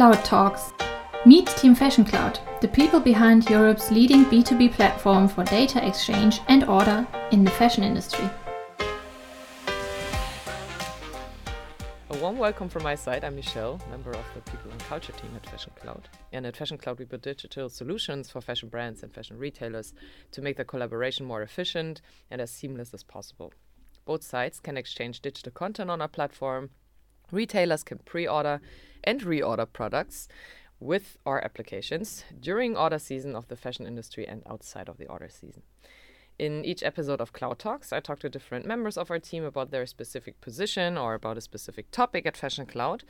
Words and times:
Cloud 0.00 0.24
Talks. 0.24 0.72
Meet 1.26 1.46
Team 1.58 1.74
Fashion 1.74 2.06
Cloud, 2.06 2.38
the 2.62 2.68
people 2.68 3.00
behind 3.00 3.50
Europe's 3.50 3.90
leading 3.90 4.24
B2B 4.24 4.72
platform 4.72 5.28
for 5.28 5.44
data 5.44 5.86
exchange 5.86 6.40
and 6.48 6.64
order 6.64 7.06
in 7.32 7.44
the 7.44 7.50
fashion 7.50 7.84
industry. 7.84 8.24
A 12.08 12.16
warm 12.16 12.38
welcome 12.38 12.70
from 12.70 12.82
my 12.82 12.94
side. 12.94 13.24
I'm 13.24 13.36
Michelle, 13.36 13.78
member 13.90 14.12
of 14.12 14.24
the 14.34 14.40
People 14.50 14.70
and 14.70 14.80
Culture 14.84 15.12
team 15.12 15.32
at 15.36 15.46
Fashion 15.46 15.72
Cloud. 15.78 16.08
And 16.32 16.46
at 16.46 16.56
Fashion 16.56 16.78
Cloud, 16.78 16.98
we 16.98 17.04
build 17.04 17.20
digital 17.20 17.68
solutions 17.68 18.30
for 18.30 18.40
fashion 18.40 18.70
brands 18.70 19.02
and 19.02 19.12
fashion 19.12 19.36
retailers 19.36 19.92
to 20.30 20.40
make 20.40 20.56
their 20.56 20.64
collaboration 20.64 21.26
more 21.26 21.42
efficient 21.42 22.00
and 22.30 22.40
as 22.40 22.50
seamless 22.50 22.94
as 22.94 23.02
possible. 23.02 23.52
Both 24.06 24.24
sides 24.24 24.60
can 24.60 24.78
exchange 24.78 25.20
digital 25.20 25.52
content 25.52 25.90
on 25.90 26.00
our 26.00 26.08
platform. 26.08 26.70
Retailers 27.32 27.82
can 27.82 27.98
pre 27.98 28.26
order 28.26 28.60
and 29.04 29.20
reorder 29.20 29.66
products 29.72 30.28
with 30.80 31.18
our 31.26 31.44
applications 31.44 32.24
during 32.40 32.76
order 32.76 32.98
season 32.98 33.36
of 33.36 33.48
the 33.48 33.56
fashion 33.56 33.86
industry 33.86 34.26
and 34.26 34.42
outside 34.48 34.88
of 34.88 34.96
the 34.96 35.06
order 35.06 35.28
season. 35.28 35.62
In 36.38 36.64
each 36.64 36.82
episode 36.82 37.20
of 37.20 37.34
Cloud 37.34 37.58
Talks, 37.58 37.92
I 37.92 38.00
talk 38.00 38.18
to 38.20 38.30
different 38.30 38.64
members 38.64 38.96
of 38.96 39.10
our 39.10 39.18
team 39.18 39.44
about 39.44 39.70
their 39.70 39.84
specific 39.84 40.40
position 40.40 40.96
or 40.96 41.12
about 41.12 41.36
a 41.36 41.42
specific 41.42 41.90
topic 41.90 42.24
at 42.24 42.34
Fashion 42.34 42.64
Cloud 42.64 43.04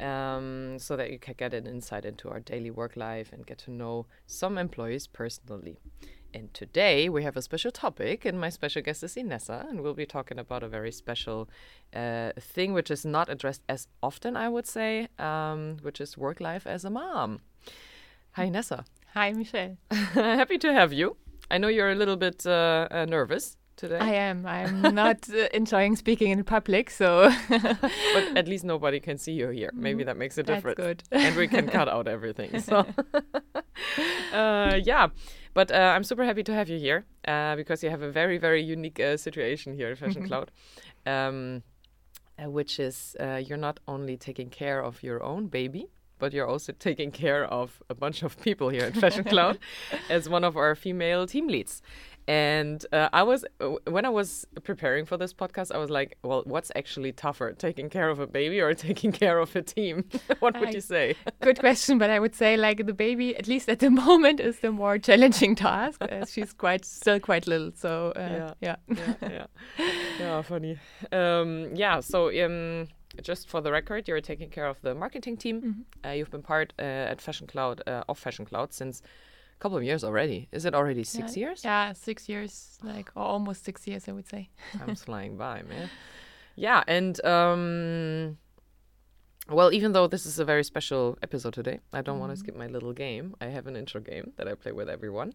um, 0.00 0.76
so 0.80 0.96
that 0.96 1.12
you 1.12 1.20
can 1.20 1.34
get 1.38 1.54
an 1.54 1.68
insight 1.68 2.04
into 2.04 2.28
our 2.28 2.40
daily 2.40 2.72
work 2.72 2.96
life 2.96 3.32
and 3.32 3.46
get 3.46 3.58
to 3.58 3.70
know 3.70 4.06
some 4.26 4.58
employees 4.58 5.06
personally. 5.06 5.78
And 6.34 6.52
today 6.52 7.08
we 7.08 7.22
have 7.22 7.36
a 7.36 7.42
special 7.42 7.70
topic, 7.70 8.24
and 8.24 8.40
my 8.40 8.48
special 8.48 8.82
guest 8.82 9.04
is 9.04 9.14
Inessa, 9.14 9.70
and 9.70 9.80
we'll 9.80 9.94
be 9.94 10.04
talking 10.04 10.36
about 10.36 10.64
a 10.64 10.68
very 10.68 10.90
special 10.90 11.48
uh, 11.94 12.32
thing 12.40 12.72
which 12.72 12.90
is 12.90 13.04
not 13.04 13.28
addressed 13.28 13.62
as 13.68 13.86
often, 14.02 14.36
I 14.36 14.48
would 14.48 14.66
say, 14.66 15.06
um, 15.20 15.76
which 15.82 16.00
is 16.00 16.18
work 16.18 16.40
life 16.40 16.66
as 16.66 16.84
a 16.84 16.90
mom. 16.90 17.38
Hi, 18.32 18.48
Inessa. 18.48 18.84
Hi, 19.12 19.30
Michelle. 19.30 19.76
Happy 19.90 20.58
to 20.58 20.72
have 20.72 20.92
you. 20.92 21.16
I 21.52 21.58
know 21.58 21.68
you're 21.68 21.92
a 21.92 21.94
little 21.94 22.16
bit 22.16 22.44
uh, 22.44 22.88
uh, 22.90 23.04
nervous 23.04 23.56
today. 23.76 23.98
I 23.98 24.10
am. 24.10 24.46
I'm 24.46 24.94
not 24.94 25.28
uh, 25.34 25.48
enjoying 25.52 25.96
speaking 25.96 26.30
in 26.30 26.44
public, 26.44 26.90
so. 26.90 27.32
but 27.48 28.36
at 28.36 28.48
least 28.48 28.64
nobody 28.64 29.00
can 29.00 29.18
see 29.18 29.32
you 29.32 29.48
here. 29.48 29.70
Maybe 29.74 30.04
that 30.04 30.16
makes 30.16 30.38
a 30.38 30.42
difference. 30.42 30.78
That's 30.78 31.02
good. 31.08 31.18
and 31.18 31.36
we 31.36 31.48
can 31.48 31.68
cut 31.68 31.88
out 31.88 32.08
everything. 32.08 32.60
So, 32.60 32.86
uh, 34.32 34.80
yeah. 34.82 35.08
But 35.54 35.70
uh, 35.70 35.92
I'm 35.94 36.02
super 36.04 36.24
happy 36.24 36.42
to 36.42 36.52
have 36.52 36.68
you 36.68 36.78
here 36.78 37.06
uh, 37.28 37.54
because 37.56 37.82
you 37.82 37.90
have 37.90 38.02
a 38.02 38.10
very, 38.10 38.38
very 38.38 38.62
unique 38.62 38.98
uh, 38.98 39.16
situation 39.16 39.76
here 39.76 39.90
at 39.92 39.98
Fashion 39.98 40.26
Cloud, 40.26 40.50
um, 41.06 41.62
uh, 42.38 42.50
which 42.50 42.80
is 42.80 43.16
uh, 43.20 43.36
you're 43.36 43.56
not 43.56 43.78
only 43.86 44.16
taking 44.16 44.50
care 44.50 44.82
of 44.82 45.02
your 45.04 45.22
own 45.22 45.46
baby, 45.46 45.86
but 46.18 46.32
you're 46.32 46.46
also 46.46 46.72
taking 46.72 47.12
care 47.12 47.44
of 47.44 47.82
a 47.88 47.94
bunch 47.94 48.24
of 48.24 48.40
people 48.40 48.68
here 48.68 48.82
at 48.82 48.96
Fashion 48.96 49.24
Cloud 49.24 49.58
as 50.10 50.28
one 50.28 50.42
of 50.42 50.56
our 50.56 50.74
female 50.74 51.26
team 51.26 51.46
leads. 51.46 51.82
And 52.26 52.84
uh, 52.92 53.10
I 53.12 53.22
was, 53.22 53.44
uh, 53.60 53.70
when 53.86 54.06
I 54.06 54.08
was 54.08 54.46
preparing 54.62 55.04
for 55.04 55.16
this 55.18 55.34
podcast, 55.34 55.72
I 55.74 55.78
was 55.78 55.90
like, 55.90 56.16
well, 56.22 56.42
what's 56.46 56.72
actually 56.74 57.12
tougher, 57.12 57.52
taking 57.52 57.90
care 57.90 58.08
of 58.08 58.18
a 58.18 58.26
baby 58.26 58.60
or 58.60 58.72
taking 58.88 59.12
care 59.12 59.38
of 59.38 59.54
a 59.54 59.62
team? 59.62 60.04
what 60.40 60.58
would 60.58 60.68
I- 60.70 60.72
you 60.72 60.80
say? 60.80 61.16
Good 61.42 61.58
question, 61.60 61.98
but 61.98 62.08
I 62.10 62.18
would 62.18 62.34
say 62.34 62.56
like 62.56 62.86
the 62.86 62.94
baby, 62.94 63.36
at 63.36 63.46
least 63.46 63.68
at 63.68 63.80
the 63.80 63.90
moment, 63.90 64.40
is 64.40 64.60
the 64.60 64.72
more 64.72 64.98
challenging 64.98 65.54
task. 65.54 66.00
As 66.02 66.32
she's 66.32 66.52
quite 66.54 66.84
still 66.84 67.20
quite 67.20 67.46
little, 67.46 67.72
so 67.74 68.12
uh, 68.16 68.20
Yeah. 68.60 68.76
yeah. 68.88 68.96
yeah, 68.96 69.14
yeah, 69.22 69.46
yeah, 70.18 70.42
funny. 70.42 70.78
Um, 71.12 71.74
yeah, 71.74 72.00
so 72.00 72.30
um, 72.44 72.88
just 73.22 73.48
for 73.48 73.60
the 73.60 73.70
record, 73.70 74.08
you're 74.08 74.20
taking 74.22 74.48
care 74.50 74.66
of 74.66 74.80
the 74.80 74.94
marketing 74.94 75.36
team. 75.36 75.84
Uh, 76.04 76.10
you've 76.10 76.30
been 76.30 76.42
part 76.42 76.72
uh, 76.78 76.82
at 76.82 77.20
Fashion 77.20 77.46
Cloud 77.46 77.82
uh, 77.86 78.02
of 78.08 78.18
Fashion 78.18 78.44
Cloud 78.46 78.72
since 78.72 79.02
a 79.54 79.58
couple 79.62 79.78
of 79.78 79.84
years 79.84 80.04
already. 80.04 80.48
Is 80.52 80.64
it 80.64 80.74
already 80.74 81.04
six 81.04 81.36
Yeah. 81.36 81.40
years? 81.46 81.64
Yeah, 81.64 81.92
six 81.92 82.28
years, 82.28 82.78
like 82.82 83.10
or 83.14 83.22
almost 83.24 83.64
six 83.64 83.86
years, 83.86 84.08
I 84.08 84.12
would 84.12 84.28
say. 84.28 84.50
Time's 84.78 85.02
flying 85.08 85.36
by, 85.36 85.62
man. 85.62 85.90
Yeah, 86.56 86.82
and 86.86 87.24
um, 87.24 88.38
well, 89.50 89.72
even 89.72 89.92
though 89.92 90.06
this 90.06 90.24
is 90.24 90.38
a 90.38 90.44
very 90.44 90.64
special 90.64 91.18
episode 91.22 91.52
today, 91.52 91.80
I 91.92 92.00
don't 92.00 92.18
want 92.18 92.32
to 92.32 92.36
skip 92.36 92.56
my 92.56 92.66
little 92.66 92.92
game. 92.94 93.34
I 93.40 93.46
have 93.46 93.66
an 93.66 93.76
intro 93.76 94.00
game 94.00 94.32
that 94.36 94.48
I 94.48 94.54
play 94.54 94.72
with 94.72 94.88
everyone, 94.88 95.34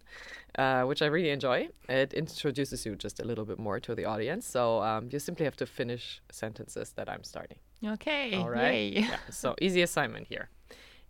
uh, 0.57 0.83
which 0.83 1.01
I 1.01 1.05
really 1.07 1.29
enjoy. 1.29 1.69
It 1.87 2.13
introduces 2.13 2.85
you 2.85 2.95
just 2.95 3.19
a 3.19 3.23
little 3.23 3.45
bit 3.45 3.59
more 3.59 3.79
to 3.81 3.93
the 3.95 4.05
audience, 4.05 4.47
so 4.47 4.81
um, 4.81 5.09
you 5.11 5.19
simply 5.19 5.45
have 5.45 5.57
to 5.57 5.65
finish 5.65 6.21
sentences 6.31 6.93
that 6.93 7.07
I'm 7.09 7.23
starting. 7.23 7.59
Okay. 7.85 8.33
All 8.35 8.49
right. 8.49 8.91
Yeah. 8.93 9.17
So 9.29 9.55
easy 9.61 9.81
assignment 9.83 10.27
here. 10.27 10.49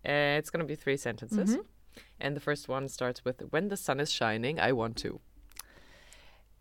Uh, 0.06 0.38
it's 0.40 0.50
gonna 0.50 0.66
be 0.66 0.76
three 0.76 0.98
sentences, 0.98 1.58
and 2.20 2.36
the 2.36 2.40
first 2.40 2.68
one 2.68 2.88
starts 2.88 3.26
with 3.26 3.42
"When 3.50 3.70
the 3.70 3.78
sun 3.78 4.00
is 4.00 4.12
shining, 4.12 4.60
I 4.60 4.72
want 4.72 4.98
to." 4.98 5.20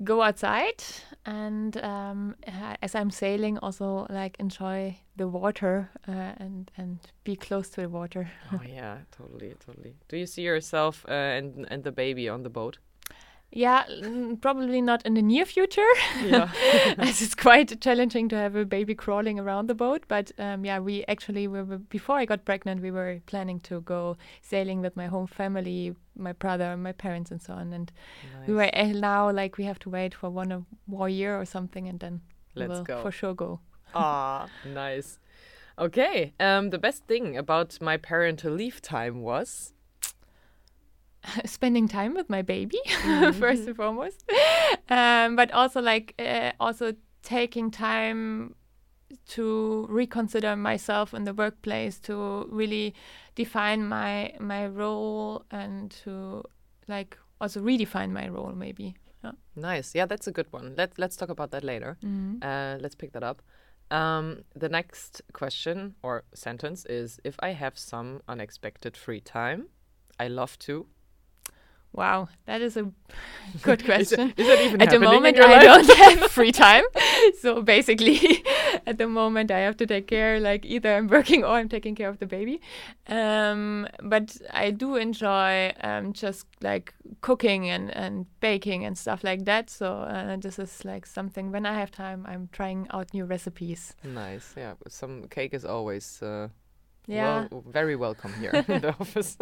Go 0.04 0.22
outside, 0.22 0.84
and 1.26 1.76
um, 1.78 2.36
as 2.82 2.94
I'm 2.94 3.10
sailing, 3.10 3.58
also 3.58 4.06
like 4.08 4.36
enjoy 4.38 4.96
the 5.16 5.26
water 5.26 5.90
uh, 6.06 6.34
and 6.36 6.70
and 6.76 6.98
be 7.24 7.34
close 7.34 7.68
to 7.70 7.80
the 7.80 7.88
water. 7.88 8.30
Oh 8.52 8.60
yeah, 8.64 8.98
totally, 9.10 9.54
totally. 9.66 9.96
Do 10.08 10.16
you 10.16 10.26
see 10.26 10.42
yourself 10.42 11.04
uh, 11.08 11.12
and 11.12 11.66
and 11.70 11.82
the 11.82 11.92
baby 11.92 12.28
on 12.28 12.42
the 12.42 12.50
boat? 12.50 12.78
Yeah, 13.50 13.84
probably 14.42 14.82
not 14.82 15.06
in 15.06 15.14
the 15.14 15.22
near 15.22 15.46
future. 15.46 15.88
Yeah. 16.22 16.50
as 16.98 17.22
it's 17.22 17.34
quite 17.34 17.80
challenging 17.80 18.28
to 18.28 18.36
have 18.36 18.54
a 18.54 18.66
baby 18.66 18.94
crawling 18.94 19.40
around 19.40 19.68
the 19.68 19.74
boat. 19.74 20.04
But 20.06 20.32
um, 20.38 20.66
yeah, 20.66 20.78
we 20.80 21.04
actually 21.08 21.48
we 21.48 21.62
were 21.62 21.78
before 21.78 22.16
I 22.16 22.26
got 22.26 22.44
pregnant, 22.44 22.82
we 22.82 22.90
were 22.90 23.20
planning 23.26 23.60
to 23.60 23.80
go 23.80 24.18
sailing 24.42 24.82
with 24.82 24.96
my 24.96 25.06
whole 25.06 25.26
family, 25.26 25.94
my 26.14 26.34
brother, 26.34 26.76
my 26.76 26.92
parents, 26.92 27.30
and 27.30 27.40
so 27.40 27.54
on. 27.54 27.72
And 27.72 27.90
we 28.46 28.52
were 28.52 28.70
uh, 28.74 28.86
now 28.88 29.30
like 29.30 29.56
we 29.56 29.64
have 29.64 29.78
to 29.80 29.90
wait 29.90 30.14
for 30.14 30.28
one 30.28 30.52
or 30.52 30.64
more 30.86 31.08
year 31.08 31.40
or 31.40 31.46
something, 31.46 31.88
and 31.88 31.98
then 32.00 32.20
Let's 32.54 32.70
will 32.70 32.84
go. 32.84 33.02
for 33.02 33.10
sure 33.10 33.34
go. 33.34 33.60
Ah, 33.94 34.46
nice. 34.66 35.18
Okay. 35.78 36.34
Um, 36.38 36.68
the 36.68 36.78
best 36.78 37.06
thing 37.06 37.38
about 37.38 37.80
my 37.80 37.96
parental 37.96 38.52
leave 38.52 38.82
time 38.82 39.22
was 39.22 39.72
spending 41.44 41.88
time 41.88 42.14
with 42.14 42.28
my 42.28 42.42
baby 42.42 42.78
Mm-hmm. 42.86 43.38
first 43.38 43.66
and 43.66 43.76
foremost 43.76 44.24
um, 44.88 45.36
but 45.36 45.50
also 45.52 45.80
like 45.80 46.14
uh, 46.18 46.52
also 46.60 46.94
taking 47.22 47.70
time 47.70 48.54
to 49.26 49.86
reconsider 49.88 50.56
myself 50.56 51.14
in 51.14 51.24
the 51.24 51.32
workplace 51.34 51.98
to 52.00 52.46
really 52.50 52.94
define 53.34 53.86
my 53.86 54.32
my 54.40 54.66
role 54.66 55.44
and 55.50 55.90
to 56.04 56.42
like 56.88 57.18
also 57.40 57.60
redefine 57.60 58.10
my 58.10 58.28
role 58.28 58.52
maybe 58.52 58.94
yeah. 59.24 59.32
nice. 59.56 59.94
Yeah, 59.94 60.06
that's 60.06 60.26
a 60.26 60.32
good 60.32 60.46
one. 60.52 60.74
Let's 60.76 60.98
let's 60.98 61.16
talk 61.16 61.28
about 61.28 61.50
that 61.50 61.64
later. 61.64 61.96
Uh, 62.42 62.78
let's 62.80 62.94
pick 62.94 63.12
that 63.12 63.22
up. 63.22 63.42
Um, 63.90 64.44
the 64.54 64.68
next 64.68 65.22
question 65.32 65.94
or 66.02 66.24
sentence 66.34 66.84
is: 66.86 67.18
If 67.24 67.36
I 67.40 67.50
have 67.50 67.76
some 67.78 68.20
unexpected 68.28 68.96
free 68.96 69.20
time, 69.20 69.68
I 70.20 70.28
love 70.28 70.58
to. 70.60 70.86
Wow 71.92 72.28
that 72.46 72.60
is 72.60 72.76
a 72.76 72.90
good 73.62 73.84
question 73.84 74.32
Is 74.36 74.46
that 74.46 74.60
even 74.60 74.80
at 74.82 74.90
the 74.90 75.00
moment 75.00 75.38
i 75.40 75.54
life? 75.54 75.62
don't 75.62 75.96
have 75.96 76.30
free 76.38 76.52
time 76.52 76.84
so 77.40 77.62
basically 77.62 78.44
at 78.86 78.98
the 78.98 79.08
moment 79.08 79.50
i 79.50 79.58
have 79.60 79.76
to 79.78 79.86
take 79.86 80.06
care 80.06 80.38
like 80.38 80.64
either 80.66 80.94
i'm 80.94 81.08
working 81.08 81.42
or 81.44 81.52
i'm 81.56 81.68
taking 81.68 81.94
care 81.94 82.08
of 82.08 82.18
the 82.18 82.26
baby 82.26 82.60
um, 83.08 83.88
but 84.02 84.36
i 84.52 84.70
do 84.70 84.96
enjoy 84.96 85.72
um, 85.82 86.12
just 86.12 86.46
like 86.60 86.94
cooking 87.22 87.68
and, 87.70 87.90
and 87.96 88.26
baking 88.40 88.84
and 88.84 88.96
stuff 88.98 89.24
like 89.24 89.44
that 89.46 89.70
so 89.70 89.86
uh, 90.00 90.36
this 90.36 90.58
is 90.58 90.84
like 90.84 91.06
something 91.06 91.50
when 91.50 91.64
i 91.66 91.72
have 91.74 91.90
time 91.90 92.24
i'm 92.28 92.48
trying 92.52 92.86
out 92.90 93.12
new 93.14 93.24
recipes 93.24 93.94
Nice. 94.04 94.54
Yeah, 94.56 94.74
some 94.88 95.24
cake 95.28 95.54
is 95.54 95.64
always 95.64 96.22
uh, 96.22 96.48
yeah 97.08 97.48
well, 97.50 97.64
very 97.66 97.96
welcome 97.96 98.32
here 98.34 98.50
in 98.68 98.80
the 98.80 98.94
office. 99.00 99.36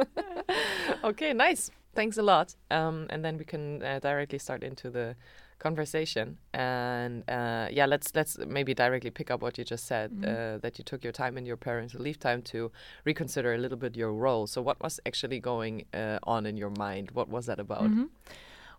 okay, 1.05 1.33
nice. 1.33 1.71
Thanks 1.95 2.19
a 2.19 2.23
lot. 2.23 2.55
Um, 2.71 3.07
and 3.11 3.25
then 3.25 3.39
we 3.39 3.45
can 3.45 3.83
uh, 3.83 3.99
directly 4.01 4.39
start 4.39 4.63
into 4.63 4.91
the 4.91 5.17
conversation. 5.59 6.39
And 6.53 7.29
uh, 7.29 7.69
yeah, 7.71 7.87
let's 7.87 8.15
let's 8.15 8.39
maybe 8.39 8.75
directly 8.75 9.11
pick 9.11 9.31
up 9.31 9.41
what 9.43 9.59
you 9.59 9.65
just 9.65 9.87
said 9.87 10.11
uh, 10.25 10.59
that 10.59 10.79
you 10.79 10.85
took 10.85 11.03
your 11.03 11.13
time 11.13 11.37
and 11.37 11.47
your 11.47 11.57
parental 11.57 12.01
leave 12.01 12.19
time 12.19 12.43
to 12.43 12.71
reconsider 13.05 13.55
a 13.55 13.59
little 13.59 13.79
bit 13.79 13.97
your 13.97 14.13
role. 14.13 14.47
So 14.47 14.63
what 14.63 14.81
was 14.81 15.01
actually 15.07 15.41
going 15.41 15.87
uh, 15.95 16.19
on 16.23 16.47
in 16.47 16.57
your 16.57 16.71
mind? 16.71 17.11
What 17.13 17.29
was 17.29 17.47
that 17.47 17.59
about? 17.59 17.91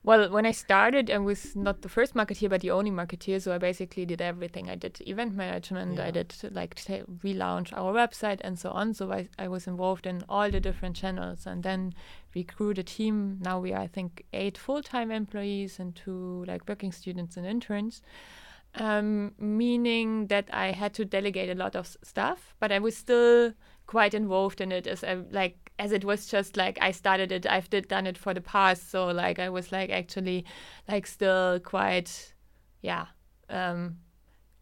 Well, 0.07 0.29
when 0.31 0.45
I 0.45 0.53
started, 0.53 1.11
I 1.11 1.17
was 1.17 1.53
not 1.53 1.81
the 1.81 1.89
first 1.89 2.13
marketeer, 2.13 2.49
but 2.49 2.61
the 2.61 2.71
only 2.71 2.91
marketeer. 2.91 3.41
So 3.41 3.53
I 3.53 3.57
basically 3.57 4.05
did 4.05 4.21
everything. 4.21 4.69
I 4.69 4.75
did 4.75 5.01
event 5.05 5.35
management. 5.35 5.97
Yeah. 5.97 6.05
I 6.05 6.11
did 6.11 6.33
like 6.51 6.75
t- 6.75 7.03
relaunch 7.25 7.73
our 7.73 7.91
website 7.93 8.39
and 8.39 8.57
so 8.57 8.69
on. 8.69 8.93
So 8.93 9.11
I, 9.11 9.27
I 9.37 9.49
was 9.49 9.67
involved 9.67 10.05
in 10.05 10.23
all 10.29 10.49
the 10.49 10.61
different 10.61 10.95
channels, 10.95 11.45
and 11.45 11.61
then 11.61 11.93
we 12.33 12.45
grew 12.45 12.73
the 12.73 12.83
team. 12.83 13.39
Now 13.41 13.59
we 13.59 13.73
are, 13.73 13.81
I 13.81 13.87
think, 13.87 14.23
eight 14.31 14.57
full-time 14.57 15.11
employees 15.11 15.77
and 15.77 15.93
two 15.93 16.45
like 16.47 16.69
working 16.69 16.93
students 16.93 17.35
and 17.35 17.45
interns. 17.45 18.01
Um, 18.75 19.33
meaning 19.37 20.27
that 20.27 20.47
I 20.53 20.71
had 20.71 20.93
to 20.93 21.03
delegate 21.03 21.49
a 21.49 21.55
lot 21.55 21.75
of 21.75 21.85
s- 21.85 21.97
stuff, 22.01 22.55
but 22.61 22.71
I 22.71 22.79
was 22.79 22.95
still 22.95 23.51
quite 23.87 24.13
involved 24.13 24.61
in 24.61 24.71
it 24.71 24.87
as 24.87 25.03
I 25.03 25.15
like 25.31 25.66
as 25.79 25.91
it 25.91 26.03
was 26.03 26.25
just 26.27 26.57
like 26.57 26.77
I 26.81 26.91
started 26.91 27.31
it 27.31 27.45
I've 27.45 27.69
did 27.69 27.87
done 27.87 28.07
it 28.07 28.17
for 28.17 28.33
the 28.33 28.41
past 28.41 28.89
so 28.89 29.07
like 29.07 29.37
I 29.39 29.49
was 29.49 29.71
like 29.71 29.89
actually 29.89 30.45
like 30.87 31.05
still 31.07 31.59
quite 31.59 32.33
yeah 32.81 33.05
um 33.49 33.97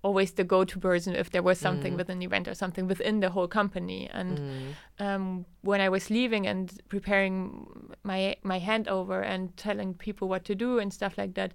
always 0.04 0.34
the 0.34 0.44
go-to 0.44 0.80
person 0.80 1.16
if 1.16 1.30
there 1.32 1.42
was 1.42 1.58
something 1.60 1.94
Mm. 1.94 1.98
with 1.98 2.10
an 2.10 2.22
event 2.22 2.48
or 2.48 2.54
something 2.54 2.86
within 2.88 3.22
the 3.22 3.30
whole 3.32 3.48
company 3.48 4.08
and 4.14 4.40
Mm. 4.40 4.76
um, 5.06 5.46
when 5.62 5.82
I 5.82 5.90
was 5.90 6.10
leaving 6.10 6.46
and 6.48 6.72
preparing 6.90 7.66
my 8.04 8.36
my 8.44 8.60
handover 8.60 9.24
and 9.26 9.56
telling 9.58 9.96
people 9.96 10.28
what 10.28 10.44
to 10.46 10.54
do 10.54 10.78
and 10.80 10.94
stuff 10.94 11.18
like 11.18 11.34
that, 11.34 11.54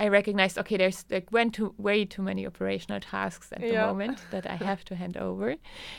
I 0.00 0.08
recognized 0.08 0.58
okay, 0.58 0.76
there's 0.76 1.04
like 1.10 1.32
went 1.32 1.54
too 1.54 1.74
way 1.76 2.04
too 2.04 2.22
many 2.22 2.46
operational 2.46 3.00
tasks 3.00 3.52
at 3.52 3.60
the 3.60 3.74
moment 3.76 4.26
that 4.30 4.46
I 4.46 4.54
have 4.54 4.84
to 4.84 4.94
hand 4.94 5.16
over. 5.16 5.56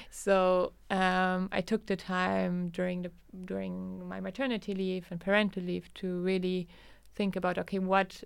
So 0.10 0.72
um, 0.90 1.50
I 1.52 1.62
took 1.62 1.86
the 1.86 1.96
time 1.96 2.70
during 2.70 3.02
the 3.02 3.12
during 3.46 4.08
my 4.08 4.20
maternity 4.22 4.74
leave 4.74 5.08
and 5.12 5.20
parental 5.20 5.64
leave 5.64 5.94
to 5.96 6.22
really 6.22 6.68
think 7.16 7.36
about 7.36 7.58
okay, 7.58 7.80
what 7.80 8.24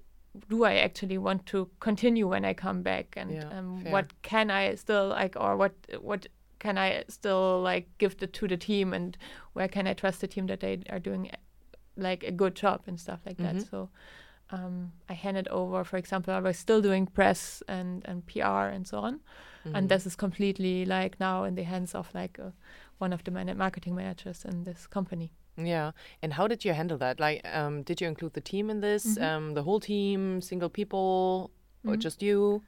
do 0.49 0.63
I 0.63 0.75
actually 0.75 1.17
want 1.17 1.45
to 1.47 1.69
continue 1.79 2.27
when 2.27 2.45
I 2.45 2.53
come 2.53 2.81
back, 2.83 3.13
and 3.17 3.31
Yeah, 3.31 3.57
um, 3.59 3.83
what 3.91 4.13
can 4.21 4.49
I 4.51 4.75
still 4.75 5.07
like, 5.07 5.35
or 5.35 5.57
what 5.57 5.73
what 6.01 6.27
can 6.59 6.77
I 6.77 7.03
still 7.07 7.61
like 7.61 7.87
give 7.97 8.17
the, 8.17 8.27
to 8.27 8.47
the 8.47 8.57
team, 8.57 8.93
and 8.93 9.17
where 9.53 9.67
can 9.67 9.87
I 9.87 9.93
trust 9.93 10.21
the 10.21 10.27
team 10.27 10.47
that 10.47 10.59
they 10.59 10.79
are 10.89 10.99
doing 10.99 11.29
like 11.97 12.23
a 12.23 12.31
good 12.31 12.55
job 12.55 12.81
and 12.87 12.99
stuff 12.99 13.19
like 13.25 13.37
Mhm. 13.37 13.43
that. 13.43 13.61
So 13.69 13.89
um, 14.53 14.91
I 15.09 15.13
handed 15.13 15.47
over, 15.49 15.83
for 15.83 15.97
example, 15.97 16.33
I 16.33 16.39
was 16.39 16.57
still 16.57 16.81
doing 16.81 17.07
press 17.07 17.63
and 17.67 18.05
and 18.09 18.23
PR 18.27 18.73
and 18.75 18.87
so 18.87 18.97
on, 18.99 19.19
Mhm. 19.65 19.75
and 19.75 19.89
this 19.89 20.05
is 20.05 20.15
completely 20.15 20.85
like 20.85 21.19
now 21.19 21.43
in 21.47 21.55
the 21.55 21.63
hands 21.63 21.95
of 21.95 22.13
like 22.13 22.39
uh, 22.39 22.51
one 23.01 23.13
of 23.15 23.23
the 23.23 23.31
man- 23.31 23.57
marketing 23.57 23.95
managers 23.95 24.45
in 24.45 24.63
this 24.63 24.87
company. 24.87 25.29
Yeah. 25.57 25.91
And 26.23 26.33
how 26.33 26.47
did 26.47 26.65
you 26.65 26.73
handle 26.73 26.97
that? 26.97 27.19
Like, 27.19 27.41
um, 27.57 27.83
did 27.83 28.01
you 28.01 28.07
include 28.07 28.33
the 28.33 28.41
team 28.41 28.69
in 28.69 28.81
this? 28.81 29.05
Mhm. 29.05 29.21
Um, 29.23 29.53
the 29.53 29.61
whole 29.63 29.79
team, 29.79 30.41
single 30.41 30.69
people, 30.69 31.49
or 31.85 31.95
Mhm. 31.95 32.03
just 32.03 32.21
you? 32.23 32.61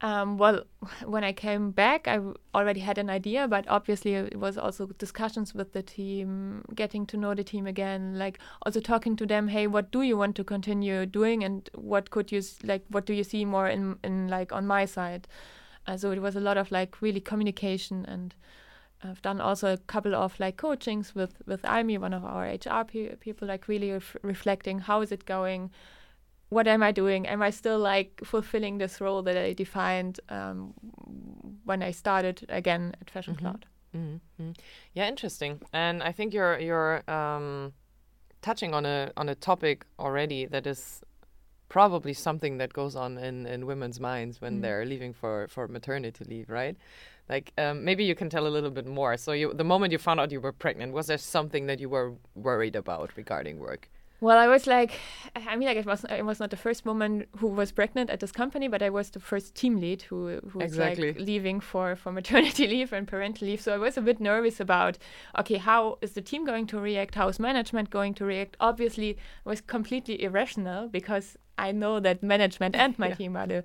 Um, 0.00 0.38
well, 0.38 0.62
when 1.04 1.24
I 1.24 1.32
came 1.32 1.72
back, 1.72 2.06
I 2.06 2.20
already 2.54 2.80
had 2.80 2.98
an 2.98 3.10
idea, 3.10 3.48
but 3.48 3.66
obviously 3.68 4.14
it 4.14 4.36
was 4.38 4.56
also 4.56 4.86
discussions 4.86 5.54
with 5.54 5.72
the 5.72 5.82
team, 5.82 6.64
getting 6.74 7.04
to 7.06 7.16
know 7.16 7.34
the 7.34 7.42
team 7.42 7.66
again, 7.66 8.16
like 8.16 8.38
also 8.62 8.80
talking 8.80 9.16
to 9.16 9.26
them. 9.26 9.48
Hey, 9.48 9.66
what 9.66 9.90
do 9.90 10.02
you 10.02 10.16
want 10.16 10.36
to 10.36 10.44
continue 10.44 11.04
doing, 11.04 11.42
and 11.42 11.68
what 11.74 12.10
could 12.10 12.30
you 12.30 12.42
like? 12.62 12.84
What 12.88 13.06
do 13.06 13.12
you 13.12 13.24
see 13.24 13.44
more 13.44 13.68
in 13.68 13.98
in 14.04 14.28
like 14.28 14.52
on 14.52 14.66
my 14.66 14.84
side? 14.84 15.26
Uh, 15.86 15.96
so 15.96 16.12
it 16.12 16.20
was 16.22 16.36
a 16.36 16.40
lot 16.40 16.58
of 16.58 16.70
like 16.70 17.02
really 17.02 17.20
communication, 17.20 18.04
and 18.06 18.34
I've 19.02 19.22
done 19.22 19.40
also 19.40 19.72
a 19.72 19.78
couple 19.78 20.14
of 20.14 20.38
like 20.38 20.56
coachings 20.58 21.14
with 21.14 21.42
with 21.46 21.64
Amy, 21.64 21.98
one 21.98 22.14
of 22.14 22.24
our 22.24 22.44
HR 22.44 22.84
pe- 22.84 23.16
people, 23.16 23.48
like 23.48 23.66
really 23.66 23.90
ref- 23.92 24.16
reflecting 24.22 24.78
how 24.80 25.00
is 25.02 25.10
it 25.10 25.24
going 25.24 25.70
what 26.48 26.66
am 26.66 26.82
I 26.82 26.92
doing? 26.92 27.26
Am 27.26 27.42
I 27.42 27.50
still 27.50 27.78
like 27.78 28.20
fulfilling 28.24 28.78
this 28.78 29.00
role 29.00 29.22
that 29.22 29.36
I 29.36 29.52
defined 29.52 30.20
um, 30.28 30.74
when 31.64 31.82
I 31.82 31.90
started 31.92 32.46
again 32.48 32.94
at 33.00 33.10
Fashion 33.10 33.34
Mhm. 33.34 33.38
Cloud? 33.40 33.66
Mm-hmm. 33.94 34.50
Yeah, 34.94 35.08
interesting. 35.08 35.60
And 35.72 36.02
I 36.02 36.12
think 36.12 36.34
you're 36.34 36.58
you're 36.58 37.02
um, 37.10 37.72
touching 38.42 38.74
on 38.74 38.86
a 38.86 39.10
on 39.16 39.28
a 39.28 39.34
topic 39.34 39.84
already 39.98 40.46
that 40.46 40.66
is 40.66 41.02
probably 41.68 42.14
something 42.14 42.58
that 42.58 42.72
goes 42.72 42.96
on 42.96 43.18
in, 43.18 43.46
in 43.46 43.66
women's 43.66 44.00
minds 44.00 44.40
when 44.40 44.58
Mm. 44.58 44.62
they're 44.62 44.86
leaving 44.86 45.12
for, 45.12 45.46
for 45.48 45.68
maternity 45.68 46.24
leave, 46.24 46.48
right? 46.48 46.76
Like 47.28 47.52
um, 47.58 47.84
maybe 47.84 48.04
you 48.04 48.14
can 48.14 48.30
tell 48.30 48.46
a 48.46 48.48
little 48.56 48.70
bit 48.70 48.86
more. 48.86 49.18
So 49.18 49.32
you 49.32 49.52
the 49.52 49.64
moment 49.64 49.92
you 49.92 49.98
found 49.98 50.18
out 50.20 50.32
you 50.32 50.40
were 50.40 50.52
pregnant, 50.52 50.92
was 50.94 51.06
there 51.08 51.18
something 51.18 51.66
that 51.66 51.78
you 51.80 51.90
were 51.90 52.14
worried 52.34 52.74
about 52.76 53.16
regarding 53.16 53.58
work? 53.58 53.90
Well, 54.20 54.36
I 54.36 54.48
was 54.48 54.66
like, 54.66 54.98
I 55.36 55.54
mean, 55.54 55.68
like 55.68 55.76
it 55.76 55.86
was 55.86 56.04
I 56.04 56.22
was 56.22 56.40
not 56.40 56.50
the 56.50 56.56
first 56.56 56.84
woman 56.84 57.26
who 57.36 57.46
was 57.46 57.70
pregnant 57.70 58.10
at 58.10 58.18
this 58.18 58.32
company, 58.32 58.66
but 58.66 58.82
I 58.82 58.90
was 58.90 59.10
the 59.10 59.20
first 59.20 59.54
team 59.54 59.76
lead 59.76 60.02
who 60.02 60.40
who 60.50 60.58
was 60.58 60.76
like 60.76 60.98
leaving 61.16 61.60
for 61.60 61.94
for 61.94 62.10
maternity 62.10 62.66
leave 62.74 62.92
and 62.92 63.06
parental 63.06 63.46
leave. 63.46 63.60
So 63.60 63.72
I 63.74 63.78
was 63.78 63.96
a 63.96 64.00
bit 64.02 64.18
nervous 64.20 64.58
about, 64.58 64.98
okay, 65.38 65.58
how 65.58 65.98
is 66.02 66.12
the 66.14 66.20
team 66.22 66.44
going 66.44 66.66
to 66.68 66.80
react? 66.80 67.14
How 67.14 67.28
is 67.28 67.38
management 67.38 67.90
going 67.90 68.14
to 68.14 68.24
react? 68.24 68.56
Obviously, 68.58 69.10
it 69.10 69.18
was 69.44 69.60
completely 69.60 70.20
irrational 70.22 70.88
because 70.88 71.36
I 71.56 71.70
know 71.72 72.00
that 72.00 72.20
management 72.22 72.74
and 72.74 72.98
my 72.98 73.08
Yeah. 73.10 73.14
team 73.14 73.36
are 73.36 73.46
the 73.46 73.62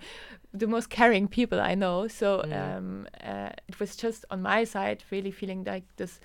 the 0.54 0.68
most 0.68 0.90
caring 0.92 1.28
people 1.28 1.60
I 1.60 1.74
know. 1.76 2.08
So 2.08 2.44
Mm. 2.44 2.78
um, 2.78 3.08
uh, 3.24 3.50
it 3.68 3.80
was 3.80 3.96
just 3.96 4.26
on 4.30 4.42
my 4.44 4.66
side, 4.66 5.04
really 5.12 5.32
feeling 5.32 5.64
like 5.64 5.84
this 5.98 6.20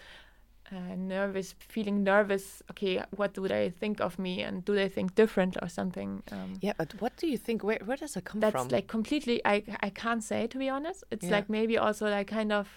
uh, 0.73 0.95
nervous, 0.97 1.55
feeling 1.59 2.03
nervous. 2.05 2.63
Okay, 2.71 3.03
what 3.17 3.35
do 3.35 3.47
they 3.49 3.71
think 3.71 4.01
of 4.01 4.19
me, 4.19 4.43
and 4.43 4.65
do 4.65 4.75
they 4.75 4.89
think 4.89 5.15
different 5.15 5.57
or 5.63 5.69
something? 5.69 6.23
Um, 6.33 6.59
Yeah, 6.61 6.75
but 6.79 6.95
what 7.01 7.17
do 7.17 7.27
you 7.27 7.39
think? 7.39 7.63
Where 7.65 7.79
where 7.85 7.97
does 7.97 8.17
it 8.17 8.25
come 8.25 8.41
that's 8.41 8.53
from? 8.53 8.69
That's 8.69 8.73
like 8.73 8.87
completely. 8.89 9.41
I 9.45 9.63
I 9.81 9.91
can't 9.91 10.23
say 10.23 10.47
to 10.47 10.59
be 10.59 10.69
honest. 10.69 11.05
It's 11.11 11.25
Yeah. 11.27 11.37
like 11.37 11.49
maybe 11.49 11.79
also 11.79 12.07
like 12.11 12.27
kind 12.27 12.53
of 12.53 12.69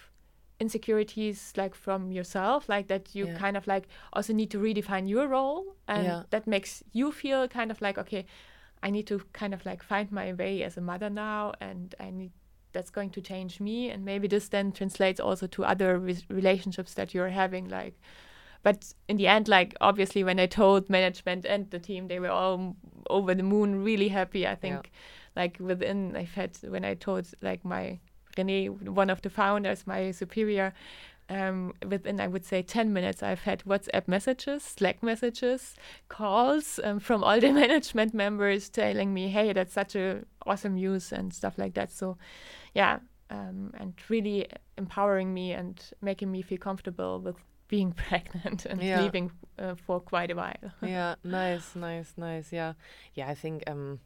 insecurities 0.59 1.53
like 1.57 1.73
from 1.75 2.11
yourself 2.11 2.69
like 2.69 2.87
that 2.87 3.15
you 3.15 3.25
Yeah. 3.25 3.33
kind 3.37 3.57
of 3.57 3.65
like 3.67 3.87
also 4.13 4.31
need 4.33 4.51
to 4.51 4.59
redefine 4.59 5.09
your 5.09 5.27
role 5.27 5.75
and 5.87 6.05
Yeah. 6.05 6.23
that 6.29 6.45
makes 6.47 6.83
you 6.93 7.11
feel 7.11 7.47
kind 7.47 7.71
of 7.71 7.81
like 7.81 7.97
okay 7.97 8.25
i 8.83 8.89
need 8.91 9.07
to 9.07 9.19
kind 9.33 9.53
of 9.55 9.65
like 9.65 9.81
find 9.83 10.11
my 10.11 10.31
way 10.33 10.61
as 10.63 10.77
a 10.77 10.81
mother 10.81 11.09
now 11.09 11.51
and 11.59 11.95
i 11.99 12.11
need 12.11 12.31
that's 12.73 12.89
going 12.89 13.09
to 13.09 13.21
change 13.21 13.59
me 13.59 13.89
and 13.89 14.05
maybe 14.05 14.27
this 14.27 14.49
then 14.49 14.71
translates 14.71 15.19
also 15.19 15.47
to 15.47 15.63
other 15.63 15.97
re- 15.97 16.25
relationships 16.29 16.93
that 16.93 17.13
you're 17.13 17.29
having 17.29 17.69
like 17.69 17.99
but 18.63 18.93
in 19.07 19.17
the 19.17 19.27
end 19.27 19.47
like 19.47 19.75
obviously 19.81 20.23
when 20.23 20.39
i 20.39 20.45
told 20.45 20.89
management 20.89 21.45
and 21.45 21.69
the 21.71 21.79
team 21.79 22.07
they 22.07 22.19
were 22.19 22.29
all 22.29 22.53
m- 22.53 22.75
over 23.09 23.33
the 23.33 23.43
moon 23.43 23.83
really 23.83 24.09
happy 24.09 24.47
i 24.47 24.55
think 24.55 24.91
like 25.35 25.57
within 25.59 26.15
i've 26.15 26.33
had 26.33 26.57
when 26.67 26.85
i 26.85 26.93
told 26.93 27.27
like 27.41 27.63
my 27.65 27.99
rene 28.37 28.69
one 28.69 29.09
of 29.09 29.21
the 29.21 29.29
founders 29.29 29.85
my 29.85 30.11
superior 30.11 30.73
um, 31.31 31.73
within 31.87 32.19
I 32.19 32.27
would 32.27 32.45
say 32.45 32.61
10 32.61 32.91
minutes, 32.91 33.23
I've 33.23 33.41
had 33.41 33.63
WhatsApp 33.63 34.07
messages, 34.07 34.63
Slack 34.63 35.01
messages, 35.01 35.75
calls 36.09 36.79
um, 36.83 36.99
from 36.99 37.23
all 37.23 37.39
the 37.39 37.51
management 37.63 38.13
members 38.13 38.69
telling 38.69 39.13
me, 39.13 39.29
hey, 39.29 39.53
that's 39.53 39.73
such 39.73 39.95
a 39.95 40.23
awesome 40.45 40.75
news 40.75 41.13
and 41.13 41.33
stuff 41.33 41.57
like 41.57 41.73
that. 41.75 41.91
So, 41.91 42.17
yeah, 42.73 42.99
um, 43.29 43.71
and 43.79 43.93
really 44.09 44.47
empowering 44.77 45.33
me 45.33 45.53
and 45.53 45.81
making 46.01 46.31
me 46.31 46.41
feel 46.41 46.57
comfortable 46.57 47.19
with 47.19 47.35
being 47.67 47.91
pregnant 48.09 48.65
and 48.65 48.81
Yeah. 48.81 49.01
leaving 49.03 49.31
uh, 49.59 49.75
for 49.75 49.99
quite 49.99 50.31
a 50.31 50.35
while. 50.35 50.71
yeah, 50.81 51.15
nice, 51.23 51.75
nice, 51.75 52.13
nice. 52.17 52.51
Yeah, 52.51 52.73
yeah. 53.13 53.29
I 53.29 53.35
think 53.35 53.63
um, 53.67 53.99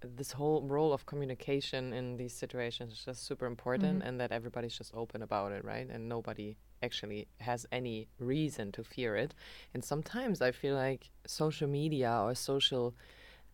this 0.00 0.32
whole 0.32 0.62
role 0.62 0.92
of 0.92 1.06
communication 1.06 1.92
in 1.92 2.16
these 2.16 2.32
situations 2.32 2.92
is 2.92 3.04
just 3.04 3.24
super 3.26 3.46
important, 3.46 4.02
Mhm. 4.02 4.08
and 4.08 4.20
that 4.20 4.32
everybody's 4.32 4.76
just 4.78 4.92
open 4.94 5.22
about 5.22 5.52
it, 5.52 5.64
right? 5.64 5.88
And 5.90 6.08
nobody 6.08 6.56
actually 6.82 7.26
has 7.40 7.66
any 7.72 8.08
reason 8.20 8.70
to 8.72 8.84
fear 8.84 9.16
it. 9.16 9.34
And 9.74 9.82
sometimes 9.84 10.40
I 10.40 10.52
feel 10.52 10.76
like 10.76 11.10
social 11.26 11.68
media 11.68 12.20
or 12.22 12.34
social 12.34 12.94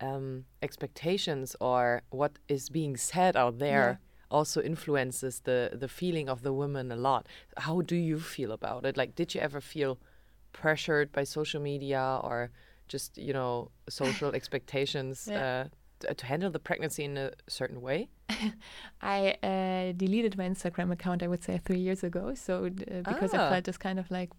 um, 0.00 0.44
expectations 0.62 1.56
or 1.60 2.02
what 2.10 2.38
is 2.48 2.68
being 2.68 2.96
said 2.96 3.36
out 3.36 3.58
there. 3.58 4.00
Also 4.38 4.60
influences 4.62 5.40
the 5.40 5.58
the 5.80 5.88
feeling 5.88 6.28
of 6.30 6.40
the 6.42 6.52
woman 6.52 6.92
a 6.92 6.96
lot. 6.96 7.22
How 7.66 7.82
do 7.82 7.94
you 7.96 8.18
feel 8.20 8.50
about 8.52 8.84
it? 8.88 8.96
Like, 8.96 9.10
did 9.16 9.34
you 9.34 9.40
ever 9.44 9.60
feel 9.60 9.96
pressured 10.52 11.08
by 11.12 11.24
social 11.24 11.62
media 11.62 12.20
or 12.22 12.50
just 12.92 13.18
you 13.18 13.32
know 13.32 13.70
social 13.88 14.30
expectations 14.40 15.28
Yeah. 15.30 15.66
uh, 16.10 16.14
to 16.14 16.26
handle 16.26 16.50
the 16.50 16.58
pregnancy 16.58 17.02
in 17.04 17.16
a 17.16 17.30
certain 17.48 17.80
way 17.80 18.08
I 19.02 19.36
uh, 19.42 19.92
deleted 19.96 20.36
my 20.36 20.44
Instagram 20.48 20.90
account, 20.92 21.22
I 21.22 21.26
would 21.28 21.42
say, 21.44 21.58
three 21.66 21.78
years 21.78 22.02
ago. 22.04 22.34
So 22.34 22.52
uh, 22.66 23.02
because 23.12 23.34
Ah. 23.34 23.46
I 23.46 23.48
felt 23.50 23.64
this 23.64 23.78
kind 23.78 23.98
of 23.98 24.10
like, 24.10 24.30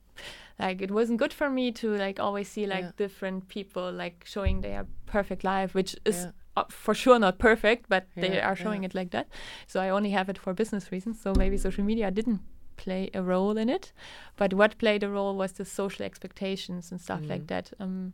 like 0.59 0.81
it 0.85 0.91
wasn't 0.91 1.19
good 1.19 1.33
for 1.33 1.49
me 1.49 1.71
to 1.81 1.87
like 2.05 2.19
always 2.19 2.47
see 2.49 2.65
like 2.67 2.83
Yeah. 2.85 2.91
different 2.97 3.47
people 3.47 3.91
like 4.03 4.15
showing 4.25 4.61
their 4.61 4.85
perfect 5.05 5.43
life, 5.43 5.73
which 5.75 5.95
is 6.05 6.15
Yeah. 6.15 6.31
Uh, 6.55 6.63
for 6.69 6.93
sure 6.93 7.19
not 7.19 7.37
perfect, 7.37 7.85
but 7.89 8.03
they 8.15 8.41
are 8.41 8.55
showing 8.55 8.83
yeah. 8.83 8.87
it 8.87 8.95
like 8.95 9.11
that. 9.11 9.27
So 9.67 9.79
I 9.79 9.89
only 9.89 10.11
have 10.11 10.29
it 10.29 10.37
for 10.37 10.53
business 10.53 10.91
reasons. 10.91 11.21
So 11.21 11.33
maybe 11.37 11.57
social 11.57 11.83
media 11.83 12.11
didn't 12.11 12.41
play 12.77 13.09
a 13.13 13.21
role 13.21 13.57
in 13.57 13.69
it, 13.69 13.93
but 14.37 14.53
what 14.53 14.77
played 14.77 15.03
a 15.03 15.09
role 15.09 15.35
was 15.37 15.53
the 15.53 15.65
social 15.65 16.05
expectations 16.05 16.91
and 16.91 16.99
stuff 17.01 17.21
like 17.29 17.41
Mhm. 17.43 17.47
that. 17.47 17.73
Um, 17.79 18.13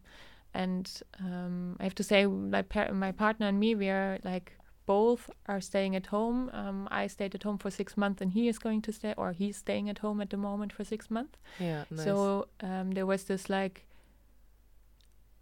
and 0.53 1.01
um, 1.19 1.77
I 1.79 1.83
have 1.83 1.95
to 1.95 2.03
say, 2.03 2.25
my 2.27 2.61
par- 2.61 2.93
my 2.93 3.11
partner 3.11 3.47
and 3.47 3.59
me, 3.59 3.75
we 3.75 3.89
are 3.89 4.17
like 4.23 4.51
both 4.85 5.29
are 5.45 5.61
staying 5.61 5.95
at 5.95 6.07
home. 6.07 6.49
Um, 6.53 6.87
I 6.91 7.07
stayed 7.07 7.33
at 7.35 7.43
home 7.43 7.57
for 7.57 7.71
six 7.71 7.95
months, 7.95 8.21
and 8.21 8.31
he 8.33 8.47
is 8.47 8.59
going 8.59 8.81
to 8.81 8.91
stay, 8.91 9.13
or 9.17 9.31
he's 9.31 9.57
staying 9.57 9.89
at 9.89 9.99
home 9.99 10.21
at 10.21 10.29
the 10.29 10.37
moment 10.37 10.73
for 10.73 10.83
six 10.83 11.09
months. 11.09 11.37
yeah 11.59 11.83
nice. 11.89 12.03
So 12.03 12.47
um, 12.61 12.91
there 12.91 13.05
was 13.05 13.23
this 13.23 13.49
like, 13.49 13.85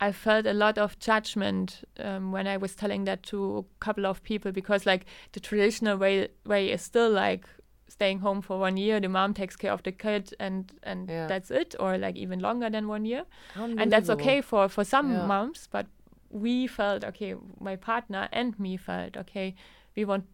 I 0.02 0.12
felt 0.12 0.46
a 0.46 0.54
lot 0.54 0.78
of 0.78 0.98
judgment 1.00 1.84
um, 2.00 2.32
when 2.32 2.48
I 2.48 2.58
was 2.58 2.76
telling 2.76 3.04
that 3.06 3.24
to 3.24 3.58
a 3.58 3.64
couple 3.86 4.06
of 4.06 4.24
people 4.24 4.52
because 4.52 4.86
like 4.86 5.06
the 5.34 5.40
traditional 5.40 5.98
way 5.98 6.30
way 6.46 6.72
is 6.72 6.82
still 6.82 7.10
like 7.12 7.46
staying 7.88 8.20
home 8.20 8.42
for 8.42 8.60
one 8.60 8.78
year. 8.78 9.00
The 9.00 9.10
mom 9.10 9.34
takes 9.34 9.56
care 9.56 9.74
of 9.74 9.84
the 9.84 9.92
kid, 9.92 10.34
and 10.40 10.72
and 10.84 11.10
Yeah. 11.10 11.28
that's 11.28 11.52
it, 11.52 11.76
or 11.80 11.98
like 11.98 12.16
even 12.16 12.40
longer 12.40 12.70
than 12.70 12.88
one 12.88 13.06
year. 13.06 13.26
and 13.56 13.92
that's 13.92 14.10
okay 14.10 14.42
for 14.42 14.70
for 14.70 14.84
some 14.86 15.12
Yeah. 15.12 15.28
moms 15.28 15.68
but 15.72 15.86
we 16.32 16.68
felt 16.68 17.04
okay 17.04 17.36
my 17.60 17.76
partner 17.76 18.30
and 18.32 18.58
me 18.60 18.78
felt 18.78 19.18
okay 19.18 19.56
we 19.96 20.06
want 20.06 20.26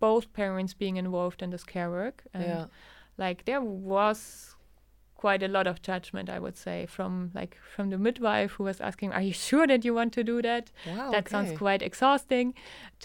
both 0.00 0.32
parents 0.32 0.74
being 0.74 0.96
involved 0.96 1.42
in 1.42 1.50
this 1.50 1.64
care 1.64 1.90
work 1.90 2.22
and 2.34 2.42
Yeah. 2.44 2.66
like 3.18 3.44
there 3.44 3.60
was 3.60 4.51
quite 5.24 5.42
a 5.48 5.48
lot 5.56 5.66
of 5.72 5.76
judgment 5.90 6.28
i 6.36 6.38
would 6.44 6.56
say 6.66 6.86
from 6.96 7.30
like 7.38 7.56
from 7.74 7.90
the 7.90 7.98
midwife 8.06 8.52
who 8.58 8.64
was 8.64 8.80
asking 8.80 9.12
are 9.12 9.22
you 9.28 9.32
sure 9.48 9.66
that 9.66 9.84
you 9.86 9.94
want 9.94 10.12
to 10.12 10.22
do 10.32 10.42
that 10.42 10.64
Wow, 10.84 11.10
that 11.12 11.28
sounds 11.28 11.52
quite 11.58 11.82
exhausting 11.90 12.54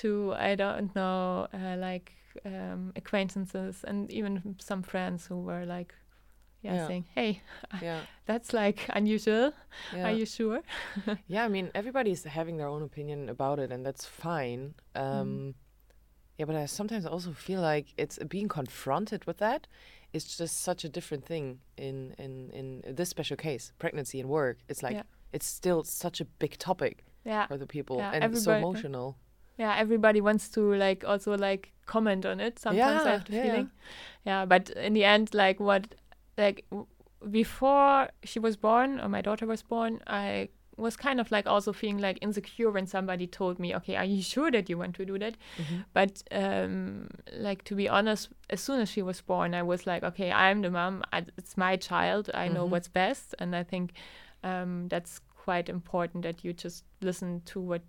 to 0.01 0.33
i 0.49 0.55
don't 0.63 0.89
know 0.95 1.47
uh, 1.53 1.75
like 1.77 2.07
um, 2.45 2.91
acquaintances 2.95 3.83
and 3.89 4.11
even 4.11 4.55
some 4.59 4.83
friends 4.83 5.27
who 5.27 5.37
were 5.49 5.65
like 5.65 5.93
yeah, 6.63 6.75
Yeah. 6.75 6.87
saying 6.87 7.05
hey 7.15 7.41
Yeah. 7.81 8.01
that's 8.25 8.51
like 8.53 8.79
unusual 8.99 9.53
Yeah. 9.93 10.05
are 10.07 10.15
you 10.19 10.25
sure 10.25 10.61
yeah, 11.27 11.45
I 11.45 11.49
mean, 11.49 11.69
everybody's 11.75 12.23
having 12.23 12.57
their 12.57 12.67
own 12.67 12.83
opinion 12.83 13.29
about 13.29 13.59
it, 13.59 13.71
and 13.71 13.85
that's 13.85 14.05
fine. 14.05 14.73
Um, 14.95 15.55
Yeah, 16.37 16.45
but 16.45 16.55
I 16.55 16.65
sometimes 16.67 17.05
also 17.05 17.31
feel 17.31 17.61
like 17.61 17.85
it's 17.97 18.19
being 18.29 18.47
confronted 18.47 19.25
with 19.25 19.37
that 19.37 19.67
is 20.13 20.37
just 20.37 20.61
such 20.61 20.83
a 20.85 20.89
different 20.89 21.25
thing 21.25 21.59
in 21.77 22.13
in 22.17 22.51
in 22.51 22.95
this 22.95 23.09
special 23.09 23.37
case, 23.37 23.71
pregnancy 23.79 24.19
and 24.19 24.29
work. 24.29 24.57
It's 24.69 24.83
like 24.83 24.95
Yeah. 24.95 25.03
it's 25.33 25.45
still 25.45 25.83
such 25.83 26.21
a 26.21 26.25
big 26.39 26.57
topic 26.57 27.03
yeah 27.25 27.47
for 27.47 27.57
the 27.57 27.65
people 27.67 27.97
Yeah, 27.97 28.11
and 28.23 28.37
so 28.37 28.51
emotional. 28.53 29.15
yeah 29.57 29.75
everybody 29.81 30.21
wants 30.21 30.49
to 30.49 30.61
like 30.75 31.03
also 31.03 31.35
like 31.37 31.73
comment 31.85 32.25
on 32.25 32.39
it 32.39 32.59
sometimes 32.59 33.05
i 33.05 33.11
have 33.11 33.25
the 33.25 33.33
yeah. 33.35 33.43
feeling 33.43 33.69
yeah 34.25 34.45
but 34.45 34.69
in 34.69 34.93
the 34.93 35.03
end 35.03 35.33
like 35.33 35.59
what 35.59 35.83
like 36.37 36.63
w- 36.69 36.87
before 37.31 38.07
she 38.23 38.39
was 38.39 38.55
born 38.57 38.99
or 39.01 39.09
my 39.09 39.21
daughter 39.21 39.45
was 39.45 39.63
born 39.63 39.99
i 40.07 40.47
was 40.77 40.95
kind 40.95 41.19
of 41.19 41.31
like 41.31 41.47
also 41.47 41.73
feeling 41.73 41.97
like 41.97 42.17
insecure 42.21 42.69
when 42.71 42.85
somebody 42.87 43.27
told 43.27 43.57
me 43.59 43.75
okay 43.75 43.95
are 43.95 44.05
you 44.05 44.21
sure 44.21 44.51
that 44.51 44.69
you 44.69 44.77
want 44.77 44.95
to 44.95 45.05
do 45.05 45.17
that 45.19 45.35
Mm-hmm. 45.59 45.77
but 45.93 46.23
um 46.31 47.09
like 47.33 47.63
to 47.63 47.75
be 47.75 47.89
honest 47.89 48.29
as 48.49 48.61
soon 48.61 48.79
as 48.81 48.89
she 48.89 49.01
was 49.01 49.21
born 49.21 49.53
i 49.55 49.63
was 49.63 49.87
like 49.87 50.03
okay 50.03 50.31
i'm 50.31 50.61
the 50.61 50.69
mom 50.69 51.03
I, 51.11 51.23
it's 51.37 51.57
my 51.57 51.75
child 51.77 52.29
i 52.33 52.47
know 52.47 52.65
Mhm. 52.65 52.69
what's 52.71 52.87
best 52.87 53.35
and 53.39 53.55
i 53.55 53.63
think 53.63 53.93
um 54.43 54.87
that's 54.89 55.19
quite 55.43 55.67
important 55.69 56.23
that 56.23 56.43
you 56.43 56.53
just 56.53 56.83
listen 57.01 57.41
to 57.45 57.59
what 57.59 57.81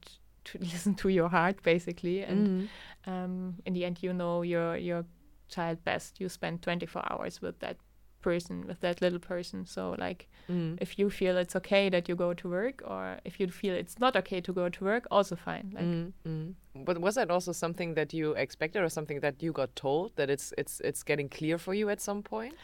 to 0.45 0.59
listen 0.73 0.95
to 0.95 1.09
your 1.09 1.29
heart 1.29 1.63
basically 1.63 2.23
and 2.23 2.49
Mhm. 2.49 2.69
um, 3.07 3.55
in 3.67 3.75
the 3.75 3.85
end 3.85 4.03
you 4.03 4.13
know 4.13 4.43
your 4.43 4.77
your 4.77 5.05
child 5.49 5.83
best 5.85 6.21
you 6.21 6.29
spend 6.29 6.63
24 6.63 7.03
hours 7.13 7.41
with 7.43 7.59
that 7.61 7.77
person 8.21 8.67
with 8.67 8.81
that 8.81 9.01
little 9.01 9.19
person 9.19 9.65
so 9.67 9.95
like 9.99 10.29
Mm. 10.49 10.79
if 10.81 10.99
you 10.99 11.11
feel 11.11 11.37
it's 11.37 11.55
okay 11.57 11.91
that 11.91 12.09
you 12.09 12.17
go 12.17 12.33
to 12.35 12.49
work 12.49 12.83
or 12.87 13.19
if 13.25 13.39
you 13.39 13.49
feel 13.49 13.75
it's 13.75 13.99
not 13.99 14.17
okay 14.17 14.41
to 14.41 14.53
go 14.53 14.69
to 14.71 14.85
work 14.85 15.07
also 15.11 15.37
fine 15.37 15.71
like 15.75 15.85
Mm, 15.85 16.13
mm. 16.27 16.55
But 16.85 17.01
was 17.01 17.15
that 17.17 17.31
also 17.31 17.53
something 17.53 17.95
that 17.95 18.15
you 18.15 18.33
expected, 18.35 18.83
or 18.83 18.89
something 18.89 19.21
that 19.21 19.43
you 19.43 19.53
got 19.53 19.75
told 19.77 20.13
that 20.17 20.31
it's 20.31 20.53
it's 20.57 20.81
it's 20.81 21.03
getting 21.03 21.29
clear 21.29 21.59
for 21.59 21.75
you 21.75 21.91
at 21.91 22.01
some 22.01 22.23
point? 22.23 22.55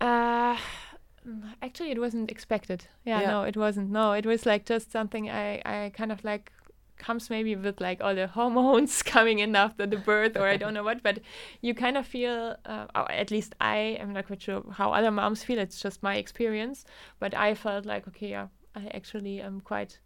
Uh, 0.00 0.56
actually, 1.62 1.90
it 1.90 1.98
wasn't 2.00 2.30
expected. 2.30 2.86
Yeah, 3.04 3.20
Yeah. 3.20 3.30
no, 3.30 3.42
it 3.44 3.56
wasn't. 3.56 3.90
No, 3.90 4.12
it 4.12 4.26
was 4.26 4.46
like 4.46 4.64
just 4.64 4.90
something 4.90 5.28
I, 5.30 5.62
I 5.64 5.90
kind 5.96 6.10
of 6.12 6.24
like 6.24 6.52
comes 7.02 7.28
maybe 7.30 7.54
with 7.56 7.80
like 7.80 8.00
all 8.04 8.14
the 8.14 8.26
hormones 8.38 9.02
coming 9.02 9.40
in 9.40 9.54
after 9.56 9.86
the 9.86 9.98
birth 9.98 10.36
or 10.36 10.46
I 10.46 10.56
don't 10.56 10.74
know 10.74 10.84
what, 10.84 11.02
but 11.02 11.18
you 11.60 11.74
kind 11.74 11.96
of 11.96 12.06
feel, 12.06 12.56
uh, 12.64 12.86
or 12.94 13.10
at 13.12 13.30
least 13.30 13.54
I 13.60 13.76
am 14.00 14.12
not 14.12 14.26
quite 14.26 14.42
sure 14.42 14.62
how 14.78 14.92
other 14.92 15.10
moms 15.10 15.44
feel. 15.44 15.58
It's 15.58 15.80
just 15.82 16.02
my 16.02 16.16
experience, 16.16 16.84
but 17.18 17.34
I 17.34 17.54
felt 17.54 17.84
like 17.86 18.08
okay, 18.08 18.30
yeah, 18.30 18.48
I 18.74 18.86
actually 18.94 19.40
am 19.40 19.60
quite 19.60 19.98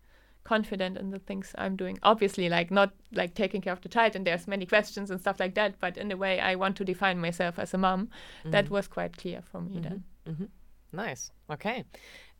confident 0.45 0.97
in 0.97 1.11
the 1.11 1.19
things 1.19 1.55
I'm 1.59 1.76
doing. 1.76 1.99
Obviously, 2.03 2.49
like 2.49 2.71
not 2.71 2.91
like 3.12 3.35
taking 3.35 3.61
care 3.61 3.73
of 3.73 3.81
the 3.83 3.88
child, 3.88 4.17
and 4.17 4.25
there's 4.26 4.47
many 4.49 4.67
questions 4.67 5.11
and 5.11 5.21
stuff 5.21 5.41
like 5.41 5.55
that. 5.55 5.79
But 5.81 5.97
in 5.97 6.12
a 6.12 6.17
way 6.17 6.41
I 6.41 6.55
want 6.55 6.76
to 6.76 6.85
define 6.85 7.19
myself 7.21 7.59
as 7.59 7.75
a 7.75 7.79
mom, 7.79 8.09
that 8.53 8.71
was 8.71 8.88
quite 8.88 9.17
clear 9.17 9.43
for 9.43 9.61
me 9.61 9.81
then. 9.81 10.05
hmm 10.26 10.45
Nice. 10.93 11.31
Okay. 11.50 11.85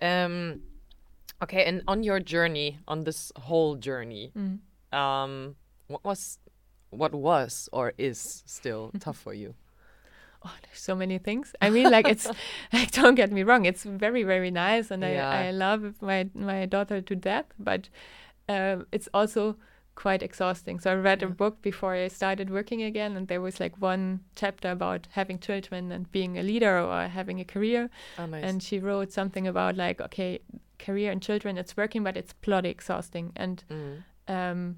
Um, 0.01 0.61
okay. 1.43 1.65
And 1.65 1.83
on 1.87 2.03
your 2.03 2.21
journey, 2.21 2.79
on 2.89 3.05
this 3.05 3.33
whole 3.37 3.77
journey, 3.77 4.33
Mm. 4.37 4.59
um, 4.93 5.57
what 5.89 6.05
was, 6.05 6.39
what 6.91 7.15
was 7.15 7.69
or 7.73 7.93
is 7.99 8.43
still 8.47 8.91
tough 9.01 9.19
for 9.19 9.35
you? 9.35 9.55
oh, 10.45 10.55
there's 10.63 10.79
so 10.79 10.95
many 10.95 11.19
things. 11.19 11.55
I 11.61 11.71
mean, 11.71 11.91
like 11.91 12.09
it's 12.09 12.27
like 12.73 12.93
don't 12.93 13.17
get 13.17 13.33
me 13.33 13.43
wrong, 13.43 13.65
it's 13.67 13.83
very 13.83 14.23
very 14.23 14.51
nice, 14.51 14.91
and 14.93 15.03
Yeah. 15.03 15.29
I 15.29 15.49
I 15.49 15.51
love 15.51 15.95
my 16.01 16.29
my 16.35 16.67
daughter 16.67 17.01
to 17.03 17.15
death, 17.17 17.47
but 17.59 17.89
um, 18.49 18.87
it's 18.93 19.09
also 19.13 19.57
quite 19.97 20.23
exhausting. 20.23 20.79
So 20.79 20.93
I 20.93 20.95
read 20.95 21.23
a 21.23 21.27
book 21.29 21.63
before 21.63 21.95
I 21.95 22.09
started 22.09 22.51
working 22.51 22.83
again, 22.83 23.17
and 23.17 23.27
there 23.29 23.41
was 23.41 23.59
like 23.61 23.75
one 23.83 24.21
chapter 24.37 24.71
about 24.71 25.09
having 25.13 25.41
children 25.41 25.91
and 25.91 26.13
being 26.13 26.39
a 26.39 26.43
leader 26.43 26.79
or 26.79 27.09
having 27.09 27.41
a 27.41 27.45
career, 27.45 27.89
Oh, 28.19 28.27
nice. 28.27 28.45
and 28.45 28.63
she 28.63 28.79
wrote 28.79 29.11
something 29.13 29.49
about 29.49 29.75
like 29.77 30.01
okay, 30.01 30.39
career 30.79 31.11
and 31.13 31.23
children, 31.23 31.59
it's 31.59 31.77
working, 31.77 32.03
but 32.05 32.17
it's 32.17 32.33
bloody 32.35 32.71
exhausting, 32.71 33.33
and 33.37 33.65
Mm. 33.71 34.03
um, 34.29 34.77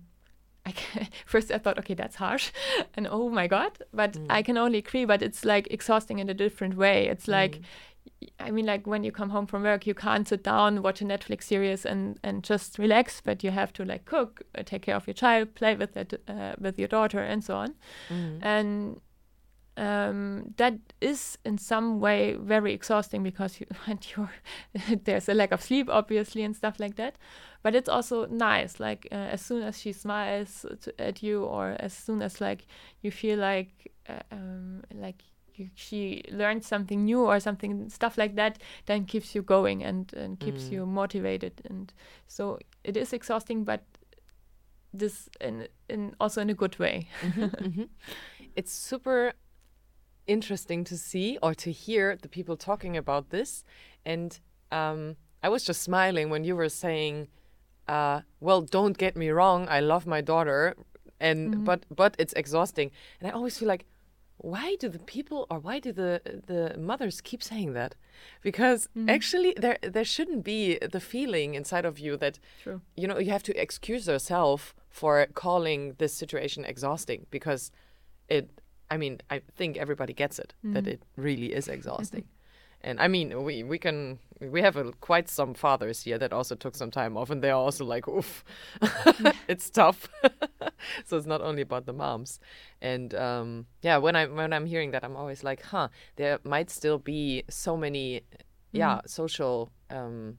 I 0.66 0.72
ca- 0.72 1.08
first 1.26 1.50
I 1.50 1.58
thought, 1.58 1.78
okay, 1.78 1.94
that's 1.94 2.16
harsh, 2.16 2.50
and 2.94 3.06
oh 3.10 3.28
my 3.30 3.46
god, 3.46 3.72
but 3.92 4.12
Mm. 4.12 4.26
I 4.30 4.42
can 4.42 4.56
only 4.58 4.78
agree. 4.78 5.04
But 5.06 5.22
it's 5.22 5.44
like 5.44 5.66
exhausting 5.70 6.18
in 6.18 6.28
a 6.30 6.34
different 6.34 6.76
way. 6.76 7.08
It's 7.08 7.26
like, 7.28 7.56
Mm. 7.56 7.64
I 8.40 8.50
mean, 8.50 8.66
like 8.66 8.86
when 8.86 9.04
you 9.04 9.12
come 9.12 9.30
home 9.30 9.46
from 9.46 9.62
work, 9.62 9.86
you 9.86 9.94
can't 9.94 10.26
sit 10.26 10.42
down, 10.42 10.82
watch 10.82 11.00
a 11.02 11.04
Netflix 11.04 11.42
series, 11.44 11.86
and 11.86 12.18
and 12.22 12.42
just 12.42 12.78
relax. 12.78 13.20
But 13.20 13.44
you 13.44 13.50
have 13.52 13.72
to 13.74 13.84
like 13.84 14.04
cook, 14.06 14.42
uh, 14.58 14.62
take 14.64 14.82
care 14.82 14.96
of 14.96 15.06
your 15.06 15.14
child, 15.14 15.54
play 15.54 15.76
with 15.76 15.96
it, 15.96 16.14
uh, 16.28 16.54
with 16.60 16.78
your 16.78 16.88
daughter, 16.88 17.20
and 17.20 17.44
so 17.44 17.54
on. 17.56 17.74
Mm. 18.08 18.38
And 18.42 19.00
um, 19.78 20.54
that 20.56 20.74
is 21.00 21.38
in 21.44 21.58
some 21.58 22.00
way 22.00 22.34
very 22.40 22.72
exhausting 22.74 23.22
because 23.22 23.60
you 23.60 23.66
and 23.86 24.06
you're 24.16 24.30
there's 25.04 25.28
a 25.28 25.34
lack 25.34 25.52
of 25.52 25.62
sleep 25.62 25.88
obviously 25.90 26.42
and 26.44 26.56
stuff 26.56 26.78
like 26.80 26.96
that 26.96 27.16
but 27.62 27.74
it's 27.74 27.88
also 27.88 28.26
nice 28.26 28.80
like 28.80 29.06
uh, 29.12 29.14
as 29.34 29.40
soon 29.40 29.62
as 29.62 29.80
she 29.80 29.92
smiles 29.92 30.66
t- 30.82 30.92
at 30.98 31.22
you 31.22 31.44
or 31.44 31.76
as 31.80 31.92
soon 31.92 32.22
as 32.22 32.40
like 32.40 32.66
you 33.02 33.10
feel 33.10 33.38
like 33.38 33.92
uh, 34.08 34.20
um, 34.32 34.82
like 34.94 35.22
you, 35.54 35.68
she 35.74 36.22
learned 36.30 36.64
something 36.64 37.04
new 37.04 37.20
or 37.24 37.40
something 37.40 37.88
stuff 37.88 38.18
like 38.18 38.36
that 38.36 38.58
then 38.86 39.04
keeps 39.04 39.34
you 39.34 39.42
going 39.42 39.84
and, 39.84 40.12
and 40.14 40.38
keeps 40.40 40.68
Mm. 40.68 40.72
you 40.72 40.86
motivated 40.86 41.52
and 41.70 41.92
so 42.26 42.58
it 42.84 42.96
is 42.96 43.12
exhausting 43.12 43.64
but 43.64 43.82
this 44.92 45.28
in, 45.40 45.68
in 45.88 46.14
also 46.20 46.40
in 46.40 46.50
a 46.50 46.54
good 46.54 46.78
way 46.78 47.08
Mhm. 47.22 47.88
It's 48.56 48.72
super 48.72 49.32
interesting 50.28 50.84
to 50.84 50.96
see 50.96 51.38
or 51.42 51.54
to 51.54 51.72
hear 51.72 52.16
the 52.16 52.28
people 52.28 52.56
talking 52.56 52.96
about 52.96 53.30
this. 53.30 53.64
And 54.04 54.38
um, 54.70 55.16
I 55.42 55.48
was 55.48 55.64
just 55.64 55.82
smiling 55.82 56.30
when 56.30 56.44
you 56.44 56.54
were 56.54 56.68
saying, 56.68 57.28
uh, 57.88 58.20
"Well, 58.40 58.62
don't 58.62 58.96
get 58.96 59.16
me 59.16 59.30
wrong, 59.30 59.66
I 59.68 59.80
love 59.80 60.06
my 60.06 60.20
daughter, 60.20 60.76
and 61.18 61.64
but 61.64 61.84
but 61.94 62.14
it's 62.18 62.34
exhausting." 62.34 62.90
And 63.18 63.28
I 63.28 63.32
always 63.32 63.58
feel 63.58 63.68
like, 63.68 63.86
why 64.38 64.76
do 64.76 64.88
the 64.88 65.00
people 65.00 65.46
or 65.50 65.58
why 65.58 65.80
do 65.80 65.92
the 65.92 66.20
the 66.46 66.78
mothers 66.78 67.20
keep 67.20 67.42
saying 67.42 67.72
that? 67.74 67.94
Because 68.42 68.88
actually, 69.08 69.54
there 69.56 69.78
there 69.82 70.04
shouldn't 70.04 70.44
be 70.44 70.78
the 70.78 71.00
feeling 71.00 71.54
inside 71.54 71.84
of 71.84 71.98
you 71.98 72.16
that 72.18 72.38
True. 72.62 72.80
you 72.96 73.06
know 73.08 73.18
you 73.18 73.30
have 73.30 73.42
to 73.44 73.60
excuse 73.60 74.06
yourself 74.06 74.74
for 74.88 75.26
calling 75.34 75.94
this 75.98 76.12
situation 76.12 76.64
exhausting 76.64 77.26
because 77.30 77.70
it 78.28 78.57
i 78.90 78.96
mean 78.96 79.20
i 79.30 79.40
think 79.56 79.76
everybody 79.76 80.12
gets 80.12 80.38
it 80.38 80.54
that 80.62 80.86
it 80.86 81.02
really 81.16 81.52
is 81.52 81.68
exhausting. 81.76 82.24
And 82.80 83.00
i 83.00 83.08
mean 83.08 83.42
we 83.42 83.64
we 83.64 83.78
can 83.78 84.18
we 84.40 84.62
have 84.62 84.76
a, 84.76 84.92
quite 85.00 85.28
some 85.28 85.52
fathers 85.54 86.02
here 86.02 86.18
that 86.18 86.32
also 86.32 86.54
took 86.54 86.76
some 86.76 86.90
time 86.92 87.16
off 87.16 87.28
and 87.30 87.42
they're 87.42 87.54
also 87.66 87.84
like 87.84 88.06
oof 88.08 88.44
it's 89.48 89.70
tough. 89.70 90.08
So 91.04 91.16
it's 91.16 91.26
not 91.26 91.40
only 91.40 91.62
about 91.62 91.86
the 91.86 91.92
moms. 91.92 92.38
And 92.80 93.12
um 93.14 93.66
yeah 93.82 93.96
when 93.98 94.14
i 94.14 94.26
when 94.26 94.52
i'm 94.52 94.66
hearing 94.66 94.92
that 94.92 95.02
i'm 95.04 95.16
always 95.16 95.42
like 95.42 95.60
huh 95.62 95.88
there 96.16 96.38
might 96.44 96.70
still 96.70 96.98
be 96.98 97.42
so 97.50 97.76
many 97.76 98.22
yeah 98.72 99.00
social 99.06 99.72
um 99.90 100.38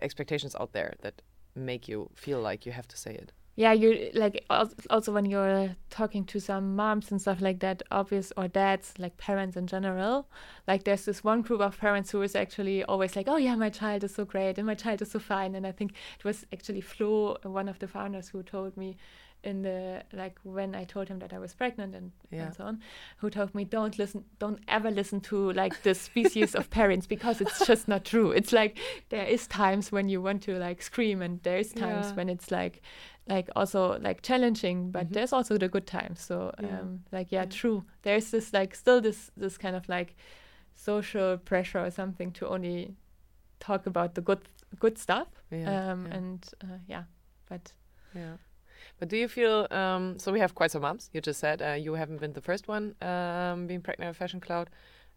expectations 0.00 0.54
out 0.60 0.72
there 0.72 0.94
that 1.02 1.22
make 1.54 1.88
you 1.88 2.08
feel 2.14 2.40
like 2.40 2.66
you 2.66 2.72
have 2.72 2.88
to 2.88 2.96
say 2.96 3.14
it. 3.14 3.32
Yeah 3.56 3.72
you're 3.72 4.10
like 4.14 4.44
also 4.50 5.12
when 5.12 5.24
you're 5.24 5.76
talking 5.90 6.24
to 6.24 6.40
some 6.40 6.74
moms 6.74 7.10
and 7.10 7.20
stuff 7.20 7.40
like 7.40 7.60
that 7.60 7.82
obvious 7.90 8.32
or 8.36 8.48
dads 8.48 8.94
like 8.98 9.16
parents 9.16 9.56
in 9.56 9.66
general 9.66 10.26
like 10.66 10.84
there's 10.84 11.04
this 11.04 11.22
one 11.22 11.40
group 11.42 11.60
of 11.60 11.78
parents 11.78 12.10
who 12.10 12.20
is 12.22 12.34
actually 12.34 12.82
always 12.84 13.14
like 13.14 13.28
oh 13.28 13.36
yeah 13.36 13.54
my 13.54 13.70
child 13.70 14.02
is 14.02 14.14
so 14.14 14.24
great 14.24 14.58
and 14.58 14.66
my 14.66 14.74
child 14.74 15.00
is 15.02 15.10
so 15.10 15.18
fine. 15.18 15.54
And 15.54 15.66
i 15.66 15.72
think 15.72 15.92
it 16.18 16.24
was 16.24 16.44
actually 16.52 16.80
flo 16.80 17.36
one 17.42 17.68
of 17.68 17.78
the 17.78 17.88
founders 17.88 18.28
who 18.28 18.42
told 18.42 18.76
me 18.76 18.96
in 19.44 19.62
the 19.62 20.02
like 20.12 20.38
when 20.42 20.74
I 20.74 20.84
told 20.84 21.08
him 21.08 21.18
that 21.20 21.32
I 21.32 21.38
was 21.38 21.54
pregnant 21.54 21.94
and, 21.94 22.12
Yeah. 22.30 22.46
and 22.46 22.54
so 22.54 22.64
on, 22.64 22.80
who 23.18 23.30
told 23.30 23.54
me 23.54 23.64
don't 23.64 23.98
listen, 23.98 24.24
don't 24.38 24.58
ever 24.68 24.90
listen 24.90 25.20
to 25.20 25.52
like 25.52 25.82
the 25.82 25.94
species 25.94 26.54
of 26.54 26.70
parents 26.70 27.06
because 27.06 27.40
it's 27.40 27.66
just 27.70 27.86
not 27.88 28.04
true. 28.04 28.32
It's 28.32 28.52
like 28.52 28.78
there 29.10 29.26
is 29.26 29.46
times 29.46 29.92
when 29.92 30.08
you 30.08 30.22
want 30.22 30.42
to 30.44 30.58
like 30.58 30.82
scream 30.82 31.22
and 31.22 31.42
there 31.42 31.58
is 31.58 31.72
times 31.72 32.06
Yeah. 32.06 32.14
when 32.14 32.28
it's 32.28 32.50
like 32.50 32.80
like 33.28 33.48
also 33.56 33.98
like 34.00 34.22
challenging, 34.22 34.90
but 34.90 35.06
Mhm. 35.08 35.12
there's 35.14 35.32
also 35.32 35.58
the 35.58 35.68
good 35.68 35.86
times. 35.86 36.20
So 36.20 36.52
Yeah. 36.60 36.80
um, 36.80 37.04
like 37.12 37.32
yeah, 37.32 37.44
true. 37.46 37.84
There's 38.02 38.30
this 38.30 38.52
like 38.52 38.74
still 38.74 39.00
this 39.00 39.30
this 39.36 39.58
kind 39.58 39.76
of 39.76 39.88
like 39.88 40.14
social 40.74 41.38
pressure 41.38 41.84
or 41.84 41.90
something 41.90 42.32
to 42.32 42.48
only 42.48 42.96
talk 43.60 43.86
about 43.86 44.14
the 44.14 44.20
good 44.20 44.40
good 44.80 44.98
stuff. 44.98 45.28
Yeah, 45.50 45.92
um, 45.92 46.06
and 46.06 46.44
uh, 46.62 46.78
yeah, 46.88 47.04
but 47.48 47.72
Yeah. 48.14 48.36
But 48.98 49.08
do 49.08 49.16
you 49.16 49.28
feel 49.28 49.66
um, 49.70 50.18
so? 50.18 50.32
We 50.32 50.40
have 50.40 50.54
quite 50.54 50.70
some 50.70 50.82
moms. 50.82 51.10
You 51.12 51.20
just 51.20 51.40
said 51.40 51.60
uh, 51.60 51.72
you 51.72 51.94
haven't 51.94 52.20
been 52.20 52.32
the 52.32 52.40
first 52.40 52.68
one 52.68 52.94
um, 53.02 53.66
being 53.66 53.80
pregnant 53.80 54.10
at 54.10 54.16
Fashion 54.16 54.40
Cloud. 54.40 54.70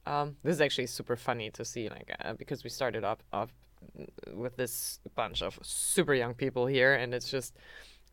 Um, 0.05 0.37
this 0.43 0.55
is 0.55 0.61
actually 0.61 0.87
super 0.87 1.15
funny 1.15 1.51
to 1.51 1.63
see, 1.63 1.89
like 1.89 2.15
uh, 2.23 2.33
because 2.33 2.63
we 2.63 2.69
started 2.69 3.03
up 3.03 3.23
up 3.33 3.49
with 4.33 4.55
this 4.57 4.99
bunch 5.15 5.41
of 5.41 5.59
super 5.61 6.13
young 6.13 6.33
people 6.33 6.65
here, 6.65 6.93
and 6.95 7.13
it's 7.13 7.29
just 7.29 7.55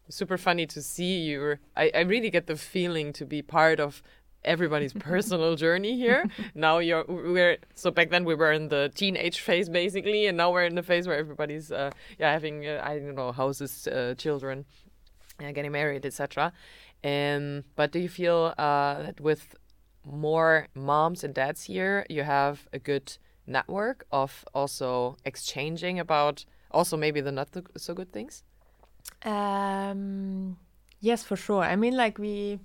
super 0.09 0.37
funny 0.37 0.67
to 0.67 0.83
see 0.83 1.21
you. 1.21 1.57
I, 1.77 1.91
I 1.95 2.01
really 2.01 2.31
get 2.31 2.47
the 2.47 2.57
feeling 2.57 3.13
to 3.15 3.25
be 3.25 3.43
part 3.43 3.81
of 3.81 4.03
everybody's 4.45 4.93
personal 5.13 5.57
journey 5.57 5.97
here. 5.97 6.29
now 6.55 6.79
you're 6.79 7.05
we're 7.09 7.59
so 7.75 7.91
back 7.91 8.11
then 8.11 8.25
we 8.25 8.35
were 8.35 8.53
in 8.53 8.69
the 8.69 8.91
teenage 8.95 9.41
phase 9.41 9.69
basically, 9.69 10.27
and 10.27 10.37
now 10.37 10.53
we're 10.53 10.65
in 10.65 10.75
the 10.75 10.83
phase 10.83 11.07
where 11.07 11.17
everybody's 11.17 11.73
uh, 11.73 11.91
yeah 12.19 12.33
having 12.33 12.67
uh, 12.67 12.83
I 12.85 12.99
don't 12.99 13.15
know 13.15 13.33
houses, 13.33 13.87
uh, 13.87 14.15
children, 14.19 14.65
uh, 15.43 15.53
getting 15.53 15.73
married, 15.73 16.05
etc. 16.07 16.53
Um, 17.03 17.65
but 17.77 17.93
do 17.93 17.99
you 17.99 18.09
feel 18.09 18.55
uh, 18.57 19.03
that 19.03 19.21
with 19.21 19.55
more 20.05 20.69
moms 20.75 21.25
and 21.25 21.35
dads 21.35 21.65
here, 21.65 22.07
you 22.09 22.23
have 22.23 22.69
a 22.73 22.79
good 22.79 23.17
network 23.47 24.07
of 24.11 24.45
also 24.55 25.17
exchanging 25.25 25.99
about 25.99 26.45
also 26.71 26.97
maybe 26.97 27.21
the 27.21 27.33
not 27.33 27.49
so 27.77 27.95
good 27.95 28.13
things? 28.13 28.43
Um, 29.23 30.57
yes, 31.01 31.23
for 31.23 31.37
sure. 31.37 31.63
I 31.63 31.77
mean, 31.77 31.97
like 31.97 32.19
we, 32.19 32.59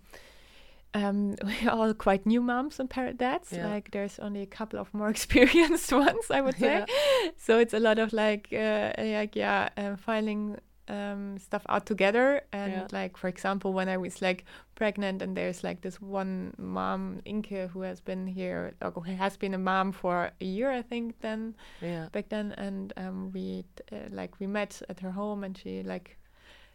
um, 0.94 1.36
we're 1.44 1.70
all 1.70 1.94
quite 1.94 2.26
new 2.26 2.42
moms 2.42 2.80
and 2.80 2.90
parent 2.90 3.18
dads. 3.18 3.52
Yeah. 3.52 3.68
Like 3.68 3.92
there's 3.92 4.20
only 4.20 4.42
a 4.42 4.48
couple 4.48 4.80
of 4.80 4.94
more 4.94 5.10
experienced 5.16 5.92
ones, 6.06 6.32
I 6.32 6.42
would 6.42 6.58
say. 6.58 6.86
So 7.38 7.60
it's 7.60 7.74
a 7.74 7.80
lot 7.80 8.00
of 8.00 8.14
like, 8.14 8.50
uh, 8.52 8.94
like 8.98 9.36
yeah, 9.36 9.70
uh, 9.78 9.96
filing 9.96 10.58
um, 10.90 11.38
stuff 11.38 11.64
out 11.70 11.86
together. 11.86 12.42
And 12.52 12.72
Yeah. 12.74 12.88
like, 12.92 13.18
for 13.18 13.28
example, 13.28 13.72
when 13.74 13.88
I 13.90 13.98
was 13.98 14.22
like 14.22 14.44
pregnant, 14.76 15.22
and 15.22 15.36
there's 15.38 15.64
like 15.64 15.82
this 15.82 16.02
one 16.02 16.54
mom, 16.58 17.22
Inke, 17.26 17.70
who 17.70 17.82
has 17.82 18.02
been 18.02 18.28
here, 18.28 18.74
or 18.82 18.92
who 18.92 19.02
has 19.02 19.38
been 19.38 19.54
a 19.54 19.58
mom 19.60 19.92
for 19.92 20.32
a 20.42 20.46
year, 20.46 20.72
I 20.72 20.82
think. 20.82 21.22
Then 21.22 21.56
Yeah. 21.82 22.08
back 22.12 22.30
then 22.30 22.54
and 22.58 22.92
um, 22.98 23.32
we 23.34 23.64
uh, 23.92 23.96
like 24.10 24.40
we 24.40 24.48
met 24.48 24.82
at 24.90 25.00
her 25.02 25.12
home 25.12 25.44
and 25.44 25.58
she 25.58 25.84
like 25.84 26.18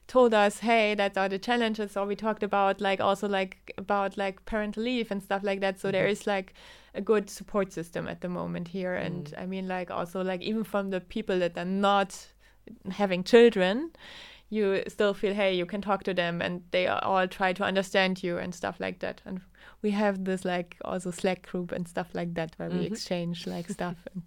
told 0.07 0.35
us 0.35 0.59
hey 0.61 0.95
that 0.95 1.17
are 1.17 1.29
the 1.31 1.39
challenges 1.39 1.97
or 1.97 2.07
we 2.07 2.15
talked 2.15 2.43
about 2.43 2.81
like 2.81 3.01
also 3.01 3.27
like 3.27 3.73
about 3.79 4.17
like 4.19 4.45
parental 4.45 4.83
leave 4.83 5.11
and 5.11 5.23
stuff 5.23 5.43
like 5.43 5.61
that 5.61 5.81
so 5.81 5.91
there 5.91 6.07
Mhm. 6.07 6.11
is 6.11 6.27
like 6.27 6.53
a 6.95 7.01
good 7.01 7.31
support 7.31 7.73
system 7.73 8.07
at 8.07 8.21
the 8.21 8.29
moment 8.29 8.69
here 8.69 8.95
and 8.95 9.25
Mm. 9.35 9.43
i 9.43 9.47
mean 9.47 9.67
like 9.67 9.91
also 9.91 10.23
like 10.23 10.43
even 10.43 10.63
from 10.63 10.91
the 10.91 11.01
people 11.01 11.39
that 11.39 11.57
are 11.57 11.65
not 11.65 12.29
having 12.93 13.25
children 13.25 13.91
you 14.51 14.83
still 14.89 15.15
feel 15.15 15.35
hey 15.35 15.55
you 15.55 15.67
can 15.67 15.81
talk 15.81 16.05
to 16.05 16.15
them 16.15 16.41
and 16.43 16.63
they 16.71 16.87
all 16.87 17.27
try 17.27 17.53
to 17.53 17.65
understand 17.65 18.23
you 18.23 18.39
and 18.39 18.55
stuff 18.55 18.77
like 18.79 18.99
that. 19.01 19.21
And 19.27 19.41
we 19.83 19.91
have 19.91 20.25
this 20.25 20.45
like 20.45 20.77
also 20.85 21.11
slack 21.11 21.47
group 21.51 21.73
and 21.73 21.89
stuff 21.89 22.09
like 22.15 22.35
that 22.35 22.55
where 22.59 22.71
we 22.71 22.77
Mhm. 22.81 22.93
exchange 22.93 23.47
like 23.47 23.69
stuff 23.79 23.97
and 24.15 24.23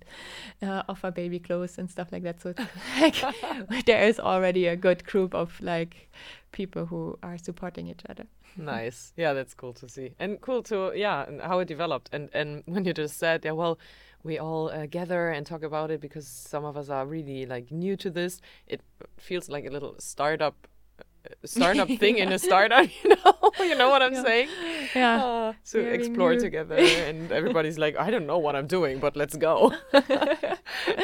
uh, 0.70 0.84
offer 0.90 1.12
baby 1.12 1.40
clothes 1.40 1.78
and 1.78 1.90
stuff 1.90 2.12
like 2.12 2.24
that. 2.24 2.42
So 2.42 2.54
like 3.00 3.86
there 3.86 4.04
is 4.10 4.20
already 4.20 4.68
a 4.68 4.76
good 4.76 5.06
group 5.06 5.34
of 5.36 5.62
like 5.62 6.10
people 6.52 6.86
who 6.88 7.18
are 7.24 7.38
supporting 7.38 7.88
each 7.88 8.04
other. 8.10 8.26
Nice. 8.58 9.14
Yeah 9.16 9.34
that's 9.34 9.54
cool 9.54 9.74
to 9.74 9.88
see. 9.88 10.14
And 10.20 10.42
cool 10.42 10.64
to 10.64 10.92
yeah 10.96 11.26
and 11.28 11.42
how 11.42 11.60
it 11.60 11.68
developed. 11.68 12.10
And 12.12 12.30
and 12.34 12.64
when 12.66 12.86
you 12.86 12.94
just 12.94 13.18
said 13.18 13.46
yeah 13.46 13.54
well 13.54 13.78
we 14.24 14.38
all 14.40 14.70
uh, 14.70 14.86
gather 14.88 15.30
and 15.30 15.46
talk 15.46 15.64
about 15.64 15.92
it 15.92 16.02
because 16.02 16.28
some 16.28 16.66
of 16.66 16.76
us 16.78 16.90
are 16.90 17.06
really 17.06 17.46
like 17.46 17.72
new 17.72 17.96
to 17.98 18.10
this. 18.10 18.42
It 18.68 18.82
feels 19.18 19.48
like 19.50 19.66
a 19.66 19.70
little 19.70 19.96
startup 20.00 20.68
uh, 21.00 21.34
startup 21.46 21.88
thing 22.02 22.18
in 22.18 22.32
a 22.32 22.40
startup 22.40 22.88
you 23.04 23.10
know? 23.10 23.52
You 23.60 23.76
know 23.76 23.90
what 23.90 24.02
i'm 24.02 24.14
Yeah. 24.14 24.24
saying? 24.24 24.50
Yeah. 24.96 25.24
Uh, 25.24 25.54
to 25.72 25.82
very 25.84 25.96
explore 25.96 26.34
new. 26.34 26.40
together 26.40 26.76
and 27.08 27.32
everybody's 27.32 27.78
like 27.78 27.98
i 27.98 28.10
don't 28.12 28.26
know 28.26 28.38
what 28.40 28.56
i'm 28.56 28.68
doing 28.68 29.00
but 29.00 29.16
let's 29.18 29.36
go. 29.38 29.74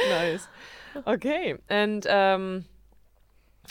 Nice. 0.10 0.48
Okay 1.08 1.56
and 1.70 2.06
um 2.08 2.66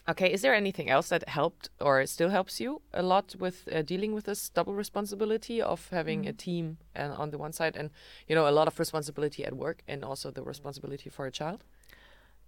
okay 0.09 0.33
is 0.33 0.43
there 0.43 0.55
anything 0.55 0.89
else 0.91 1.09
that 1.11 1.29
helped 1.29 1.71
or 1.81 2.05
still 2.07 2.31
helps 2.31 2.61
you 2.61 2.81
a 2.93 3.03
lot 3.03 3.35
with 3.39 3.69
uh, 3.73 3.83
dealing 3.83 4.13
with 4.15 4.25
this 4.25 4.49
double 4.49 4.75
responsibility 4.75 5.63
of 5.63 5.89
having 5.91 6.27
a 6.27 6.33
team 6.33 6.77
and 6.95 7.13
on 7.13 7.31
the 7.31 7.39
one 7.39 7.53
side 7.53 7.77
and 7.77 7.91
you 8.29 8.35
know 8.35 8.49
a 8.49 8.51
lot 8.59 8.67
of 8.67 8.79
responsibility 8.79 9.45
at 9.45 9.53
work 9.55 9.83
and 9.87 10.05
also 10.05 10.31
the 10.31 10.43
responsibility 10.43 11.09
for 11.11 11.27
a 11.27 11.31
child 11.31 11.65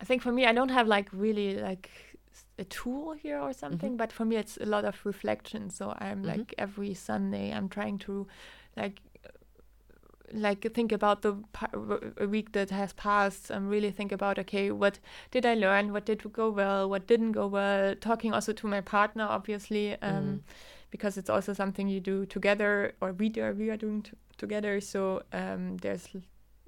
I 0.01 0.05
think 0.05 0.23
for 0.23 0.33
me, 0.33 0.45
I 0.45 0.53
don't 0.53 0.71
have 0.71 0.89
like 0.89 1.09
really 1.13 1.57
like 1.57 1.89
a 2.59 2.65
tool 2.65 3.13
here 3.13 3.39
or 3.39 3.53
something, 3.53 3.91
Mm-hmm. 3.91 3.97
but 3.97 4.13
for 4.13 4.25
me, 4.25 4.37
it's 4.37 4.59
a 4.61 4.67
lot 4.67 4.85
of 4.85 4.97
reflection. 5.07 5.71
So 5.71 5.95
I'm 5.99 6.23
Mhm. 6.23 6.27
like 6.27 6.55
every 6.59 6.95
Sunday, 6.95 7.53
I'm 7.53 7.69
trying 7.69 7.99
to 7.99 8.27
like 8.77 9.01
like 10.33 10.73
think 10.75 10.93
about 10.93 11.23
the 11.23 11.35
week 12.27 12.53
that 12.53 12.71
has 12.71 12.93
passed 12.95 13.51
and 13.51 13.69
really 13.71 13.91
think 13.91 14.13
about 14.13 14.39
okay 14.39 14.71
what 14.71 14.99
did 15.31 15.45
i 15.47 15.55
learn? 15.55 15.93
What 15.93 16.07
did 16.07 16.33
go 16.33 16.51
well? 16.51 16.89
What 16.89 17.07
didn't 17.07 17.33
go 17.33 17.47
well? 17.47 17.95
Talking 17.97 18.33
also 18.33 18.53
to 18.53 18.67
my 18.67 18.81
partner 18.81 19.25
obviously 19.29 19.93
um, 20.03 20.25
Mhm. 20.25 20.41
because 20.91 21.19
it's 21.21 21.31
also 21.31 21.53
something 21.53 21.89
you 21.89 22.01
do 22.01 22.27
together 22.27 22.95
or 23.01 23.13
we 23.13 23.29
do 23.29 23.53
we 23.53 23.71
are 23.71 23.77
doing 23.77 24.03
t- 24.03 24.13
together. 24.39 24.81
So 24.81 25.23
um, 25.33 25.77
there's 25.79 26.09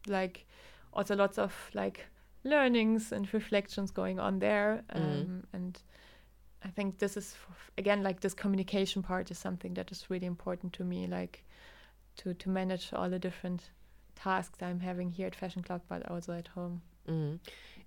like 0.07 0.47
also 0.93 1.17
lots 1.17 1.39
of 1.39 1.53
like 1.75 2.07
learnings 2.45 3.13
and 3.13 3.33
reflections 3.35 3.91
going 3.91 4.21
on 4.21 4.39
there. 4.39 4.83
Um, 4.91 5.03
Mhm. 5.03 5.43
and 5.53 5.79
i 6.65 6.69
think 6.71 6.99
this 6.99 7.17
is 7.17 7.35
f- 7.51 7.71
again 7.79 8.03
like 8.03 8.21
this 8.21 8.35
communication 8.35 9.03
part 9.03 9.31
is 9.31 9.39
something 9.39 9.75
that 9.75 9.91
is 9.93 10.11
really 10.11 10.27
important 10.27 10.73
to 10.73 10.85
me 10.85 11.07
like 11.07 11.45
to 12.17 12.35
to 12.35 12.49
manage 12.51 12.93
all 12.93 13.09
the 13.11 13.19
different 13.19 13.71
tasks 14.15 14.63
i'm 14.63 14.81
having 14.81 15.11
here 15.11 15.27
at 15.27 15.35
fashion 15.35 15.63
cloud 15.63 15.81
but 15.89 16.09
also 16.11 16.33
at 16.33 16.49
home 16.49 16.81
Mhm. 17.09 17.39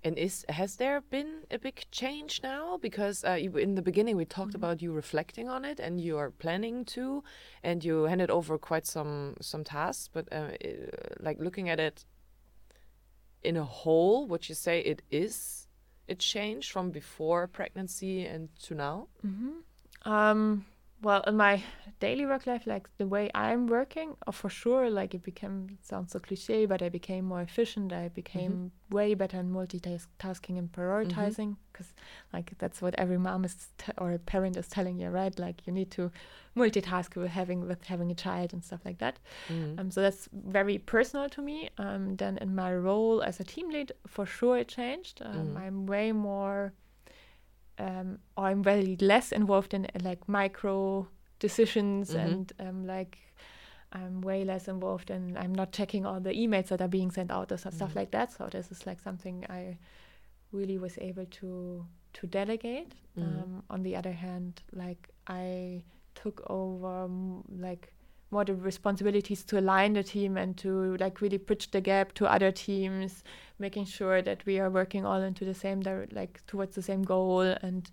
And 0.02 0.16
is 0.18 0.46
has 0.48 0.76
there 0.76 1.02
been 1.02 1.44
a 1.50 1.58
big 1.58 1.84
change 1.90 2.40
now? 2.42 2.78
Because 2.78 3.22
uh, 3.22 3.34
you, 3.44 3.58
in 3.58 3.74
the 3.74 3.82
beginning 3.82 4.16
we 4.16 4.24
talked 4.24 4.54
about 4.54 4.80
you 4.80 4.92
reflecting 4.96 5.46
on 5.50 5.64
it, 5.66 5.78
and 5.78 6.00
you 6.00 6.16
are 6.16 6.30
planning 6.30 6.86
to, 6.86 7.22
and 7.62 7.84
you 7.84 8.04
handed 8.08 8.30
over 8.30 8.56
quite 8.58 8.86
some 8.86 9.34
some 9.42 9.62
tasks. 9.62 10.08
But 10.12 10.24
uh, 10.32 10.52
i- 10.64 10.88
like 11.26 11.38
looking 11.38 11.68
at 11.68 11.78
it 11.78 12.06
in 13.42 13.56
a 13.56 13.64
whole, 13.64 14.26
would 14.26 14.48
you 14.48 14.54
say 14.54 14.80
it 14.80 15.02
is 15.10 15.68
a 16.08 16.14
change 16.14 16.70
from 16.72 16.90
before 16.90 17.46
pregnancy 17.46 18.24
and 18.24 18.48
to 18.62 18.74
now? 18.74 19.08
Um, 20.04 20.64
well, 21.02 21.22
in 21.26 21.36
my 21.36 21.62
daily 21.98 22.26
work 22.26 22.46
life, 22.46 22.66
like 22.66 22.88
the 22.98 23.06
way 23.06 23.30
I'm 23.34 23.66
working, 23.66 24.16
uh, 24.26 24.32
for 24.32 24.50
sure, 24.50 24.90
like 24.90 25.14
it 25.14 25.22
became, 25.22 25.68
it 25.72 25.84
sounds 25.84 26.12
so 26.12 26.18
cliche, 26.18 26.66
but 26.66 26.82
I 26.82 26.88
became 26.88 27.24
more 27.24 27.40
efficient. 27.42 27.92
I 27.92 28.08
became 28.08 28.72
way 28.90 29.14
better 29.14 29.38
in 29.38 29.50
multitasking 29.52 30.58
and 30.58 30.70
prioritizing 30.72 31.56
because, 31.72 31.94
like, 32.32 32.52
that's 32.58 32.82
what 32.82 32.94
every 32.98 33.18
mom 33.18 33.44
is 33.44 33.68
t- 33.78 33.92
or 33.98 34.12
a 34.12 34.18
parent 34.18 34.56
is 34.56 34.68
telling 34.68 34.98
you, 34.98 35.08
right? 35.08 35.38
Like, 35.38 35.66
you 35.66 35.72
need 35.72 35.90
to 35.92 36.10
multitask 36.56 37.16
with 37.16 37.30
having 37.30 37.66
with 37.68 37.84
having 37.84 38.10
a 38.10 38.14
child 38.14 38.52
and 38.52 38.64
stuff 38.64 38.80
like 38.84 38.98
that. 38.98 39.18
Um, 39.78 39.90
so 39.90 40.00
that's 40.02 40.28
very 40.32 40.78
personal 40.78 41.28
to 41.30 41.42
me. 41.42 41.70
Um, 41.78 42.16
then 42.16 42.38
in 42.38 42.54
my 42.54 42.74
role 42.74 43.22
as 43.22 43.40
a 43.40 43.44
team 43.44 43.70
lead, 43.70 43.92
for 44.06 44.26
sure 44.26 44.58
it 44.58 44.68
changed. 44.68 45.22
Um, 45.22 45.54
Mhm. 45.54 45.60
I'm 45.60 45.86
way 45.86 46.12
more, 46.12 46.72
um, 47.86 48.18
I'm 48.36 48.62
very 48.62 48.96
less 49.00 49.32
involved 49.32 49.72
in 49.74 49.86
like 50.02 50.22
micro 50.28 51.06
decisions 51.38 52.10
Mhm. 52.14 52.24
and 52.24 52.52
um, 52.60 52.86
like 52.86 53.18
I'm 53.92 54.20
way 54.20 54.44
less 54.44 54.68
involved 54.68 55.10
in. 55.10 55.36
I'm 55.36 55.54
not 55.54 55.72
checking 55.72 56.06
all 56.06 56.20
the 56.20 56.32
emails 56.32 56.68
that 56.68 56.80
are 56.80 56.88
being 56.98 57.10
sent 57.10 57.30
out 57.30 57.50
or 57.52 57.56
so- 57.58 57.70
stuff 57.70 57.96
like 57.96 58.10
that. 58.12 58.30
So 58.32 58.48
this 58.52 58.70
is 58.70 58.86
like 58.86 59.00
something 59.00 59.44
I 59.48 59.78
really 60.52 60.78
was 60.78 60.98
able 60.98 61.26
to 61.40 61.86
to 62.12 62.26
delegate. 62.26 62.92
Mhm. 63.16 63.22
Um, 63.42 63.62
on 63.70 63.82
the 63.82 63.96
other 63.96 64.12
hand, 64.12 64.62
like 64.72 65.08
I 65.26 65.82
took 66.14 66.42
over 66.50 67.08
like 67.68 67.92
more 68.30 68.44
the 68.44 68.54
responsibilities 68.54 69.44
to 69.44 69.58
align 69.58 69.94
the 69.94 70.02
team 70.02 70.36
and 70.36 70.56
to 70.58 70.96
like 70.98 71.20
really 71.20 71.38
bridge 71.38 71.70
the 71.70 71.80
gap 71.80 72.12
to 72.14 72.26
other 72.26 72.52
teams, 72.52 73.24
making 73.58 73.84
sure 73.86 74.22
that 74.22 74.44
we 74.46 74.58
are 74.60 74.70
working 74.70 75.04
all 75.04 75.20
into 75.20 75.44
the 75.44 75.54
same 75.54 75.80
dir- 75.80 76.08
like 76.12 76.40
towards 76.46 76.74
the 76.74 76.82
same 76.82 77.02
goal 77.02 77.40
and 77.40 77.90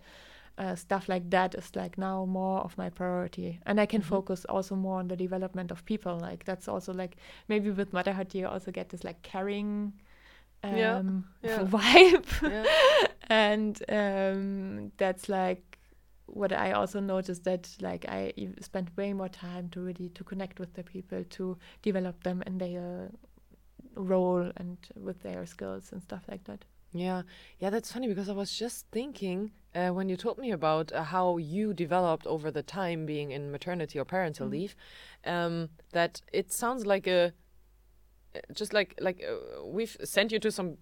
uh, 0.58 0.76
stuff 0.76 1.08
like 1.08 1.30
that 1.30 1.54
is 1.56 1.76
like 1.76 1.98
now 2.00 2.26
more 2.26 2.62
of 2.62 2.76
my 2.80 2.90
priority 2.90 3.60
and 3.68 3.80
i 3.80 3.86
can 3.86 4.02
Mhm. 4.02 4.06
focus 4.06 4.44
also 4.46 4.76
more 4.76 4.98
on 5.00 5.08
the 5.08 5.16
development 5.16 5.70
of 5.72 5.86
people 5.86 6.18
like 6.20 6.46
that's 6.46 6.68
also 6.68 6.92
like 6.94 7.16
maybe 7.48 7.70
with 7.70 7.94
motherhood 7.94 8.34
you 8.34 8.48
also 8.48 8.72
get 8.72 8.90
this 8.90 9.04
like 9.04 9.22
caring 9.22 9.94
um, 10.64 11.26
Yeah, 11.44 11.60
yeah. 11.60 11.64
vibe 11.66 12.26
Yeah. 12.42 12.66
and 13.30 13.84
um, 13.90 14.92
that's 14.98 15.30
like 15.30 15.77
what 16.28 16.52
I 16.54 16.74
also 16.74 17.00
noticed 17.00 17.44
that 17.46 17.70
like 17.82 18.06
I 18.08 18.34
spent 18.62 18.96
way 18.98 19.14
more 19.14 19.30
time 19.30 19.70
to 19.70 19.82
really 19.82 20.10
to 20.10 20.24
connect 20.24 20.60
with 20.60 20.74
the 20.74 20.84
people 20.84 21.24
to 21.24 21.58
develop 21.82 22.24
them 22.24 22.44
in 22.46 22.58
their 22.58 23.12
role 23.96 24.52
and 24.58 24.78
with 24.96 25.22
their 25.24 25.46
skills 25.46 25.92
and 25.92 26.02
stuff 26.02 26.24
like 26.30 26.44
that. 26.46 26.66
Yeah, 26.94 27.24
yeah, 27.60 27.70
that's 27.70 27.92
funny 27.92 28.08
because 28.08 28.30
I 28.30 28.34
was 28.34 28.52
just 28.52 28.88
thinking 28.92 29.52
uh, 29.76 29.90
when 29.90 30.10
you 30.10 30.18
told 30.18 30.38
me 30.38 30.52
about 30.52 30.92
uh, 30.92 31.04
how 31.04 31.38
you 31.38 31.74
developed 31.74 32.26
over 32.26 32.50
the 32.50 32.64
time 32.64 33.06
being 33.06 33.32
in 33.32 33.52
maternity 33.52 34.00
or 34.00 34.06
parental 34.06 34.48
Mhm. 34.48 34.52
leave, 34.52 34.76
um, 35.26 35.70
that 35.92 36.22
it 36.32 36.52
sounds 36.52 36.86
like 36.86 37.08
a 37.08 37.34
uh, 38.36 38.40
just 38.54 38.74
like 38.74 38.96
like 39.00 39.24
uh, 39.24 39.66
we've 39.66 39.98
sent 40.04 40.32
you 40.32 40.40
to 40.40 40.52
some 40.52 40.78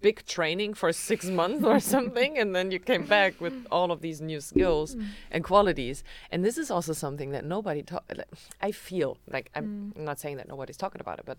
big 0.00 0.24
training 0.26 0.74
for 0.74 0.92
six 1.08 1.26
months 1.30 1.64
or 1.64 1.80
something, 1.80 2.38
and 2.38 2.54
then 2.54 2.70
you 2.70 2.78
came 2.78 3.06
back 3.06 3.40
with 3.40 3.54
all 3.70 3.90
of 3.90 4.00
these 4.00 4.20
new 4.20 4.40
skills 4.40 4.96
and 5.30 5.42
qualities. 5.44 6.04
And 6.30 6.44
this 6.44 6.58
is 6.58 6.70
also 6.70 6.92
something 6.92 7.30
that 7.32 7.44
nobody 7.44 7.82
talk. 7.82 8.04
Like, 8.14 8.28
I 8.60 8.72
feel 8.72 9.18
like 9.26 9.50
I'm 9.54 9.68
Mm. 9.96 10.04
not 10.04 10.18
saying 10.20 10.36
that 10.36 10.48
nobody's 10.48 10.76
talking 10.76 11.00
about 11.00 11.18
it, 11.18 11.24
but 11.26 11.38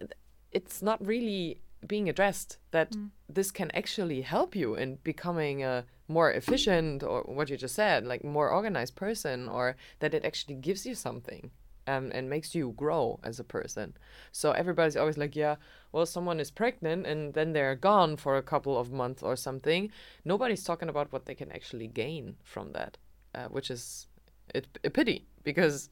uh, 0.00 0.06
it's 0.52 0.82
not 0.82 1.04
really 1.06 1.60
being 1.86 2.08
addressed 2.08 2.58
that 2.70 2.96
Mm. 2.96 3.10
this 3.28 3.50
can 3.50 3.70
actually 3.72 4.22
help 4.22 4.56
you 4.56 4.74
in 4.74 4.96
becoming 5.04 5.62
a 5.62 5.84
more 6.08 6.32
efficient 6.32 7.02
or 7.02 7.22
what 7.22 7.50
you 7.50 7.56
just 7.56 7.74
said 7.74 8.06
like 8.06 8.24
more 8.24 8.48
organized 8.48 8.94
person 8.96 9.48
or 9.48 9.76
that 10.00 10.14
it 10.14 10.24
actually 10.24 10.54
gives 10.54 10.86
you 10.86 10.94
something 10.94 11.50
um, 11.88 12.10
and 12.14 12.28
makes 12.28 12.54
you 12.54 12.74
grow 12.76 13.18
as 13.24 13.40
a 13.40 13.44
person. 13.44 13.94
So 14.32 14.52
everybody's 14.52 14.96
always 14.96 15.18
like 15.18 15.34
yeah 15.34 15.56
well 15.92 16.06
someone 16.06 16.40
is 16.40 16.50
pregnant 16.50 17.06
and 17.06 17.34
then 17.34 17.52
they're 17.52 17.74
gone 17.74 18.16
for 18.16 18.36
a 18.36 18.42
couple 18.42 18.78
of 18.78 18.92
months 18.92 19.22
or 19.22 19.36
something. 19.36 19.90
Nobody's 20.24 20.64
talking 20.64 20.88
about 20.88 21.12
what 21.12 21.26
they 21.26 21.34
can 21.34 21.50
actually 21.52 21.88
gain 21.88 22.36
from 22.44 22.72
that 22.72 22.98
uh, 23.34 23.48
which 23.48 23.70
is 23.70 24.06
it, 24.54 24.66
a 24.84 24.90
pity 24.90 25.26
because 25.44 25.90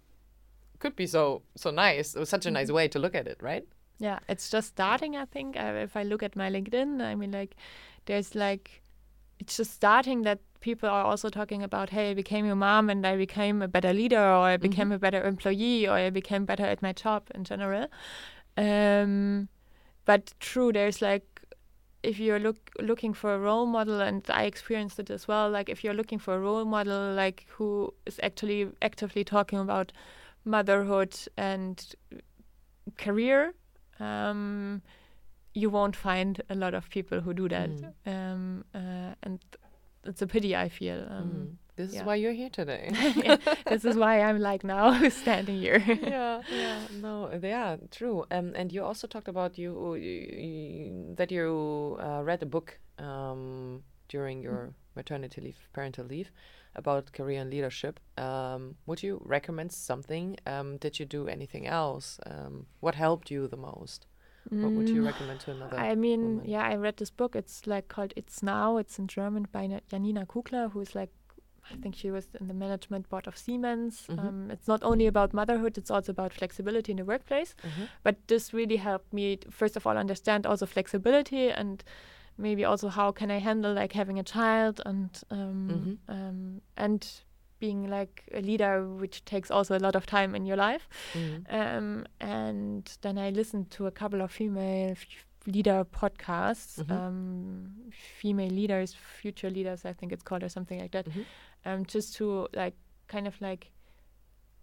it 0.75 0.81
could 0.81 0.97
be 0.97 1.07
so 1.07 1.43
so 1.57 1.71
nice 1.71 2.15
it 2.15 2.19
was 2.19 2.29
such 2.29 2.47
a 2.47 2.51
nice 2.51 2.71
way 2.71 2.89
to 2.89 2.99
look 2.99 3.15
at 3.15 3.27
it 3.27 3.39
right? 3.43 3.67
Yeah, 3.99 4.19
it's 4.29 4.51
just 4.51 4.69
starting. 4.69 5.17
I 5.17 5.25
think 5.25 5.57
uh, 5.57 5.73
if 5.77 5.97
I 5.97 6.03
look 6.03 6.23
at 6.23 6.37
my 6.37 6.51
LinkedIn, 6.51 7.03
I 7.03 7.15
mean, 7.15 7.31
like, 7.31 7.57
there's 8.05 8.35
like, 8.35 8.83
it's 9.39 9.57
just 9.57 9.73
starting 9.73 10.23
that 10.23 10.41
people 10.67 10.89
are 10.89 11.05
also 11.05 11.29
talking 11.29 11.63
about, 11.63 11.91
hey, 11.91 12.11
I 12.11 12.15
became 12.15 12.47
a 12.51 12.57
mom 12.57 12.91
and 12.91 13.07
I 13.07 13.17
became 13.17 13.63
a 13.63 13.69
better 13.69 13.93
leader, 14.01 14.25
or 14.39 14.45
I 14.55 14.57
became 14.57 14.91
a 14.93 14.99
better 14.99 15.23
employee, 15.33 15.87
or 15.89 15.95
I 16.07 16.11
became 16.11 16.45
better 16.45 16.67
at 16.75 16.83
my 16.83 16.93
job 16.93 17.23
in 17.37 17.45
general. 17.45 17.87
Um, 18.57 19.49
but 20.05 20.35
true, 20.41 20.73
there's 20.73 21.01
like, 21.01 21.27
if 22.03 22.19
you're 22.19 22.43
look 22.49 22.59
looking 22.91 23.15
for 23.15 23.35
a 23.35 23.39
role 23.39 23.67
model, 23.67 24.01
and 24.01 24.23
I 24.29 24.45
experienced 24.45 24.99
it 24.99 25.11
as 25.11 25.29
well. 25.29 25.51
Like, 25.51 25.69
if 25.69 25.85
you're 25.85 25.99
looking 26.01 26.21
for 26.21 26.35
a 26.35 26.41
role 26.41 26.65
model, 26.65 27.15
like 27.15 27.47
who 27.57 27.95
is 28.05 28.19
actually 28.23 28.69
actively 28.81 29.25
talking 29.25 29.59
about 29.59 29.93
motherhood 30.45 31.15
and 31.37 31.95
career 32.97 33.55
um, 34.01 34.83
you 35.55 35.71
won't 35.71 35.97
find 35.97 36.43
a 36.51 36.55
lot 36.55 36.75
of 36.75 36.89
people 36.91 37.21
who 37.21 37.33
do 37.33 37.49
that. 37.49 37.71
Mm. 37.71 37.93
Um, 38.07 38.65
uh, 38.75 39.15
and 39.23 39.41
it's 40.07 40.23
a 40.23 40.27
pity, 40.27 40.57
I 40.57 40.69
feel. 40.69 41.07
Um, 41.11 41.31
Mm. 41.31 41.57
This 41.77 41.93
yeah. 41.93 42.01
is 42.01 42.07
why 42.07 42.15
you're 42.15 42.33
here 42.33 42.49
today. 42.49 42.89
yeah, 43.17 43.37
this 43.69 43.85
is 43.85 43.97
why 43.97 44.23
I'm 44.23 44.41
like 44.41 44.65
now 44.65 45.09
standing 45.23 45.59
here. 45.61 45.79
yeah, 45.87 46.41
yeah, 46.51 46.79
no, 46.91 47.31
yeah, 47.43 47.77
true. 47.91 48.25
Um, 48.31 48.53
and 48.57 48.73
you 48.73 48.83
also 48.83 49.07
talked 49.07 49.29
about 49.29 49.59
you, 49.59 49.95
you 49.95 51.15
that 51.17 51.31
you 51.31 51.99
uh, 52.01 52.23
read 52.25 52.43
a 52.43 52.47
book 52.47 52.79
um, 52.99 53.83
during 54.09 54.43
your 54.43 54.73
maternity 54.95 55.43
leave, 55.43 55.69
parental 55.75 56.07
leave, 56.07 56.31
about 56.75 57.13
career 57.13 57.43
and 57.43 57.51
leadership. 57.51 58.01
Um, 58.17 58.77
would 58.87 59.03
you 59.03 59.21
recommend 59.23 59.71
something? 59.73 60.39
Um, 60.47 60.79
did 60.79 60.99
you 60.99 61.05
do 61.05 61.29
anything 61.29 61.67
else? 61.67 62.19
Um, 62.25 62.67
what 62.81 62.95
helped 62.95 63.31
you 63.31 63.49
the 63.49 63.59
most? 63.59 64.07
What 64.51 64.73
would 64.73 64.89
you 64.89 65.03
Mm, 65.03 65.07
recommend 65.07 65.41
to 65.41 65.51
another? 65.51 65.77
I 65.79 65.95
mean, 65.95 66.23
woman? 66.37 66.49
yeah, 66.49 66.63
I 66.65 66.77
read 66.77 66.97
this 66.99 67.11
book. 67.11 67.35
It's 67.37 67.67
like 67.67 67.89
called 67.89 68.13
It's 68.17 68.43
Now. 68.43 68.77
It's 68.77 68.99
in 68.99 69.07
German 69.09 69.47
by 69.53 69.81
Janina 69.91 70.27
Kugel, 70.27 70.71
who 70.73 70.81
is 70.81 70.95
like, 70.95 71.11
I 71.71 71.75
think 71.77 71.97
she 71.97 72.11
was 72.13 72.29
in 72.41 72.47
the 72.47 72.55
management 72.55 73.09
board 73.09 73.27
of 73.27 73.37
Siemens. 73.37 74.07
Mhm. 74.09 74.19
Um, 74.19 74.51
it's 74.53 74.69
not 74.69 74.83
only 74.85 75.07
about 75.09 75.35
motherhood, 75.35 75.77
it's 75.77 75.91
also 75.91 76.13
about 76.13 76.33
flexibility 76.33 76.93
in 76.93 76.99
the 76.99 77.05
workplace. 77.05 77.55
Mhm. 77.65 77.89
But 78.05 78.17
this 78.29 78.55
really 78.55 78.77
helped 78.77 79.13
me, 79.13 79.39
first 79.51 79.77
of 79.77 79.87
all, 79.87 79.97
understand 79.97 80.47
also 80.47 80.65
flexibility 80.67 81.51
and 81.51 81.83
maybe 82.39 82.65
also 82.65 82.89
how 82.89 83.11
can 83.13 83.31
I 83.31 83.39
handle 83.39 83.73
like 83.75 83.95
having 83.95 84.19
a 84.19 84.23
child 84.23 84.81
and 84.87 85.11
um, 85.31 85.69
Mhm. 85.69 86.15
um, 86.15 86.61
and 86.77 87.21
being 87.59 87.89
like 87.89 88.25
a 88.35 88.41
leader, 88.41 88.87
which 88.87 89.25
takes 89.25 89.51
also 89.51 89.77
a 89.77 89.81
lot 89.81 89.95
of 89.97 90.07
time 90.07 90.35
in 90.35 90.45
your 90.47 90.57
life. 90.57 90.89
Mhm. 91.15 91.45
Um, 91.49 92.07
and 92.21 92.99
then 93.03 93.19
I 93.19 93.31
listened 93.31 93.71
to 93.73 93.87
a 93.87 93.91
couple 93.91 94.21
of 94.21 94.31
female 94.31 94.91
f- 94.91 95.27
leader 95.47 95.85
podcasts, 95.85 96.83
Mhm. 96.85 96.91
um, 96.91 97.73
female 98.19 98.51
leaders, 98.51 98.95
future 98.95 99.51
leaders, 99.51 99.85
I 99.85 99.93
think 99.93 100.13
it's 100.13 100.23
called, 100.23 100.43
or 100.43 100.49
something 100.49 100.81
like 100.81 100.91
that, 100.93 101.07
Mhm. 101.07 101.25
um, 101.65 101.87
just 101.87 102.17
to 102.17 102.49
like 102.53 102.75
kind 103.09 103.27
of 103.27 103.41
like 103.41 103.71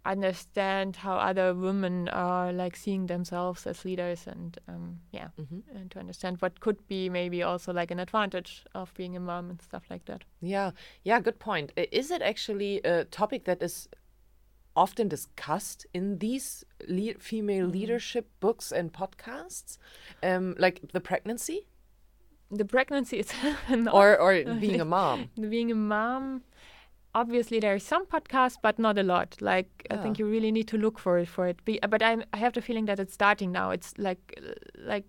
understand 0.06 0.96
how 0.98 1.16
other 1.18 1.54
women 1.54 2.10
are 2.10 2.52
like 2.52 2.76
seeing 2.76 3.08
themselves 3.08 3.66
as 3.68 3.86
leaders 3.86 4.28
and 4.28 4.58
um, 4.68 5.00
yeah 5.12 5.30
Mhm. 5.40 5.64
and 5.76 5.92
to 5.92 6.00
understand 6.00 6.38
what 6.42 6.60
could 6.60 6.86
be 6.88 7.10
maybe 7.10 7.42
also 7.44 7.72
like 7.74 7.92
an 7.92 8.00
advantage 8.00 8.66
of 8.76 8.94
being 8.96 9.16
a 9.16 9.20
mom 9.20 9.50
and 9.50 9.62
stuff 9.62 9.84
like 9.90 10.06
that 10.06 10.24
Yeah, 10.42 10.72
yeah, 11.06 11.22
good 11.22 11.40
point. 11.40 11.72
Is 11.92 12.12
it 12.12 12.22
actually 12.22 12.82
a 12.84 13.06
topic 13.06 13.46
that 13.46 13.64
is 13.64 13.88
often 14.76 15.08
discussed 15.08 15.86
in 15.94 16.18
these 16.20 16.66
le- 16.88 17.20
female 17.20 17.68
Mm. 17.68 17.74
leadership 17.74 18.26
books 18.40 18.72
and 18.74 18.92
podcasts, 18.92 19.78
um, 20.22 20.56
like 20.60 20.82
the 20.94 21.00
pregnancy 21.02 21.68
the 22.52 22.66
pregnancy 22.66 23.24
not 23.70 23.94
or 23.94 24.18
or 24.20 24.44
being 24.60 24.82
a 24.82 24.86
mom? 24.86 25.30
being 25.50 25.72
a 25.72 25.76
mom 25.76 26.44
obviously 27.16 27.60
there 27.60 27.74
are 27.76 27.80
some 27.80 28.06
podcasts 28.06 28.58
but 28.62 28.80
not 28.80 28.98
a 28.98 29.04
lot. 29.04 29.36
Like 29.42 29.70
i 29.92 29.98
think 29.98 30.20
you 30.20 30.26
really 30.28 30.52
need 30.52 30.68
to 30.70 30.78
look 30.78 31.00
for 31.00 31.18
it 31.20 31.28
for 31.28 31.48
it. 31.48 31.64
Be, 31.66 31.80
but 31.90 32.02
I'm, 32.02 32.24
i 32.34 32.38
have 32.38 32.54
the 32.54 32.62
feeling 32.62 32.86
that 32.86 33.00
it's 33.00 33.14
starting 33.14 33.52
now. 33.52 33.72
It's 33.72 33.94
like 33.98 34.40
like 34.78 35.06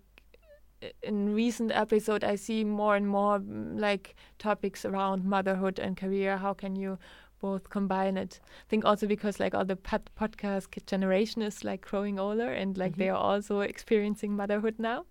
in 1.01 1.33
recent 1.33 1.71
episode 1.71 2.23
i 2.23 2.35
see 2.35 2.63
more 2.63 2.95
and 2.95 3.07
more 3.07 3.39
mm, 3.39 3.79
like 3.79 4.13
topics 4.37 4.85
around 4.85 5.23
motherhood 5.25 5.79
and 5.79 5.97
career. 5.97 6.37
How 6.37 6.53
can 6.53 6.75
you 6.75 6.97
both 7.41 7.69
combine 7.69 8.17
it? 8.17 8.39
I 8.43 8.69
think 8.69 8.85
also 8.85 9.07
because 9.07 9.39
like 9.39 9.55
all 9.55 9.65
the 9.65 9.75
pod- 9.75 10.09
podcast 10.19 10.85
generation 10.85 11.41
is 11.41 11.63
like 11.63 11.81
growing 11.81 12.19
older 12.19 12.51
and 12.51 12.77
like 12.77 12.97
they 12.97 13.07
Mhm. 13.07 13.13
are 13.15 13.23
also 13.33 13.59
experiencing 13.61 14.35
motherhood 14.35 14.75
now 14.79 15.05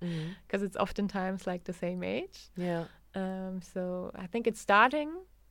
because 0.46 0.62
it's 0.62 0.76
oftentimes 0.76 1.46
like 1.46 1.64
the 1.64 1.72
same 1.72 2.02
age. 2.04 2.50
Yeah, 2.56 2.84
um, 3.14 3.60
so 3.62 4.10
i 4.14 4.26
think 4.26 4.46
it's 4.46 4.60
starting 4.60 5.10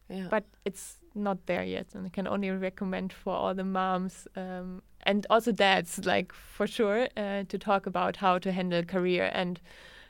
yeah, 0.09 0.27
but 0.29 0.43
it's 0.65 0.99
not 1.15 1.45
there 1.45 1.63
yet 1.63 1.87
and 1.93 2.05
i 2.05 2.09
can 2.09 2.27
only 2.27 2.49
recommend 2.49 3.13
for 3.13 3.33
all 3.33 3.53
the 3.53 3.63
moms 3.63 4.27
um, 4.35 4.81
and 5.03 5.25
also 5.29 5.51
dads 5.51 6.05
like 6.05 6.33
for 6.33 6.67
sure 6.67 7.07
uh, 7.17 7.43
to 7.47 7.57
talk 7.57 7.85
about 7.85 8.17
how 8.17 8.37
to 8.39 8.51
handle 8.51 8.83
career 8.83 9.29
and 9.33 9.59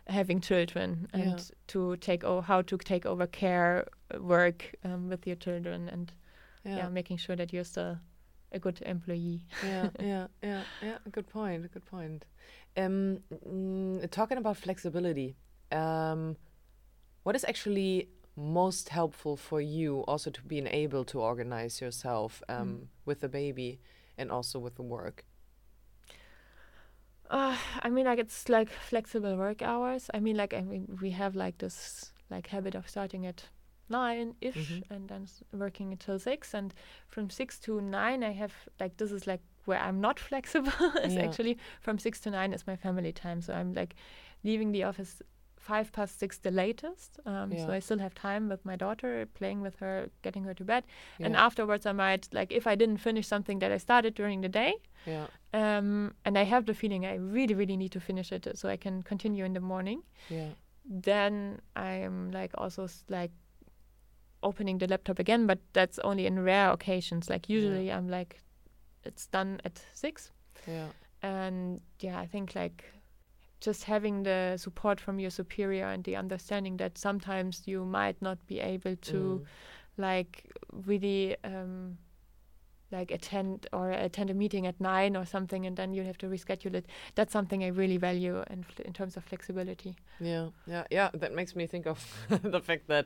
having 0.07 0.41
children 0.41 1.07
and 1.13 1.23
Yeah. 1.23 1.37
to 1.67 1.95
take 1.97 2.23
over 2.23 2.41
how 2.41 2.61
to 2.61 2.77
take 2.77 3.05
over 3.05 3.27
care 3.27 3.85
uh, 4.13 4.21
work 4.21 4.75
um, 4.83 5.09
with 5.09 5.25
your 5.27 5.37
children 5.37 5.89
and 5.89 6.11
yeah. 6.65 6.77
yeah, 6.77 6.89
making 6.89 7.17
sure 7.17 7.35
that 7.35 7.53
you're 7.53 7.63
still 7.65 7.97
a 8.51 8.59
good 8.59 8.81
employee 8.85 9.41
yeah, 9.63 9.89
yeah, 9.99 10.27
yeah, 10.43 10.61
yeah. 10.81 10.97
Good 11.11 11.27
point. 11.27 11.71
Good 11.73 11.85
point. 11.85 12.25
Um, 12.77 13.19
mm, 13.47 14.09
talking 14.11 14.37
about 14.37 14.57
flexibility, 14.57 15.35
um, 15.71 16.35
what 17.23 17.35
is 17.35 17.43
actually 17.45 18.09
most 18.35 18.89
helpful 18.89 19.37
for 19.37 19.61
you 19.61 20.01
also 20.07 20.29
to 20.31 20.41
being 20.43 20.67
able 20.67 21.03
to 21.05 21.19
organize 21.21 21.81
yourself 21.81 22.41
um, 22.49 22.81
Mm. 22.83 22.87
with 23.05 23.19
the 23.21 23.29
baby 23.29 23.79
and 24.17 24.31
also 24.31 24.59
with 24.59 24.75
the 24.75 24.83
work? 24.83 25.25
Uh, 27.29 27.57
I 27.81 27.89
mean, 27.89 28.05
like 28.05 28.19
it's 28.19 28.49
like 28.49 28.69
flexible 28.69 29.35
work 29.37 29.61
hours. 29.61 30.09
I 30.13 30.19
mean, 30.19 30.37
like 30.37 30.53
I 30.53 30.61
mean, 30.61 30.97
we 31.01 31.11
have 31.11 31.35
like 31.35 31.57
this 31.57 32.11
like 32.29 32.47
habit 32.47 32.75
of 32.75 32.89
starting 32.89 33.25
at 33.25 33.45
nine 33.89 34.35
ish 34.41 34.55
Mhm. 34.55 34.83
and 34.89 35.07
then 35.09 35.27
working 35.51 35.91
until 35.91 36.19
six. 36.19 36.53
And 36.53 36.73
from 37.07 37.29
six 37.29 37.59
to 37.61 37.81
nine, 37.81 38.23
I 38.23 38.31
have 38.31 38.53
like 38.79 38.97
this 38.97 39.11
is 39.11 39.25
like 39.27 39.41
where 39.65 39.79
I'm 39.79 40.01
not 40.01 40.19
flexible. 40.19 40.71
is 41.03 41.15
Yeah. 41.15 41.23
actually 41.23 41.57
from 41.81 41.97
six 41.97 42.19
to 42.21 42.29
nine 42.31 42.53
is 42.53 42.67
my 42.67 42.75
family 42.75 43.11
time. 43.13 43.41
So 43.41 43.53
I'm 43.53 43.73
like 43.73 43.95
leaving 44.43 44.71
the 44.71 44.83
office 44.83 45.21
five 45.69 45.87
past 45.97 46.19
six 46.19 46.39
the 46.39 46.51
latest. 46.51 47.19
Um, 47.25 47.51
Yeah. 47.51 47.65
So 47.65 47.71
I 47.77 47.79
still 47.81 47.99
have 47.99 48.13
time 48.13 48.49
with 48.49 48.63
my 48.65 48.75
daughter, 48.75 49.25
playing 49.39 49.61
with 49.63 49.75
her, 49.79 50.09
getting 50.21 50.43
her 50.47 50.53
to 50.53 50.63
bed, 50.63 50.83
and 51.19 51.35
afterwards 51.35 51.85
I 51.85 51.93
might 51.93 52.27
like 52.33 52.51
if 52.55 52.65
I 52.67 52.75
didn't 52.75 52.97
finish 53.01 53.27
something 53.27 53.59
that 53.61 53.71
I 53.71 53.79
started 53.79 54.13
during 54.15 54.41
the 54.41 54.49
day, 54.49 54.73
Yeah. 55.05 55.27
um, 55.53 56.13
and 56.25 56.37
I 56.37 56.43
have 56.45 56.65
the 56.65 56.73
feeling 56.73 57.05
I 57.05 57.15
really 57.15 57.55
really 57.55 57.77
need 57.77 57.91
to 57.91 57.99
finish 57.99 58.31
it 58.31 58.57
so 58.57 58.69
I 58.69 58.77
can 58.77 59.03
continue 59.03 59.45
in 59.45 59.53
the 59.53 59.61
morning. 59.61 60.03
Yeah. 60.29 60.49
Then 61.03 61.59
I'm 61.75 62.31
like 62.31 62.51
also 62.57 62.87
like 63.09 63.31
opening 64.41 64.79
the 64.79 64.87
laptop 64.87 65.19
again, 65.19 65.47
but 65.47 65.59
that's 65.73 65.99
only 65.99 66.25
in 66.25 66.43
rare 66.43 66.71
occasions. 66.71 67.29
Like 67.29 67.47
usually 67.49 67.89
I'm 67.91 68.09
like 68.09 68.41
it's 69.05 69.27
done 69.27 69.59
at 69.65 69.81
six 69.93 70.31
Yeah. 70.67 70.87
and 71.21 71.81
yeah 71.99 72.19
i 72.23 72.27
think 72.27 72.55
like 72.55 72.83
just 73.65 73.83
having 73.85 74.23
the 74.23 74.57
support 74.57 74.99
from 74.99 75.19
your 75.19 75.31
superior 75.31 75.87
and 75.93 76.03
the 76.03 76.15
understanding 76.17 76.77
that 76.77 76.97
sometimes 76.97 77.63
you 77.65 77.85
might 77.85 78.21
not 78.21 78.37
be 78.47 78.59
able 78.73 78.95
to 79.11 79.13
Mm. 79.13 79.45
like 79.97 80.33
really 80.87 81.35
um 81.43 81.97
like 82.91 83.09
attend 83.15 83.65
or 83.73 83.91
attend 83.91 84.29
a 84.29 84.33
meeting 84.33 84.67
at 84.67 84.79
nine 84.79 85.17
or 85.17 85.25
something 85.25 85.65
and 85.65 85.75
then 85.77 85.93
you 85.93 86.03
have 86.03 86.17
to 86.17 86.27
reschedule 86.27 86.75
it 86.75 86.85
that's 87.15 87.31
something 87.33 87.63
i 87.63 87.67
really 87.67 87.97
value 87.97 88.43
in, 88.49 88.65
in 88.85 88.93
terms 88.93 89.17
of 89.17 89.23
flexibility 89.23 89.95
Yeah, 90.19 90.49
yeah, 90.67 90.83
yeah. 90.91 91.09
That 91.21 91.31
makes 91.33 91.55
me 91.55 91.67
think 91.67 91.87
of 91.87 91.97
the 92.43 92.61
fact 92.61 92.87
that 92.87 93.05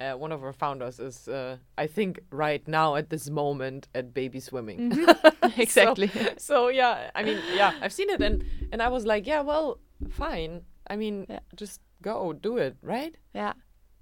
uh, 0.00 0.14
one 0.22 0.32
of 0.34 0.42
our 0.42 0.52
founders 0.52 0.98
is, 0.98 1.28
uh, 1.28 1.56
I 1.84 1.86
think, 1.86 2.20
right 2.30 2.66
now 2.68 2.96
at 2.96 3.08
this 3.10 3.30
moment 3.30 3.88
at 3.94 4.12
baby 4.14 4.40
swimming. 4.40 4.98
exactly 5.56 6.10
so 6.38 6.68
yeah, 6.70 7.10
I 7.14 7.22
mean, 7.22 7.38
yeah, 7.56 7.72
I've 7.82 7.92
seen 7.92 8.10
it, 8.10 8.20
and 8.22 8.44
and 8.72 8.80
I 8.82 8.88
was 8.88 9.04
like, 9.04 9.26
yeah, 9.30 9.42
well, 9.44 9.78
fine. 10.08 10.64
I 10.88 10.96
mean, 10.96 11.26
Yeah. 11.28 11.40
just 11.54 11.80
go 12.02 12.32
do 12.32 12.56
it, 12.58 12.76
right? 12.82 13.14
Yeah. 13.34 13.52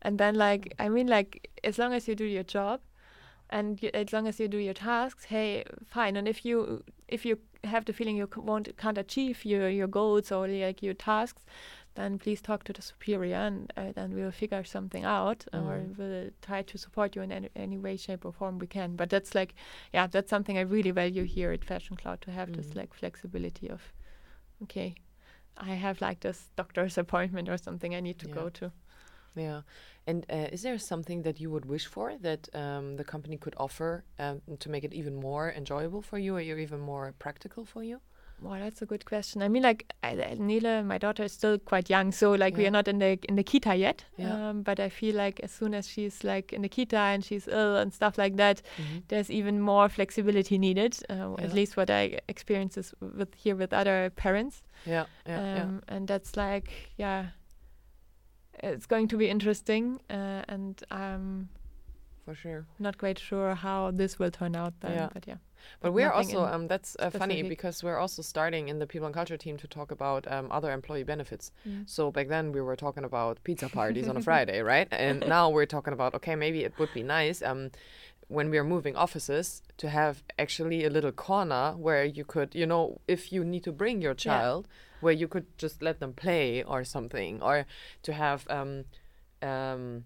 And 0.03 0.19
then 0.19 0.35
like 0.37 0.75
I 0.79 0.89
mean 0.89 1.07
like 1.09 1.51
as 1.65 1.79
long 1.79 1.93
as 1.93 2.07
you 2.09 2.15
do 2.15 2.25
your 2.25 2.45
job 2.45 2.81
and 3.51 3.83
you, 3.83 3.91
as 3.95 4.13
long 4.13 4.29
as 4.29 4.39
you 4.39 4.49
do 4.49 4.59
your 4.59 4.75
tasks, 4.75 5.25
hey, 5.25 5.65
fine. 5.87 6.17
And 6.17 6.29
if 6.29 6.45
you 6.45 6.85
if 7.09 7.25
you 7.27 7.39
have 7.65 7.85
the 7.85 7.93
feeling 7.93 8.17
you 8.17 8.29
c- 8.33 8.41
won't 8.41 8.77
can't 8.77 8.99
achieve 8.99 9.45
your 9.45 9.69
your 9.69 9.89
goals 9.89 10.31
or 10.31 10.47
like 10.47 10.83
your 10.83 10.95
tasks, 10.95 11.45
then 11.95 12.19
please 12.19 12.41
talk 12.41 12.63
to 12.65 12.73
the 12.73 12.83
superior 12.83 13.35
and 13.37 13.73
uh, 13.77 13.91
then 13.93 14.15
we'll 14.15 14.31
figure 14.31 14.63
something 14.65 15.05
out 15.05 15.45
or 15.53 15.59
Mhm. 15.83 15.99
we'll 15.99 16.31
try 16.43 16.63
to 16.63 16.79
support 16.79 17.17
you 17.17 17.23
in 17.23 17.33
any, 17.33 17.49
any 17.57 17.77
way, 17.79 17.97
shape 17.97 18.25
or 18.25 18.33
form 18.33 18.59
we 18.61 18.67
can. 18.69 18.95
But 18.97 19.11
that's 19.11 19.35
like 19.35 19.55
yeah, 19.93 20.07
that's 20.07 20.31
something 20.31 20.57
I 20.59 20.61
really 20.63 20.93
value 20.93 21.25
here 21.25 21.51
at 21.53 21.65
Fashion 21.65 21.97
Cloud 21.97 22.21
to 22.23 22.31
have 22.31 22.53
this 22.53 22.69
Mhm. 22.69 22.77
like 22.77 22.95
flexibility 22.95 23.69
of 23.69 23.93
okay, 24.63 24.95
I 25.59 25.75
have 25.75 26.01
like 26.01 26.21
this 26.21 26.51
doctor's 26.57 26.99
appointment 26.99 27.49
or 27.49 27.59
something 27.59 27.95
I 27.95 28.01
need 28.01 28.19
to 28.21 28.29
Yeah. 28.29 28.35
go 28.35 28.49
to. 28.51 28.73
Yeah. 29.37 29.63
And 30.07 30.27
uh, 30.31 30.49
is 30.53 30.63
there 30.63 30.79
something 30.79 31.23
that 31.23 31.41
you 31.41 31.51
would 31.51 31.65
wish 31.67 31.87
for 31.87 32.17
that 32.19 32.49
um, 32.55 32.97
the 32.97 33.05
company 33.05 33.37
could 33.37 33.55
offer 33.59 34.05
um, 34.19 34.43
to 34.59 34.71
make 34.71 34.85
it 34.85 34.95
even 34.95 35.15
more 35.17 35.53
enjoyable 35.53 36.03
for 36.03 36.19
you, 36.19 36.37
or 36.37 36.41
even 36.41 36.81
more 36.81 37.15
practical 37.19 37.65
for 37.65 37.83
you? 37.85 38.01
Well, 38.41 38.61
that's 38.61 38.83
a 38.83 38.87
good 38.87 39.05
question. 39.05 39.43
I 39.43 39.49
mean, 39.49 39.63
like 39.65 39.93
I, 40.05 40.15
Nele, 40.39 40.85
my 40.85 40.97
daughter 40.99 41.25
is 41.25 41.33
still 41.33 41.59
quite 41.59 41.91
young, 41.91 42.13
so 42.13 42.33
like 42.33 42.57
we 42.57 42.67
are 42.67 42.71
not 42.71 42.87
in 42.89 42.99
the 43.01 43.19
in 43.29 43.35
the 43.37 43.43
kita 43.43 43.77
yet. 43.77 44.05
Yeah. 44.17 44.51
Um, 44.51 44.63
but 44.63 44.79
I 44.79 44.89
feel 44.89 45.17
like 45.17 45.41
as 45.43 45.51
soon 45.51 45.75
as 45.75 45.89
she's 45.89 46.23
like 46.23 46.53
in 46.53 46.63
the 46.63 46.69
kita 46.69 46.95
and 47.15 47.25
she's 47.25 47.49
ill 47.49 47.77
and 47.77 47.93
stuff 47.93 48.17
like 48.17 48.37
that, 48.37 48.63
there's 49.09 49.31
even 49.31 49.61
more 49.61 49.89
flexibility 49.89 50.57
needed. 50.59 50.97
Uh, 51.11 51.15
Yeah. 51.39 51.45
At 51.45 51.53
least 51.53 51.77
what 51.77 51.91
I 51.91 52.21
experience 52.29 52.77
is 52.81 52.95
with 53.01 53.35
here 53.35 53.57
with 53.57 53.73
other 53.73 54.11
parents. 54.17 54.63
Yeah, 54.87 55.07
yeah, 55.27 55.57
yeah. 55.57 55.63
um, 55.65 55.83
And 55.89 56.07
that's 56.09 56.37
like, 56.37 56.71
yeah, 56.97 57.31
it's 58.63 58.87
going 58.87 59.09
to 59.09 59.17
be 59.17 59.29
interesting, 59.29 60.01
uh, 60.11 60.43
and 60.49 60.81
I'm 60.91 61.49
For 62.29 62.35
sure. 62.35 62.67
not 62.79 62.99
quite 62.99 63.19
sure 63.19 63.55
how 63.55 63.91
this 63.91 64.19
will 64.19 64.31
turn 64.31 64.55
out. 64.55 64.75
Then, 64.81 64.93
Yeah. 64.93 65.09
but 65.15 65.27
yeah. 65.27 65.39
But 65.81 65.93
we're 65.93 66.13
also 66.13 66.45
um, 66.45 66.69
that's 66.69 66.97
uh, 66.99 67.11
funny 67.11 67.43
because 67.43 67.83
we're 67.83 67.97
also 68.05 68.23
starting 68.23 68.69
in 68.69 68.79
the 68.79 68.87
people 68.87 69.07
and 69.07 69.15
culture 69.15 69.39
team 69.39 69.57
to 69.57 69.67
talk 69.67 69.91
about 69.91 70.23
um, 70.35 70.47
other 70.51 70.71
employee 70.73 71.05
benefits. 71.05 71.53
Mm. 71.67 71.89
So 71.89 72.11
back 72.11 72.29
then 72.29 72.53
we 72.53 72.61
were 72.61 72.77
talking 72.77 73.05
about 73.05 73.43
pizza 73.45 73.69
parties 73.69 74.09
on 74.09 74.17
a 74.17 74.21
Friday, 74.29 74.61
right? 74.61 74.89
And 74.93 75.25
now 75.27 75.49
we're 75.49 75.67
talking 75.77 75.95
about 75.95 76.15
okay, 76.19 76.37
maybe 76.37 76.65
it 76.65 76.75
would 76.79 76.93
be 76.93 77.03
nice 77.03 77.43
um, 77.43 77.71
when 78.29 78.51
we 78.51 78.59
are 78.59 78.65
moving 78.75 78.95
offices 78.95 79.63
to 79.79 79.89
have 79.89 80.23
actually 80.39 80.85
a 80.85 80.91
little 80.91 81.13
corner 81.13 81.73
where 81.87 82.05
you 82.05 82.25
could, 82.25 82.55
you 82.55 82.67
know, 82.67 83.01
if 83.09 83.33
you 83.33 83.43
need 83.45 83.65
to 83.65 83.73
bring 83.73 84.03
your 84.03 84.15
Yeah. 84.15 84.25
child, 84.31 84.69
where 85.01 85.17
you 85.23 85.29
could 85.29 85.47
just 85.65 85.83
let 85.83 85.99
them 85.99 86.13
play 86.13 86.63
or 86.63 86.85
something, 86.85 87.43
or 87.43 87.65
to 88.03 88.13
have. 88.13 88.47
Um, 88.51 88.85
um, 89.43 90.05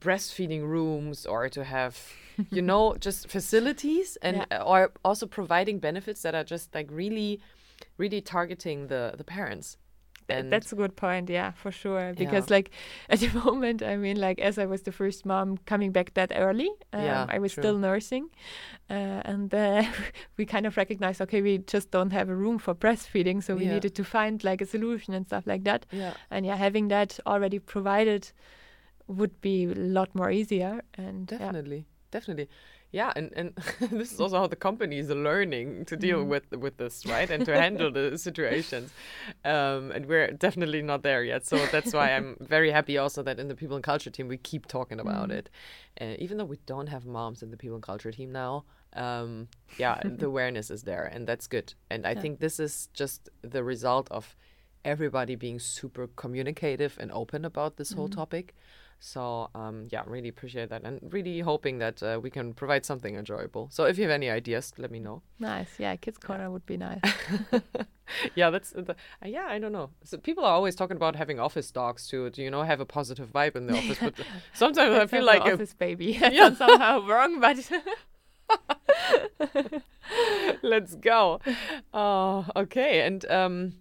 breastfeeding 0.00 0.62
rooms 0.62 1.26
or 1.26 1.48
to 1.48 1.64
have 1.64 1.98
you 2.50 2.62
know 2.62 2.94
just 3.00 3.28
facilities 3.28 4.16
and 4.22 4.36
Yeah. 4.36 4.44
uh, 4.50 4.62
or 4.64 4.92
also 5.04 5.26
providing 5.26 5.78
benefits 5.80 6.22
that 6.22 6.34
are 6.34 6.44
just 6.44 6.74
like 6.74 6.88
really 6.90 7.40
really 7.98 8.20
targeting 8.20 8.88
the 8.88 9.14
the 9.16 9.24
parents 9.24 9.78
and 10.28 10.50
That's 10.50 10.72
a 10.72 10.76
good 10.76 10.96
point, 10.96 11.30
yeah, 11.30 11.52
for 11.52 11.70
sure. 11.70 12.12
Because 12.14 12.50
like 12.50 12.70
at 13.08 13.20
the 13.20 13.28
moment, 13.44 13.82
I 13.82 13.96
mean, 13.96 14.16
like 14.20 14.40
as 14.40 14.58
I 14.58 14.66
was 14.66 14.82
the 14.82 14.92
first 14.92 15.24
mom 15.24 15.58
coming 15.66 15.92
back 15.92 16.14
that 16.14 16.32
early, 16.34 16.68
um, 16.92 17.04
Yeah, 17.04 17.26
I 17.28 17.38
was 17.38 17.52
true. 17.52 17.62
still 17.62 17.78
nursing, 17.78 18.28
uh, 18.90 19.22
and 19.24 19.54
uh, 19.54 19.84
we 20.36 20.44
kind 20.46 20.66
of 20.66 20.76
recognized, 20.76 21.20
okay, 21.22 21.42
we 21.42 21.58
just 21.58 21.90
don't 21.90 22.12
have 22.12 22.28
a 22.28 22.34
room 22.34 22.58
for 22.58 22.74
breastfeeding, 22.74 23.42
so 23.42 23.54
we 23.56 23.64
Yeah. 23.64 23.74
needed 23.74 23.94
to 23.94 24.04
find 24.04 24.42
like 24.44 24.60
a 24.62 24.66
solution 24.66 25.14
and 25.14 25.26
stuff 25.26 25.46
like 25.46 25.64
that. 25.64 25.86
yeah 25.92 26.14
And 26.30 26.44
yeah, 26.46 26.56
having 26.56 26.88
that 26.88 27.20
already 27.26 27.58
provided 27.60 28.32
would 29.08 29.40
be 29.40 29.64
a 29.64 29.74
lot 29.74 30.14
more 30.14 30.30
easier. 30.30 30.82
And 30.94 31.26
yeah. 31.30 31.38
definitely 31.38 31.86
definitely 32.12 32.48
yeah 32.92 33.12
and 33.16 33.32
and 33.34 33.52
this 33.90 34.12
is 34.12 34.20
also 34.20 34.38
how 34.38 34.46
the 34.46 34.54
companies 34.56 35.10
are 35.10 35.16
learning 35.16 35.84
to 35.84 35.96
deal 35.96 36.22
Mhm. 36.22 36.28
with 36.28 36.50
with 36.52 36.76
this 36.76 37.04
right 37.04 37.30
and 37.32 37.44
to 37.44 37.52
handle 37.52 37.90
the 37.90 38.16
situations 38.28 38.92
um 39.44 39.90
and 39.90 40.06
we're 40.06 40.30
definitely 40.30 40.80
not 40.82 41.02
there 41.02 41.24
yet 41.24 41.44
so 41.44 41.66
that's 41.66 41.92
why 41.92 42.10
i'm 42.14 42.36
very 42.40 42.70
happy 42.70 42.96
also 42.96 43.22
that 43.24 43.40
in 43.40 43.48
the 43.48 43.56
people 43.56 43.74
and 43.74 43.84
culture 43.84 44.08
team 44.08 44.28
we 44.28 44.36
keep 44.38 44.66
talking 44.66 45.00
about 45.00 45.30
Mhm. 45.30 45.38
it 45.38 45.50
uh, 46.00 46.14
even 46.20 46.38
though 46.38 46.44
we 46.44 46.58
don't 46.64 46.86
have 46.86 47.04
moms 47.04 47.42
in 47.42 47.50
the 47.50 47.56
people 47.56 47.74
and 47.74 47.82
culture 47.82 48.12
team 48.12 48.30
now 48.30 48.64
um 48.94 49.48
yeah 49.76 50.00
the 50.04 50.26
awareness 50.26 50.70
is 50.70 50.84
there 50.84 51.04
and 51.04 51.26
that's 51.26 51.48
good 51.48 51.74
and 51.90 52.06
i 52.06 52.14
Yeah. 52.14 52.20
think 52.22 52.38
this 52.38 52.60
is 52.60 52.88
just 52.94 53.28
the 53.42 53.64
result 53.64 54.08
of 54.12 54.36
everybody 54.84 55.34
being 55.34 55.58
super 55.58 56.06
communicative 56.06 56.96
and 57.00 57.10
open 57.10 57.44
about 57.44 57.76
this 57.76 57.92
whole 57.92 58.08
Mhm. 58.08 58.14
topic 58.14 58.54
so 58.98 59.50
um, 59.54 59.88
yeah, 59.90 60.02
really 60.06 60.28
appreciate 60.28 60.70
that, 60.70 60.82
and 60.84 61.00
really 61.12 61.40
hoping 61.40 61.78
that 61.78 62.02
uh, 62.02 62.18
we 62.22 62.30
can 62.30 62.54
provide 62.54 62.84
something 62.86 63.14
enjoyable. 63.16 63.68
So 63.70 63.84
if 63.84 63.98
you 63.98 64.04
have 64.04 64.10
any 64.12 64.30
ideas, 64.30 64.72
let 64.78 64.90
me 64.90 64.98
know. 65.00 65.22
Nice, 65.38 65.78
yeah, 65.78 65.96
kids 65.96 66.18
corner 66.18 66.50
would 66.50 66.66
be 66.66 66.76
nice. 66.76 67.00
yeah, 68.34 68.50
that's 68.50 68.70
the, 68.70 68.92
uh, 68.92 69.28
yeah. 69.28 69.46
I 69.48 69.58
don't 69.58 69.72
know. 69.72 69.90
So 70.04 70.16
people 70.18 70.44
are 70.44 70.52
always 70.52 70.74
talking 70.74 70.96
about 70.96 71.16
having 71.16 71.38
office 71.38 71.70
dogs 71.70 72.08
to, 72.08 72.30
to 72.30 72.42
you 72.42 72.50
know 72.50 72.62
have 72.62 72.80
a 72.80 72.86
positive 72.86 73.30
vibe 73.32 73.56
in 73.56 73.66
the 73.66 73.76
office, 73.76 73.98
but 74.02 74.14
sometimes 74.54 74.94
I 74.96 75.06
feel 75.06 75.24
like 75.24 75.44
a, 75.46 75.52
office 75.54 75.74
baby. 75.74 76.18
That 76.18 76.32
Yeah. 76.34 76.54
somehow 76.54 77.06
wrong, 77.06 77.40
but 77.40 77.56
let's 80.62 80.94
go. 80.96 81.40
Oh, 81.92 82.46
okay. 82.56 83.00
And 83.06 83.24
um, 83.30 83.72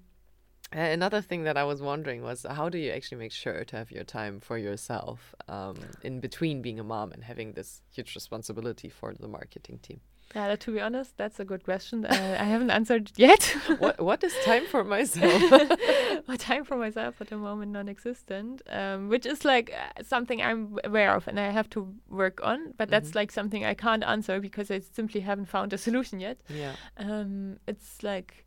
uh, 0.76 0.80
another 0.80 1.22
thing 1.22 1.44
that 1.44 1.58
I 1.58 1.64
was 1.64 1.82
wondering 1.82 2.22
was 2.24 2.46
how 2.50 2.70
do 2.70 2.78
you 2.78 2.92
actually 2.92 3.18
make 3.20 3.32
sure 3.32 3.64
to 3.66 3.76
have 3.78 3.92
your 3.92 4.04
time 4.04 4.40
for 4.40 4.58
yourself 4.58 5.36
um, 5.48 5.76
in 6.04 6.20
between 6.20 6.62
being 6.62 6.80
a 6.80 6.84
mom 6.84 7.12
and 7.12 7.24
having 7.24 7.54
this 7.54 7.82
huge 7.92 8.16
responsibility 8.16 8.90
for 8.90 9.14
the 9.14 9.28
marketing 9.28 9.80
team? 9.80 10.00
Yeah, 10.36 10.48
that- 10.48 10.60
to 10.62 10.72
be 10.74 10.82
honest, 10.82 11.16
that's 11.18 11.40
a 11.40 11.46
good 11.46 11.64
question. 11.64 12.04
Uh, 12.06 12.38
I 12.40 12.44
haven't 12.46 12.72
answered 12.72 13.12
yet. 13.18 13.44
what 13.78 14.02
what 14.02 14.24
is 14.24 14.34
time 14.44 14.66
for 14.66 14.84
myself? 14.84 15.42
My 16.28 16.36
time 16.36 16.64
for 16.66 16.76
myself 16.78 17.22
at 17.22 17.28
the 17.30 17.38
moment 17.38 17.72
non-existent, 17.72 18.62
um, 18.70 19.08
which 19.10 19.26
is 19.28 19.46
like 19.46 19.72
uh, 19.72 20.04
something 20.04 20.42
I'm 20.42 20.78
aware 20.84 21.16
of 21.16 21.28
and 21.28 21.40
I 21.40 21.52
have 21.52 21.70
to 21.70 21.94
work 22.10 22.40
on. 22.44 22.74
But 22.78 22.90
that's 22.90 23.12
Mhm. 23.12 23.16
like 23.16 23.32
something 23.32 23.64
I 23.64 23.76
can't 23.76 24.04
answer 24.04 24.40
because 24.40 24.72
I 24.72 24.80
simply 24.80 25.22
haven't 25.22 25.46
found 25.46 25.74
a 25.74 25.78
solution 25.78 26.20
yet. 26.20 26.38
yeah. 26.50 26.74
Um, 26.98 27.58
it's 27.68 28.02
like 28.04 28.45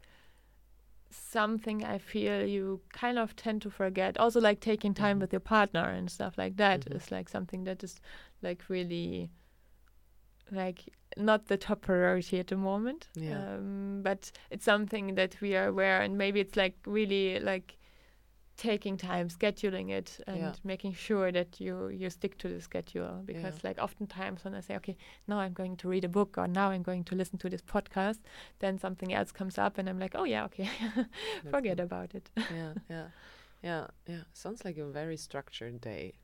something 1.28 1.84
I 1.84 1.98
feel 1.98 2.44
you 2.46 2.80
kind 2.92 3.18
of 3.18 3.36
tend 3.36 3.62
to 3.62 3.70
forget. 3.70 4.18
Also, 4.18 4.40
like 4.40 4.60
taking 4.60 4.94
time 4.94 5.18
Mhm. 5.18 5.20
with 5.20 5.32
your 5.32 5.40
partner 5.40 5.84
and 5.84 6.10
stuff 6.10 6.38
like 6.38 6.56
that 6.56 6.86
is 6.88 7.06
Mhm. 7.06 7.12
like 7.12 7.28
something 7.28 7.64
that 7.64 7.84
is 7.84 8.00
like 8.42 8.68
really 8.68 9.30
like 10.50 10.84
not 11.16 11.46
the 11.46 11.56
top 11.56 11.82
priority 11.82 12.38
at 12.38 12.46
the 12.48 12.56
moment. 12.56 13.08
Yeah. 13.14 13.54
Um, 13.54 14.00
but 14.02 14.30
it's 14.50 14.64
something 14.64 15.14
that 15.16 15.40
we 15.40 15.56
are 15.56 15.68
aware, 15.68 16.00
and 16.02 16.16
maybe 16.16 16.40
it's 16.40 16.56
like 16.56 16.76
really 16.86 17.40
like 17.40 17.77
taking 18.58 18.96
time, 18.98 19.28
scheduling 19.28 19.90
it, 19.90 20.20
and 20.26 20.40
Yeah. 20.40 20.52
making 20.64 20.92
sure 20.94 21.32
that 21.32 21.60
you 21.60 21.88
you 21.88 22.10
stick 22.10 22.36
to 22.38 22.48
the 22.48 22.60
schedule. 22.60 23.22
Because 23.24 23.64
like 23.64 23.78
oftentimes 23.82 24.44
when 24.44 24.54
I 24.54 24.60
say, 24.60 24.76
okay, 24.76 24.96
now 25.26 25.38
I'm 25.40 25.54
going 25.54 25.76
to 25.78 25.88
read 25.88 26.04
a 26.04 26.08
book, 26.08 26.36
or 26.38 26.46
now 26.48 26.70
I'm 26.70 26.82
going 26.82 27.04
to 27.04 27.14
listen 27.16 27.38
to 27.38 27.48
this 27.48 27.62
podcast, 27.62 28.20
then 28.58 28.78
something 28.78 29.14
else 29.14 29.32
comes 29.32 29.58
up, 29.58 29.78
and 29.78 29.88
I'm 29.88 29.98
like, 29.98 30.14
oh 30.16 30.24
yeah, 30.24 30.44
okay, 30.46 30.68
forget 31.50 31.78
it. 31.78 31.82
about 31.84 32.14
it. 32.14 32.30
yeah, 32.50 32.74
yeah. 32.90 33.08
Yeah, 33.62 33.86
yeah. 34.06 34.22
Sounds 34.32 34.64
like 34.64 34.78
a 34.78 34.86
very 34.86 35.16
structured 35.16 35.80
day. 35.80 36.14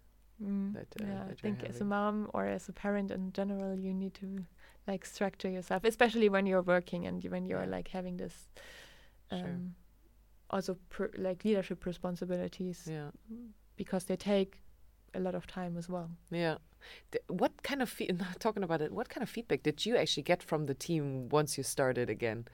Mm, 0.43 0.73
that, 0.75 0.95
uh, 1.01 1.05
yeah, 1.07 1.23
I 1.23 1.27
that 1.29 1.43
you're 1.43 1.53
think 1.53 1.65
as 1.65 1.81
a 1.81 1.85
mom 1.85 2.29
or 2.35 2.47
as 2.47 2.69
a 2.69 2.73
parent 2.73 3.11
in 3.11 3.33
general, 3.33 3.79
you 3.79 3.93
need 3.95 4.15
to 4.15 4.45
like 4.87 5.05
structure 5.07 5.51
yourself, 5.51 5.85
especially 5.85 6.29
when 6.29 6.47
you're 6.47 6.63
working 6.63 7.07
and 7.07 7.25
when 7.25 7.47
you're 7.47 7.65
Yeah. 7.65 7.77
like 7.77 7.89
having 7.89 8.17
this 8.19 8.49
um, 9.31 9.41
Sure. 9.41 9.61
Also 10.51 10.77
per, 10.91 11.11
like 11.17 11.45
leadership 11.45 11.85
responsibilities 11.87 12.87
Yeah, 12.91 13.11
because 13.77 14.05
they 14.05 14.17
take 14.17 14.61
a 15.15 15.21
lot 15.21 15.35
of 15.35 15.47
time 15.47 15.77
as 15.77 15.89
well. 15.89 16.11
yeah. 16.31 16.57
D- 17.11 17.19
what 17.29 17.63
kind 17.63 17.81
of 17.81 17.89
fe- 17.89 18.11
talking 18.39 18.63
about 18.63 18.83
it? 18.83 18.93
What 18.93 19.09
kind 19.09 19.23
of 19.23 19.31
feedback 19.31 19.63
did 19.63 19.87
you 19.87 19.97
actually 19.97 20.25
get 20.25 20.43
from 20.43 20.67
the 20.67 20.75
team 20.75 21.29
once 21.31 21.57
you 21.57 21.65
started 21.65 22.11
again? 22.11 22.47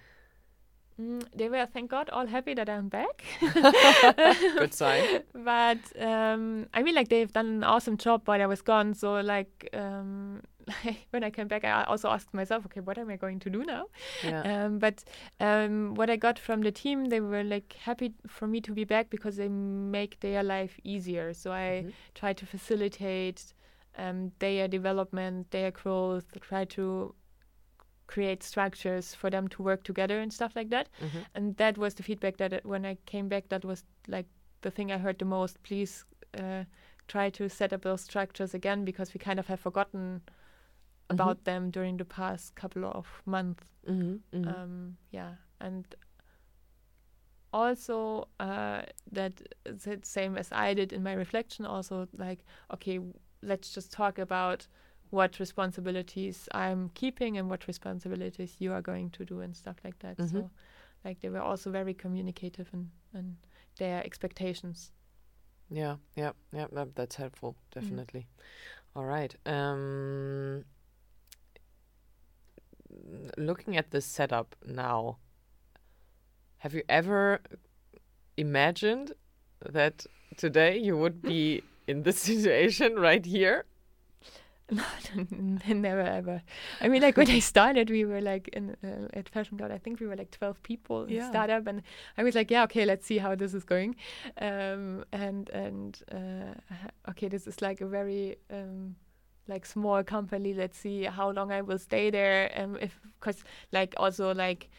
Mm, 1.00 1.24
they 1.35 1.48
were, 1.48 1.66
thank 1.66 1.90
God, 1.90 2.11
all 2.11 2.26
happy 2.26 2.55
that 2.55 2.68
I'm 2.68 2.88
back. 2.88 3.24
Good 3.40 4.74
sign. 4.74 5.22
but 5.35 5.79
um, 5.98 6.66
I 6.74 6.83
mean, 6.83 6.94
like 6.94 7.09
they've 7.09 7.33
done 7.33 7.46
an 7.46 7.64
awesome 7.64 7.96
job 7.96 8.22
while 8.29 8.40
I 8.42 8.46
was 8.46 8.61
gone. 8.62 8.94
So 8.94 9.14
like 9.20 9.68
um, 9.72 10.42
when 11.11 11.25
I 11.25 11.31
came 11.31 11.49
back, 11.49 11.65
I 11.65 11.85
also 11.85 12.09
asked 12.09 12.33
myself, 12.35 12.65
okay, 12.67 12.81
what 12.81 12.99
am 12.99 13.11
I 13.11 13.17
going 13.17 13.39
to 13.41 13.51
do 13.51 13.65
now? 13.65 13.87
Yeah, 14.23 14.43
Um, 14.65 14.79
but 14.79 15.05
um, 15.41 15.95
what 15.95 16.11
I 16.11 16.17
got 16.17 16.39
from 16.39 16.63
the 16.63 16.73
team, 16.73 17.07
they 17.07 17.21
were 17.21 17.45
like 17.45 17.75
happy 17.85 18.13
for 18.27 18.47
me 18.47 18.61
to 18.63 18.73
be 18.73 18.85
back 18.85 19.11
because 19.11 19.37
they 19.37 19.49
make 19.49 20.21
their 20.21 20.43
life 20.43 20.79
easier. 20.85 21.33
So 21.35 21.53
I 21.53 21.85
Mhm. 21.85 21.93
try 22.15 22.33
to 22.33 22.47
facilitate 22.47 23.55
um, 23.99 24.33
their 24.39 24.69
development, 24.69 25.51
their 25.51 25.71
growth, 25.71 26.25
try 26.41 26.65
to 26.67 27.15
create 28.07 28.43
structures 28.43 29.15
for 29.15 29.31
them 29.31 29.47
to 29.49 29.63
work 29.63 29.85
together 29.85 30.21
and 30.21 30.33
stuff 30.33 30.57
like 30.57 30.71
that. 30.71 30.89
Mhm. 31.01 31.25
And 31.35 31.57
that 31.57 31.79
was 31.79 31.95
the 31.95 32.03
feedback 32.03 32.37
that 32.39 32.53
it, 32.53 32.65
when 32.67 32.85
I 32.85 32.97
came 33.07 33.29
back, 33.29 33.49
that 33.49 33.65
was 33.65 33.85
like 34.09 34.27
the 34.63 34.71
thing 34.71 34.91
I 34.91 34.99
heard 34.99 35.19
the 35.19 35.25
most. 35.25 35.63
Please 35.63 36.05
uh, 36.39 36.65
try 37.07 37.31
to 37.31 37.49
set 37.49 37.73
up 37.73 37.83
those 37.83 38.01
structures 38.03 38.55
again 38.55 38.85
because 38.85 39.15
we 39.15 39.19
kind 39.19 39.39
of 39.39 39.47
have 39.47 39.61
forgotten 39.61 40.23
about 41.11 41.44
them 41.44 41.70
during 41.70 41.96
the 41.99 42.05
past 42.05 42.55
couple 42.55 42.85
of 42.85 43.07
months. 43.27 43.64
Mhm, 43.88 44.20
mhm. 44.33 44.49
Um, 44.49 44.96
yeah, 45.11 45.35
and 45.61 45.85
also 47.53 48.29
uh, 48.38 48.83
that 49.12 49.33
the 49.64 49.99
same 50.03 50.37
as 50.37 50.49
I 50.53 50.75
did 50.75 50.92
in 50.92 51.03
my 51.03 51.12
reflection. 51.12 51.66
Also, 51.66 52.09
like, 52.16 52.44
okay, 52.73 53.01
let's 53.42 53.70
just 53.75 53.92
talk 53.92 54.18
about 54.18 54.66
what 55.11 55.40
responsibilities 55.40 56.49
I'm 56.55 56.90
keeping 56.94 57.37
and 57.38 57.51
what 57.51 57.66
responsibilities 57.66 58.57
you 58.61 58.73
are 58.73 58.83
going 58.83 59.11
to 59.11 59.25
do 59.25 59.40
and 59.40 59.57
stuff 59.57 59.77
like 59.85 59.99
that. 60.01 60.18
Mhm. 60.18 60.31
So, 60.31 60.51
like, 61.05 61.20
they 61.20 61.29
were 61.31 61.40
also 61.42 61.70
very 61.70 61.94
communicative 61.94 62.68
and 62.73 62.90
and 63.14 63.37
their 63.79 64.05
expectations. 64.05 64.92
Yeah, 65.70 65.96
yeah, 66.16 66.33
yeah. 66.53 66.66
That, 66.73 66.94
that's 66.94 67.16
helpful, 67.16 67.53
Mm-hmm. 67.53 67.81
definitely. 67.81 68.27
All 68.94 69.05
right. 69.05 69.35
Um, 69.46 70.64
looking 73.37 73.76
at 73.76 73.90
this 73.90 74.07
setup 74.07 74.57
now, 74.66 75.18
have 76.59 76.74
you 76.74 76.83
ever 76.88 77.40
imagined 78.37 79.12
that 79.68 80.07
today 80.37 80.79
you 80.79 80.96
would 80.96 81.22
be 81.22 81.62
in 81.87 82.03
this 82.03 82.18
situation 82.29 82.96
right 82.96 83.24
here? 83.24 83.64
Never 85.66 86.00
ever. 86.00 86.42
I 86.81 86.87
mean, 86.87 87.03
like 87.03 87.16
when 87.16 87.29
I 87.29 87.40
started, 87.40 87.90
we 87.90 88.05
were 88.05 88.20
like 88.20 88.46
in 88.53 88.76
uh, 88.85 89.09
at 89.18 89.29
Fashion 89.29 89.59
Cloud. 89.59 89.72
I 89.72 89.79
think 89.79 89.98
we 89.98 90.07
were 90.07 90.14
like 90.14 90.31
twelve 90.31 90.62
people 90.62 91.05
in 91.05 91.14
Yeah. 91.14 91.29
startup, 91.29 91.66
and 91.66 91.83
I 92.16 92.22
was 92.22 92.37
like, 92.37 92.53
yeah, 92.53 92.62
okay, 92.64 92.85
let's 92.85 93.05
see 93.05 93.18
how 93.18 93.35
this 93.35 93.53
is 93.53 93.64
going. 93.64 93.96
Um, 94.40 95.05
and 95.12 95.50
and 95.50 96.00
uh, 96.12 96.55
okay, 97.11 97.26
this 97.29 97.48
is 97.48 97.61
like 97.61 97.81
a 97.81 97.87
very 97.87 98.37
um, 98.48 98.94
like 99.51 99.67
small 99.67 100.03
company. 100.03 100.55
Let's 100.55 100.79
see 100.79 101.05
how 101.05 101.31
long 101.31 101.53
I 101.53 101.61
will 101.63 101.79
stay 101.79 102.11
there. 102.11 102.51
Um, 102.57 102.79
if 102.81 102.99
because 103.19 103.45
like 103.73 103.95
also 103.99 104.33
like 104.35 104.71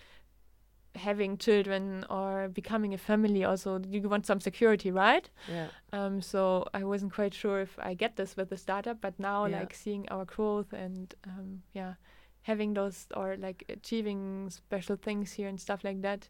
having 0.95 1.37
children 1.37 2.05
or 2.09 2.49
becoming 2.49 2.93
a 2.93 2.97
family 2.97 3.45
also 3.45 3.79
you 3.89 4.09
want 4.09 4.25
some 4.25 4.41
security 4.41 4.91
right 4.91 5.29
Yeah. 5.47 5.67
um, 5.93 6.21
so 6.21 6.65
I 6.73 6.83
wasn't 6.83 7.13
quite 7.13 7.33
sure 7.33 7.61
if 7.61 7.77
I 7.79 7.93
get 7.93 8.15
this 8.17 8.35
with 8.35 8.49
the 8.49 8.57
startup, 8.57 8.99
but 8.99 9.17
now 9.17 9.45
Yeah. 9.45 9.59
like 9.59 9.73
seeing 9.73 10.05
our 10.09 10.25
growth 10.25 10.73
and 10.73 11.13
um, 11.25 11.61
yeah, 11.73 11.93
having 12.41 12.73
those 12.73 13.07
or 13.15 13.37
like 13.37 13.63
achieving 13.69 14.49
special 14.49 14.97
things 14.97 15.31
here 15.33 15.47
and 15.47 15.59
stuff 15.59 15.83
like 15.83 16.01
that, 16.01 16.29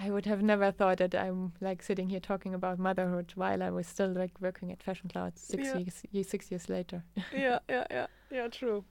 I 0.00 0.10
would 0.10 0.26
have 0.26 0.42
never 0.42 0.70
thought 0.70 0.98
that 0.98 1.14
I'm 1.14 1.52
like 1.60 1.82
sitting 1.82 2.08
here 2.08 2.20
talking 2.20 2.54
about 2.54 2.78
motherhood 2.78 3.32
while 3.34 3.62
I 3.62 3.70
was 3.70 3.86
still 3.86 4.12
like 4.12 4.30
working 4.40 4.70
at 4.70 4.80
Fashion 4.82 5.08
Cloud 5.08 5.36
six 5.36 5.64
Yeah. 5.68 5.78
years 5.78 6.02
ye- 6.12 6.22
six 6.22 6.50
years 6.52 6.68
later. 6.68 7.02
yeah, 7.32 7.58
yeah, 7.68 7.84
yeah, 7.90 8.06
yeah. 8.30 8.48
True, 8.48 8.84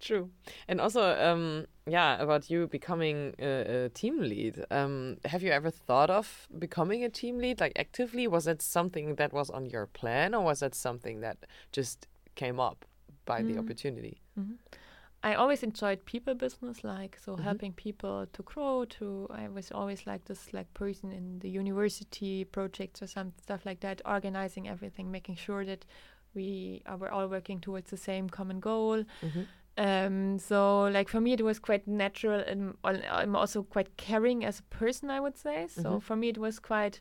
true. 0.00 0.30
And 0.68 0.80
also, 0.80 1.02
um, 1.02 1.66
yeah, 1.86 2.22
about 2.22 2.48
you 2.48 2.68
becoming 2.68 3.34
a, 3.40 3.86
a 3.86 3.88
team 3.88 4.20
lead. 4.20 4.64
Um, 4.70 5.16
have 5.24 5.42
you 5.42 5.50
ever 5.50 5.70
thought 5.70 6.10
of 6.10 6.46
becoming 6.58 7.02
a 7.04 7.08
team 7.08 7.38
lead, 7.38 7.58
like 7.60 7.72
actively? 7.76 8.28
Was 8.28 8.44
that 8.44 8.62
something 8.62 9.16
that 9.16 9.32
was 9.32 9.50
on 9.50 9.66
your 9.66 9.86
plan, 9.86 10.32
or 10.34 10.44
was 10.44 10.60
that 10.60 10.74
something 10.76 11.20
that 11.22 11.38
just 11.72 12.06
came 12.36 12.60
up 12.60 12.84
by 13.24 13.42
the 13.42 13.54
Mm. 13.54 13.58
opportunity? 13.58 14.20
I 15.24 15.34
always 15.34 15.62
enjoyed 15.62 16.04
people 16.04 16.34
business, 16.34 16.82
like 16.82 17.16
so 17.24 17.36
Mhm. 17.36 17.42
helping 17.44 17.72
people 17.72 18.26
to 18.32 18.42
grow. 18.42 18.84
To 18.84 19.28
I 19.30 19.48
was 19.48 19.70
always 19.70 20.06
like 20.06 20.24
this 20.24 20.52
like 20.52 20.72
person 20.74 21.12
in 21.12 21.38
the 21.38 21.48
university 21.48 22.44
projects 22.44 23.02
or 23.02 23.06
some 23.06 23.32
stuff 23.40 23.64
like 23.64 23.80
that, 23.80 24.02
organizing 24.04 24.68
everything, 24.68 25.10
making 25.10 25.36
sure 25.36 25.64
that 25.64 25.84
we 26.34 26.82
are 26.86 26.96
we're 26.96 27.10
all 27.10 27.28
working 27.28 27.60
towards 27.60 27.90
the 27.90 27.96
same 27.96 28.28
common 28.28 28.58
goal. 28.60 29.04
Mhm. 29.22 29.46
Um, 29.78 30.38
so 30.38 30.82
like 30.88 31.08
for 31.08 31.20
me, 31.20 31.32
it 31.32 31.42
was 31.42 31.58
quite 31.58 31.86
natural, 31.86 32.40
and 32.40 32.74
I'm 32.84 33.36
also 33.36 33.62
quite 33.62 33.96
caring 33.96 34.44
as 34.44 34.58
a 34.60 34.64
person, 34.64 35.08
I 35.10 35.20
would 35.20 35.38
say. 35.38 35.66
So 35.68 35.98
Mhm. 35.98 36.02
for 36.02 36.16
me, 36.16 36.28
it 36.28 36.38
was 36.38 36.58
quite 36.58 37.00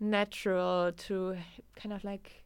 natural 0.00 0.92
to 0.92 1.36
kind 1.76 1.92
of 1.92 2.04
like 2.04 2.44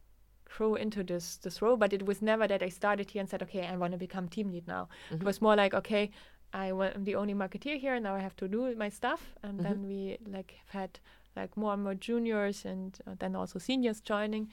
grow 0.57 0.75
into 0.75 1.03
this 1.03 1.37
this 1.37 1.61
role. 1.61 1.77
But 1.77 1.93
it 1.93 2.05
was 2.05 2.21
never 2.21 2.47
that 2.47 2.61
I 2.63 2.69
started 2.69 3.11
here 3.11 3.21
and 3.21 3.29
said, 3.29 3.41
okay, 3.43 3.65
I 3.67 3.77
want 3.77 3.91
to 3.93 3.97
become 3.97 4.27
team 4.27 4.51
lead 4.51 4.67
now. 4.67 4.87
It 5.19 5.23
Mhm. 5.23 5.25
was 5.25 5.41
more 5.41 5.55
like, 5.55 5.73
okay, 5.73 6.11
I 6.53 6.71
I'm 6.71 7.03
the 7.03 7.15
only 7.15 7.33
marketeer 7.33 7.77
here. 7.79 7.93
And 7.95 8.03
now 8.03 8.15
I 8.15 8.19
have 8.19 8.35
to 8.37 8.47
do 8.47 8.75
my 8.75 8.89
stuff, 8.89 9.21
and 9.43 9.59
Mhm. 9.59 9.63
then 9.63 9.87
we 9.87 10.17
like 10.25 10.53
have 10.65 10.81
had 10.81 10.99
like 11.35 11.55
more 11.57 11.73
and 11.73 11.83
more 11.83 11.95
juniors 11.95 12.65
and 12.65 12.97
uh, 13.07 13.15
then 13.19 13.35
also 13.35 13.59
seniors 13.59 14.01
joining, 14.01 14.49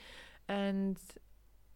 and 0.49 0.97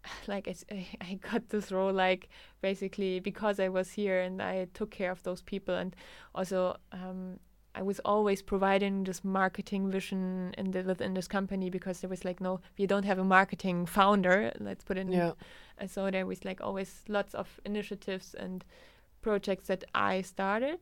like 0.29 0.49
I 1.01 1.15
got 1.21 1.49
this 1.49 1.73
role 1.73 1.93
like 1.93 2.29
basically 2.61 3.21
because 3.21 3.59
I 3.61 3.69
was 3.69 3.91
here 3.93 4.21
and 4.21 4.41
I 4.43 4.67
took 4.75 4.91
care 4.91 5.11
of 5.11 5.23
those 5.23 5.43
people 5.43 5.75
and 5.75 5.95
also 6.35 6.77
um, 6.93 7.39
I 7.75 7.83
was 7.83 8.01
always 8.05 8.43
providing 8.43 9.05
this 9.05 9.25
marketing 9.25 9.91
vision 9.91 10.55
in 10.59 10.73
the, 10.73 10.83
within 10.83 11.15
this 11.15 11.27
company 11.29 11.71
because 11.71 12.01
there 12.01 12.11
was 12.11 12.25
like 12.25 12.41
no 12.41 12.61
we 12.79 12.87
don't 12.87 13.05
have 13.05 13.19
a 13.19 13.25
marketing 13.25 13.87
founder 13.87 14.53
let's 14.61 14.85
put 14.85 14.99
it 14.99 15.03
in 15.07 15.13
Yeah. 15.13 15.33
and 15.79 15.91
so 15.91 16.11
there 16.11 16.27
was 16.27 16.45
like 16.45 16.61
always 16.61 17.03
lots 17.09 17.35
of 17.35 17.61
initiatives 17.65 18.35
and 18.35 18.65
projects 19.23 19.69
that 19.69 19.85
I 19.95 20.23
started 20.23 20.81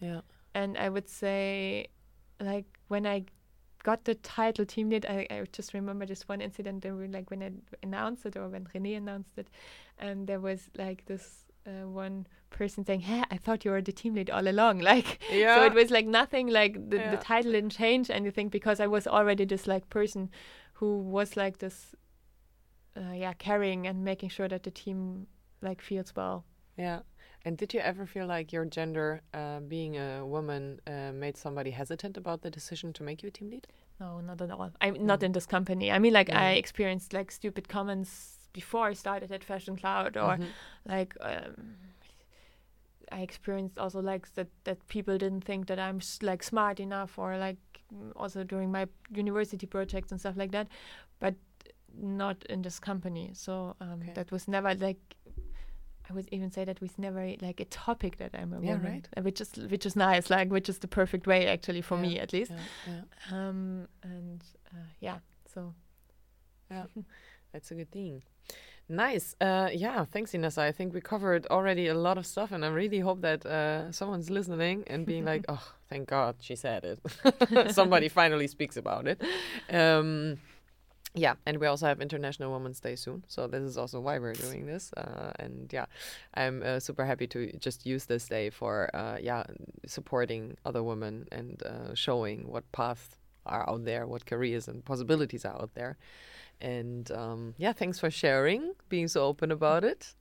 Yeah. 0.00 0.20
and 0.54 0.76
I 0.76 0.88
would 0.88 1.08
say, 1.08 1.88
like 2.40 2.66
when 2.88 3.06
I 3.06 3.24
got 3.82 4.04
the 4.04 4.14
title 4.14 4.64
team 4.64 4.88
lead, 4.90 5.04
I, 5.06 5.26
I 5.30 5.44
just 5.52 5.74
remember 5.74 6.06
this 6.06 6.26
one 6.28 6.40
incident. 6.40 6.84
Were 6.84 7.06
like 7.06 7.30
when 7.30 7.42
I 7.42 7.50
announced 7.82 8.24
it 8.26 8.36
or 8.36 8.48
when 8.48 8.66
Renee 8.74 8.94
announced 8.94 9.36
it, 9.36 9.48
and 9.98 10.26
there 10.26 10.40
was 10.40 10.70
like 10.76 11.04
this 11.06 11.44
uh, 11.66 11.88
one 11.88 12.26
person 12.50 12.84
saying, 12.84 13.00
"Hey, 13.00 13.22
I 13.30 13.36
thought 13.36 13.64
you 13.64 13.70
were 13.70 13.82
the 13.82 13.92
team 13.92 14.14
lead 14.14 14.30
all 14.30 14.46
along." 14.46 14.78
Like, 14.92 15.22
Yeah. 15.32 15.56
so 15.56 15.64
it 15.66 15.74
was 15.74 15.90
like 15.90 16.06
nothing. 16.06 16.48
Like 16.48 16.74
the, 16.90 16.96
Yeah. 16.98 17.10
the 17.10 17.16
title 17.16 17.52
didn't 17.52 17.70
change 17.76 18.10
anything 18.10 18.48
because 18.50 18.80
I 18.80 18.86
was 18.86 19.06
already 19.06 19.44
this 19.44 19.66
like 19.66 19.88
person 19.88 20.30
who 20.74 20.98
was 20.98 21.36
like 21.36 21.58
this, 21.58 21.94
uh, 22.96 23.12
yeah, 23.12 23.32
carrying 23.38 23.86
and 23.86 24.04
making 24.04 24.28
sure 24.30 24.48
that 24.48 24.62
the 24.62 24.70
team 24.70 25.26
like 25.62 25.80
feels 25.82 26.14
well. 26.16 26.44
Yeah. 26.76 27.00
And 27.46 27.58
did 27.58 27.74
you 27.74 27.80
ever 27.80 28.06
feel 28.06 28.26
like 28.26 28.52
your 28.52 28.64
gender, 28.64 29.20
uh, 29.34 29.60
being 29.60 29.96
a 29.98 30.24
woman, 30.24 30.80
uh, 30.86 31.12
made 31.12 31.36
somebody 31.36 31.70
hesitant 31.72 32.16
about 32.16 32.40
the 32.40 32.50
decision 32.50 32.92
to 32.94 33.02
make 33.02 33.22
you 33.22 33.28
a 33.28 33.30
team 33.32 33.50
lead? 33.50 33.66
No, 34.00 34.20
not 34.20 34.40
at 34.40 34.50
all. 34.50 34.70
I'm 34.80 35.06
not 35.06 35.20
Mm. 35.20 35.24
in 35.24 35.32
this 35.32 35.46
company. 35.46 35.92
I 35.92 35.98
mean, 35.98 36.12
like 36.14 36.30
I 36.32 36.52
experienced 36.52 37.12
like 37.12 37.30
stupid 37.30 37.68
comments 37.68 38.33
before 38.54 38.86
I 38.90 38.94
started 38.94 39.30
at 39.32 39.44
Fashion 39.44 39.76
Cloud, 39.76 40.16
or 40.16 40.38
Mhm. 40.38 40.52
like 40.86 41.14
um, 41.20 41.76
I 43.12 43.20
experienced 43.22 43.78
also 43.78 44.00
like 44.00 44.34
that 44.34 44.48
that 44.64 44.78
people 44.88 45.18
didn't 45.18 45.44
think 45.44 45.66
that 45.66 45.78
I'm 45.78 45.96
s- 45.98 46.22
like 46.22 46.42
smart 46.42 46.80
enough, 46.80 47.18
or 47.18 47.36
like 47.36 47.58
mm, 47.92 48.12
also 48.16 48.44
during 48.44 48.72
my 48.72 48.86
university 49.16 49.66
projects 49.66 50.10
and 50.12 50.20
stuff 50.20 50.36
like 50.36 50.52
that, 50.52 50.68
but 51.20 51.34
not 51.96 52.36
in 52.48 52.62
this 52.62 52.80
company. 52.80 53.30
So 53.34 53.76
um, 53.80 54.00
Okay. 54.02 54.12
that 54.14 54.30
was 54.32 54.48
never 54.48 54.74
like. 54.74 55.16
I 56.10 56.12
would 56.12 56.28
even 56.32 56.50
say 56.50 56.64
that 56.66 56.80
was 56.82 56.98
never 56.98 57.34
like 57.40 57.60
a 57.60 57.64
topic 57.64 58.16
that 58.18 58.34
I'm 58.34 58.52
a 58.52 58.60
Yeah, 58.60 58.74
woman, 58.74 58.92
right. 58.92 59.08
uh, 59.16 59.22
which 59.22 59.40
is 59.40 59.50
which 59.70 59.86
is 59.86 59.96
nice, 59.96 60.28
like 60.30 60.50
which 60.52 60.68
is 60.68 60.78
the 60.78 60.88
perfect 60.88 61.26
way 61.26 61.46
actually 61.46 61.80
for 61.82 61.96
me 61.96 62.20
at 62.20 62.32
least 62.32 62.52
Yeah. 62.52 62.66
Yeah. 62.86 63.02
um, 63.48 63.88
and 64.02 64.44
uh, 64.72 64.84
yeah 65.00 65.18
So, 65.54 65.74
yeah, 66.70 66.84
that's 67.54 67.70
a 67.70 67.74
good 67.76 67.90
thing. 67.92 68.22
Nice. 68.88 69.34
Uh, 69.40 69.70
yeah, 69.72 70.04
thanks, 70.04 70.32
Inessa. 70.32 70.58
I 70.58 70.72
think 70.72 70.92
we 70.92 71.00
covered 71.00 71.46
already 71.46 71.86
a 71.86 71.94
lot 71.94 72.18
of 72.18 72.26
stuff, 72.26 72.52
and 72.52 72.64
I 72.64 72.68
really 72.68 72.98
hope 72.98 73.22
that 73.22 73.46
uh, 73.46 73.90
someone's 73.92 74.28
listening 74.28 74.84
and 74.88 75.06
being 75.06 75.24
like, 75.24 75.46
"Oh, 75.48 75.66
thank 75.88 76.08
God 76.08 76.34
she 76.40 76.56
said 76.56 76.84
it." 76.84 77.72
Somebody 77.72 78.08
finally 78.08 78.46
speaks 78.48 78.76
about 78.76 79.06
it. 79.06 79.22
Um, 79.70 80.38
yeah, 81.14 81.34
and 81.46 81.58
we 81.58 81.66
also 81.66 81.86
have 81.86 82.02
International 82.02 82.52
Women's 82.52 82.80
Day 82.80 82.96
soon, 82.96 83.24
so 83.28 83.46
this 83.46 83.62
is 83.62 83.78
also 83.78 84.00
why 84.00 84.18
we're 84.18 84.34
doing 84.34 84.66
this. 84.66 84.92
Uh, 84.92 85.32
and 85.38 85.72
yeah, 85.72 85.86
I'm 86.34 86.62
uh, 86.62 86.80
super 86.80 87.06
happy 87.06 87.28
to 87.28 87.56
just 87.58 87.86
use 87.86 88.04
this 88.04 88.28
day 88.28 88.50
for 88.50 88.90
uh, 88.94 89.16
yeah 89.18 89.44
supporting 89.86 90.58
other 90.66 90.82
women 90.82 91.26
and 91.32 91.62
uh, 91.62 91.94
showing 91.94 92.48
what 92.48 92.70
paths 92.72 93.16
are 93.46 93.68
out 93.70 93.84
there, 93.84 94.06
what 94.06 94.26
careers 94.26 94.68
and 94.68 94.84
possibilities 94.84 95.44
are 95.46 95.54
out 95.54 95.70
there. 95.74 95.96
And 96.60 97.10
um, 97.10 97.54
yeah, 97.58 97.72
thanks 97.72 97.98
for 97.98 98.10
sharing, 98.10 98.72
being 98.88 99.08
so 99.08 99.24
open 99.24 99.50
about 99.50 99.84
it. 99.84 100.14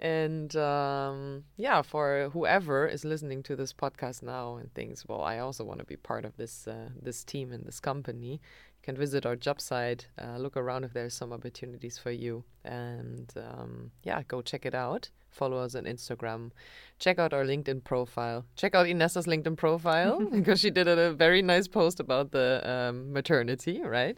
And 0.00 0.54
um, 0.54 1.44
yeah, 1.56 1.82
for 1.82 2.30
whoever 2.32 2.86
is 2.86 3.04
listening 3.04 3.42
to 3.44 3.56
this 3.56 3.72
podcast 3.72 4.22
now 4.22 4.56
and 4.56 4.72
thinks, 4.72 5.04
well, 5.06 5.22
I 5.22 5.38
also 5.38 5.64
want 5.64 5.80
to 5.80 5.84
be 5.86 5.96
part 5.96 6.24
of 6.24 6.36
this 6.36 6.68
uh, 6.68 6.90
this 7.02 7.24
team 7.24 7.52
and 7.52 7.64
this 7.64 7.80
company, 7.80 8.32
you 8.32 8.38
can 8.82 8.96
visit 8.96 9.26
our 9.26 9.34
job 9.34 9.60
site, 9.60 10.06
uh, 10.22 10.36
look 10.38 10.56
around 10.56 10.84
if 10.84 10.92
there's 10.92 11.14
some 11.14 11.32
opportunities 11.32 11.98
for 11.98 12.12
you, 12.12 12.44
and 12.64 13.32
um, 13.36 13.90
yeah, 14.04 14.22
go 14.28 14.40
check 14.40 14.64
it 14.64 14.74
out. 14.74 15.10
Follow 15.30 15.58
us 15.58 15.74
on 15.74 15.84
Instagram. 15.84 16.52
Check 16.98 17.18
out 17.18 17.32
our 17.34 17.44
LinkedIn 17.44 17.84
profile. 17.84 18.46
Check 18.56 18.74
out 18.74 18.86
Inessa's 18.86 19.26
LinkedIn 19.26 19.56
profile 19.56 20.20
because 20.32 20.60
she 20.60 20.70
did 20.70 20.86
a 20.88 21.12
very 21.12 21.42
nice 21.42 21.68
post 21.68 22.00
about 22.00 22.30
the 22.30 22.62
um, 22.64 23.12
maternity, 23.12 23.82
right? 23.82 24.16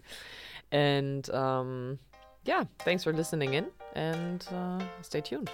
And 0.72 1.28
um, 1.30 1.98
yeah, 2.44 2.64
thanks 2.80 3.04
for 3.04 3.12
listening 3.12 3.54
in 3.54 3.66
and 3.94 4.46
uh, 4.52 4.80
stay 5.02 5.20
tuned. 5.20 5.50